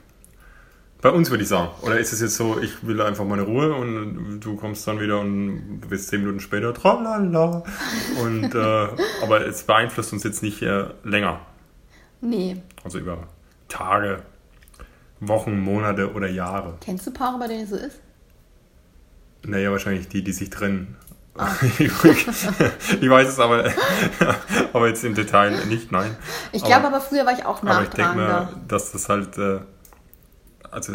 Bei 1.06 1.12
uns 1.12 1.30
würde 1.30 1.44
ich 1.44 1.50
sagen. 1.50 1.70
Oder 1.84 2.00
ist 2.00 2.14
es 2.14 2.20
jetzt 2.20 2.36
so, 2.36 2.60
ich 2.60 2.88
will 2.88 3.00
einfach 3.00 3.26
meine 3.26 3.44
Ruhe 3.44 3.76
und 3.76 4.40
du 4.40 4.56
kommst 4.56 4.88
dann 4.88 5.00
wieder 5.00 5.20
und 5.20 5.82
du 5.82 5.88
bist 5.88 6.08
zehn 6.08 6.22
Minuten 6.22 6.40
später, 6.40 6.74
tralala. 6.74 7.62
Und, 8.24 8.56
äh, 8.56 8.58
aber 9.22 9.46
es 9.46 9.62
beeinflusst 9.62 10.14
uns 10.14 10.24
jetzt 10.24 10.42
nicht 10.42 10.64
äh, 10.64 10.86
länger. 11.04 11.42
Nee. 12.22 12.60
Also 12.84 12.98
über 12.98 13.28
Tage, 13.68 14.24
Wochen, 15.20 15.60
Monate 15.60 16.12
oder 16.12 16.28
Jahre. 16.28 16.80
Kennst 16.82 17.06
du 17.06 17.12
Paare, 17.12 17.38
bei 17.38 17.50
denen 17.50 17.66
es 17.66 17.70
so 17.70 17.76
ist? 17.76 18.00
Naja, 19.44 19.70
wahrscheinlich 19.70 20.08
die, 20.08 20.24
die 20.24 20.34
sich 20.34 20.50
trennen. 20.50 20.96
Ah. 21.38 21.52
ich 21.78 21.92
weiß 22.02 23.28
es 23.28 23.40
aber, 23.40 23.72
aber 24.74 24.88
jetzt 24.88 25.04
im 25.04 25.14
Detail 25.14 25.66
nicht, 25.68 25.92
nein. 25.92 26.18
Ich 26.52 26.64
glaube 26.64 26.88
aber, 26.88 27.00
früher 27.00 27.28
war 27.28 27.34
ich 27.34 27.46
auch 27.46 27.62
nachtragender. 27.62 28.10
Aber 28.10 28.42
ich 28.42 28.48
denke 28.48 28.56
mir, 28.56 28.68
dass 28.68 28.92
das 28.92 29.08
halt... 29.08 29.38
Äh, 29.38 29.60
also 30.76 30.94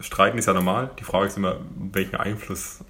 streiten 0.00 0.38
ist 0.38 0.46
ja 0.46 0.52
normal. 0.52 0.90
Die 0.98 1.04
Frage 1.04 1.26
ist 1.26 1.36
immer, 1.36 1.56
welchen 1.92 2.16
Einfluss 2.16 2.80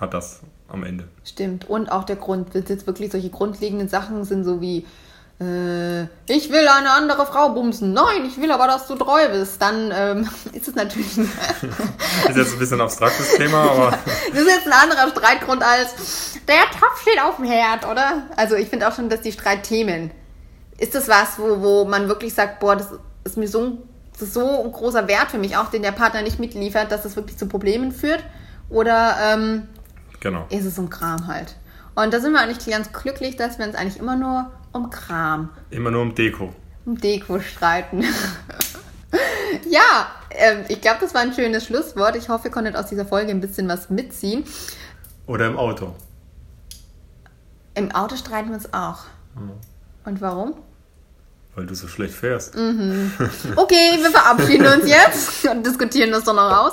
hat 0.00 0.14
das 0.14 0.40
am 0.68 0.82
Ende? 0.82 1.08
Stimmt. 1.24 1.68
Und 1.68 1.92
auch 1.92 2.04
der 2.04 2.16
Grund, 2.16 2.54
wenn 2.54 2.64
es 2.64 2.68
jetzt 2.68 2.86
wirklich 2.86 3.12
solche 3.12 3.30
grundlegenden 3.30 3.88
Sachen 3.88 4.24
sind, 4.24 4.44
so 4.44 4.60
wie 4.60 4.86
äh, 5.40 6.04
ich 6.26 6.50
will 6.50 6.66
eine 6.68 6.90
andere 6.90 7.26
Frau 7.26 7.50
bumsen. 7.50 7.92
Nein, 7.92 8.24
ich 8.26 8.40
will 8.40 8.50
aber, 8.50 8.66
dass 8.66 8.86
du 8.86 8.94
treu 8.94 9.28
bist. 9.30 9.60
Dann 9.60 9.92
ähm, 9.92 10.28
ist 10.52 10.68
es 10.68 10.74
natürlich 10.74 11.16
ein 11.16 11.24
ist 12.28 12.36
jetzt 12.36 12.52
ein 12.52 12.58
bisschen 12.58 12.80
ein 12.80 12.84
abstraktes 12.84 13.34
Thema, 13.34 13.62
aber. 13.70 13.90
das 14.32 14.40
ist 14.40 14.48
jetzt 14.48 14.66
ein 14.66 14.72
anderer 14.72 15.08
Streitgrund 15.10 15.62
als 15.62 16.34
der 16.48 16.64
Topf 16.78 17.00
steht 17.00 17.20
auf 17.22 17.36
dem 17.36 17.46
Herd, 17.46 17.86
oder? 17.86 18.24
Also 18.36 18.54
ich 18.54 18.68
finde 18.68 18.88
auch 18.88 18.94
schon, 18.94 19.08
dass 19.08 19.22
die 19.22 19.32
Streitthemen. 19.32 20.10
Ist 20.78 20.94
das 20.94 21.08
was, 21.08 21.38
wo, 21.38 21.60
wo 21.60 21.84
man 21.84 22.08
wirklich 22.08 22.34
sagt, 22.34 22.60
boah, 22.60 22.76
das 22.76 22.88
ist 23.24 23.36
mir 23.36 23.48
so 23.48 23.62
ein 23.62 23.78
so 24.18 24.62
ein 24.64 24.72
großer 24.72 25.08
Wert 25.08 25.30
für 25.30 25.38
mich 25.38 25.56
auch, 25.56 25.70
den 25.70 25.82
der 25.82 25.92
Partner 25.92 26.22
nicht 26.22 26.38
mitliefert, 26.38 26.90
dass 26.92 27.04
es 27.04 27.16
wirklich 27.16 27.36
zu 27.36 27.46
Problemen 27.46 27.92
führt? 27.92 28.24
Oder 28.70 29.16
ähm, 29.20 29.68
Genau. 30.20 30.46
ist 30.50 30.64
es 30.64 30.78
um 30.78 30.88
Kram 30.90 31.26
halt? 31.26 31.56
Und 31.94 32.12
da 32.14 32.20
sind 32.20 32.32
wir 32.32 32.40
eigentlich 32.40 32.64
ganz 32.66 32.92
glücklich, 32.92 33.36
dass 33.36 33.58
wir 33.58 33.66
uns 33.66 33.74
eigentlich 33.76 33.98
immer 33.98 34.16
nur 34.16 34.50
um 34.72 34.90
Kram, 34.90 35.50
Immer 35.70 35.90
nur 35.90 36.02
um 36.02 36.14
Deko. 36.14 36.52
um 36.86 36.98
Deko 37.00 37.38
streiten. 37.40 38.02
ja, 39.70 40.06
ähm, 40.30 40.64
ich 40.68 40.80
glaube, 40.80 40.98
das 41.00 41.14
war 41.14 41.20
ein 41.20 41.32
schönes 41.32 41.64
Schlusswort. 41.66 42.16
Ich 42.16 42.28
hoffe, 42.28 42.48
ihr 42.48 42.52
konntet 42.52 42.74
aus 42.76 42.86
dieser 42.86 43.04
Folge 43.06 43.30
ein 43.30 43.40
bisschen 43.40 43.68
was 43.68 43.90
mitziehen. 43.90 44.44
Oder 45.26 45.46
im 45.46 45.56
Auto. 45.56 45.94
Im 47.74 47.90
Auto 47.92 48.16
streiten 48.16 48.48
wir 48.48 48.56
uns 48.56 48.72
auch. 48.72 49.04
Und 50.04 50.20
warum? 50.20 50.54
Weil 51.56 51.66
du 51.66 51.74
so 51.76 51.86
schlecht 51.86 52.14
fährst. 52.14 52.52
Okay, 52.56 53.96
wir 54.00 54.10
verabschieden 54.10 54.66
uns 54.66 54.88
jetzt 54.88 55.44
und 55.48 55.64
diskutieren 55.64 56.10
das 56.10 56.24
doch 56.24 56.34
noch 56.34 56.50
aus. 56.50 56.72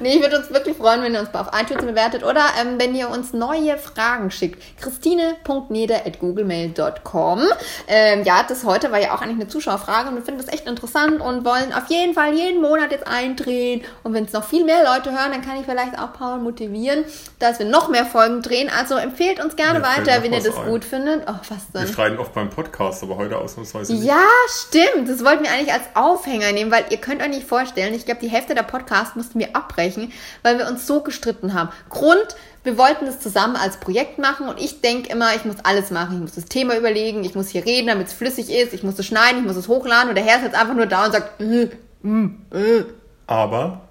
Nee, 0.00 0.16
ich 0.16 0.20
würde 0.20 0.38
uns 0.38 0.50
wirklich 0.50 0.76
freuen, 0.76 1.00
wenn 1.02 1.14
ihr 1.14 1.20
uns 1.20 1.32
auf 1.32 1.46
iTunes 1.56 1.84
bewertet 1.84 2.24
oder 2.24 2.42
ähm, 2.60 2.74
wenn 2.78 2.92
ihr 2.96 3.08
uns 3.08 3.32
neue 3.32 3.78
Fragen 3.78 4.32
schickt. 4.32 4.60
christine.neder.googlemail.com 4.80 7.42
ähm, 7.86 8.24
Ja, 8.24 8.42
das 8.48 8.64
heute 8.64 8.90
war 8.90 9.00
ja 9.00 9.14
auch 9.14 9.22
eigentlich 9.22 9.38
eine 9.40 9.46
Zuschauerfrage 9.48 10.08
und 10.08 10.16
wir 10.16 10.22
finden 10.22 10.40
das 10.44 10.52
echt 10.52 10.66
interessant 10.66 11.20
und 11.20 11.44
wollen 11.44 11.72
auf 11.72 11.86
jeden 11.88 12.14
Fall 12.14 12.34
jeden 12.34 12.60
Monat 12.60 12.90
jetzt 12.90 13.06
eindrehen. 13.06 13.82
Und 14.02 14.12
wenn 14.12 14.24
es 14.24 14.32
noch 14.32 14.42
viel 14.44 14.64
mehr 14.64 14.82
Leute 14.84 15.12
hören, 15.12 15.30
dann 15.30 15.42
kann 15.42 15.56
ich 15.60 15.66
vielleicht 15.66 15.96
auch 15.98 16.12
Paul 16.12 16.38
motivieren, 16.40 17.04
dass 17.38 17.58
wir 17.60 17.66
noch 17.66 17.88
mehr 17.88 18.04
Folgen 18.06 18.42
drehen. 18.42 18.70
Also 18.76 18.96
empfehlt 18.96 19.38
uns 19.42 19.54
gerne 19.56 19.82
fällt 19.84 20.06
weiter, 20.08 20.22
wenn 20.24 20.32
ihr 20.32 20.42
das 20.42 20.56
ein. 20.56 20.66
gut 20.68 20.84
findet. 20.84 21.22
Oh, 21.28 21.34
was 21.48 21.58
Wir 21.72 21.80
denn? 21.80 21.88
streiten 21.92 22.18
oft 22.18 22.34
beim 22.34 22.50
Podcast, 22.50 23.02
aber 23.04 23.16
heute 23.18 23.38
ausnahmsweise 23.38 23.94
nicht. 23.94 24.04
Ja, 24.04 24.15
stimmt. 24.48 25.08
Das 25.08 25.24
wollten 25.24 25.44
wir 25.44 25.50
eigentlich 25.50 25.72
als 25.72 25.84
Aufhänger 25.94 26.52
nehmen, 26.52 26.70
weil 26.70 26.84
ihr 26.90 26.98
könnt 26.98 27.22
euch 27.22 27.28
nicht 27.28 27.46
vorstellen, 27.46 27.94
ich 27.94 28.04
glaube, 28.04 28.20
die 28.20 28.28
Hälfte 28.28 28.54
der 28.54 28.62
Podcasts 28.62 29.16
mussten 29.16 29.38
wir 29.38 29.54
abbrechen, 29.56 30.12
weil 30.42 30.58
wir 30.58 30.68
uns 30.68 30.86
so 30.86 31.02
gestritten 31.02 31.54
haben. 31.54 31.70
Grund, 31.88 32.36
wir 32.64 32.78
wollten 32.78 33.06
es 33.06 33.20
zusammen 33.20 33.56
als 33.56 33.78
Projekt 33.78 34.18
machen 34.18 34.48
und 34.48 34.60
ich 34.60 34.80
denke 34.80 35.10
immer, 35.10 35.34
ich 35.34 35.44
muss 35.44 35.56
alles 35.62 35.90
machen. 35.90 36.16
Ich 36.16 36.20
muss 36.20 36.34
das 36.34 36.46
Thema 36.46 36.76
überlegen, 36.76 37.24
ich 37.24 37.34
muss 37.34 37.48
hier 37.48 37.64
reden, 37.64 37.86
damit 37.86 38.08
es 38.08 38.12
flüssig 38.12 38.50
ist, 38.50 38.72
ich 38.74 38.82
muss 38.82 38.98
es 38.98 39.06
schneiden, 39.06 39.40
ich 39.40 39.46
muss 39.46 39.56
es 39.56 39.68
hochladen 39.68 40.08
und 40.08 40.14
der 40.14 40.24
Herr 40.24 40.38
ist 40.38 40.44
jetzt 40.44 40.56
einfach 40.56 40.74
nur 40.74 40.86
da 40.86 41.06
und 41.06 41.12
sagt, 41.12 41.40
äh, 41.40 41.68
mm, 42.02 42.46
äh. 42.52 42.84
Aber 43.26 43.88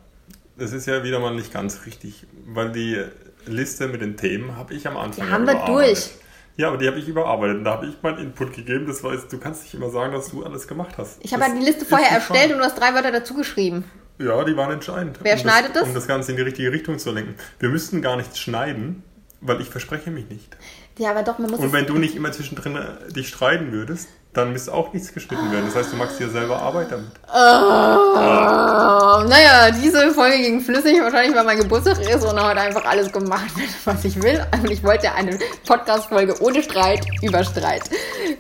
es 0.58 0.72
ist 0.72 0.88
ja 0.88 1.04
wieder 1.04 1.20
mal 1.20 1.34
nicht 1.34 1.54
ganz 1.54 1.86
richtig, 1.86 2.26
weil 2.48 2.72
die 2.72 3.02
Liste 3.46 3.88
mit 3.88 4.02
den 4.02 4.18
Themen 4.18 4.56
habe 4.58 4.74
ich 4.74 4.88
am 4.88 4.98
Anfang 4.98 5.26
Die 5.26 5.32
haben 5.32 5.46
wir 5.46 5.66
durch. 5.66 6.10
Ja, 6.58 6.70
aber 6.70 6.78
die 6.78 6.88
habe 6.88 6.98
ich 6.98 7.08
überarbeitet 7.08 7.58
und 7.58 7.64
da 7.66 7.72
habe 7.72 7.88
ich 7.88 8.02
meinen 8.02 8.20
Input 8.20 8.54
gegeben. 8.54 8.88
Das 8.88 9.04
heißt, 9.04 9.32
du 9.32 9.38
kannst 9.38 9.64
nicht 9.64 9.74
immer 9.74 9.90
sagen, 9.90 10.14
dass 10.14 10.30
du 10.30 10.44
alles 10.44 10.68
gemacht 10.68 10.96
hast. 10.98 11.18
Ich 11.22 11.34
habe 11.34 11.42
Das 11.42 11.50
ja 11.50 11.60
die 11.60 11.66
Liste 11.66 11.82
ist 11.82 11.90
vorher 11.90 12.12
erstellt 12.12 12.54
und 12.54 12.60
du 12.60 12.64
hast 12.64 12.80
drei 12.80 12.94
Wörter 12.94 13.12
dazu 13.12 13.34
geschrieben. 13.34 13.84
Ja, 14.20 14.42
die 14.46 14.56
waren 14.56 14.72
entscheidend. 14.72 15.20
Wer 15.22 15.34
um 15.34 15.40
schneidet 15.40 15.76
das? 15.76 15.84
Um 15.84 15.94
das 15.94 16.08
Ganze 16.08 16.32
in 16.32 16.38
die 16.38 16.44
richtige 16.44 16.72
Richtung 16.72 16.98
zu 16.98 17.12
lenken. 17.12 17.36
Wir 17.60 17.68
müssten 17.68 18.02
gar 18.02 18.16
nichts 18.16 18.40
schneiden, 18.40 19.04
weil 19.42 19.60
ich 19.60 19.70
verspreche 19.70 20.12
mich 20.12 20.30
nicht. 20.30 20.56
Ja, 20.98 21.12
aber 21.12 21.24
doch, 21.24 21.40
man 21.40 21.52
muss 21.52 21.60
Und 21.60 21.74
wenn 21.74 21.86
du 21.86 21.98
nicht 21.98 22.16
immer 22.16 22.32
zwischendrin 22.32 22.78
äh, 22.78 23.12
dich 23.12 23.28
streiten 23.28 23.72
würdest, 23.74 24.08
dann 24.34 24.52
müsste 24.52 24.74
auch 24.74 24.94
nichts 24.94 25.14
geschnitten 25.14 25.52
werden. 25.52 25.66
Das 25.66 25.76
heißt, 25.76 25.94
du 25.94 25.98
machst 25.98 26.20
dir 26.20 26.30
selber 26.30 26.62
Arbeit 26.62 26.92
damit. 26.92 27.08
Oh, 27.28 29.24
naja, 29.28 29.72
diese 29.72 30.12
Folge 30.12 30.38
ging 30.38 30.62
flüssig, 30.62 31.02
wahrscheinlich 31.02 31.36
weil 31.36 31.46
mein 31.46 31.58
Geburtstag 31.58 32.00
ist 32.00 32.24
und 32.24 32.42
heute 32.42 32.60
einfach 32.60 32.86
alles 32.86 33.12
gemacht 33.12 33.58
wird, 33.58 33.70
was 33.86 34.04
ich 34.06 34.22
will. 34.22 34.46
Und 34.54 34.70
ich 34.70 34.84
wollte 34.84 35.12
eine 35.14 35.40
Podcast-Folge 35.66 36.42
ohne 36.42 36.62
Streit 36.64 37.06
über 37.22 37.44
Streit. 37.44 37.84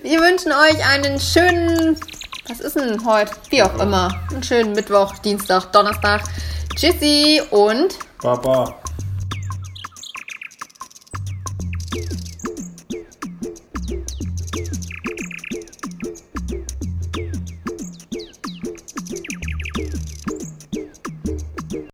Wir 0.02 0.20
wünschen 0.20 0.52
euch 0.52 0.86
einen 0.88 1.20
schönen, 1.20 1.98
was 2.48 2.60
ist 2.60 2.76
denn 2.76 3.06
heute? 3.06 3.32
Wie 3.50 3.64
auch 3.64 3.80
immer. 3.80 4.10
Einen 4.32 4.44
schönen 4.44 4.74
Mittwoch, 4.74 5.18
Dienstag, 5.20 5.72
Donnerstag. 5.72 6.24
Tschüssi 6.76 7.42
und 7.52 7.98
Baba. 8.22 8.85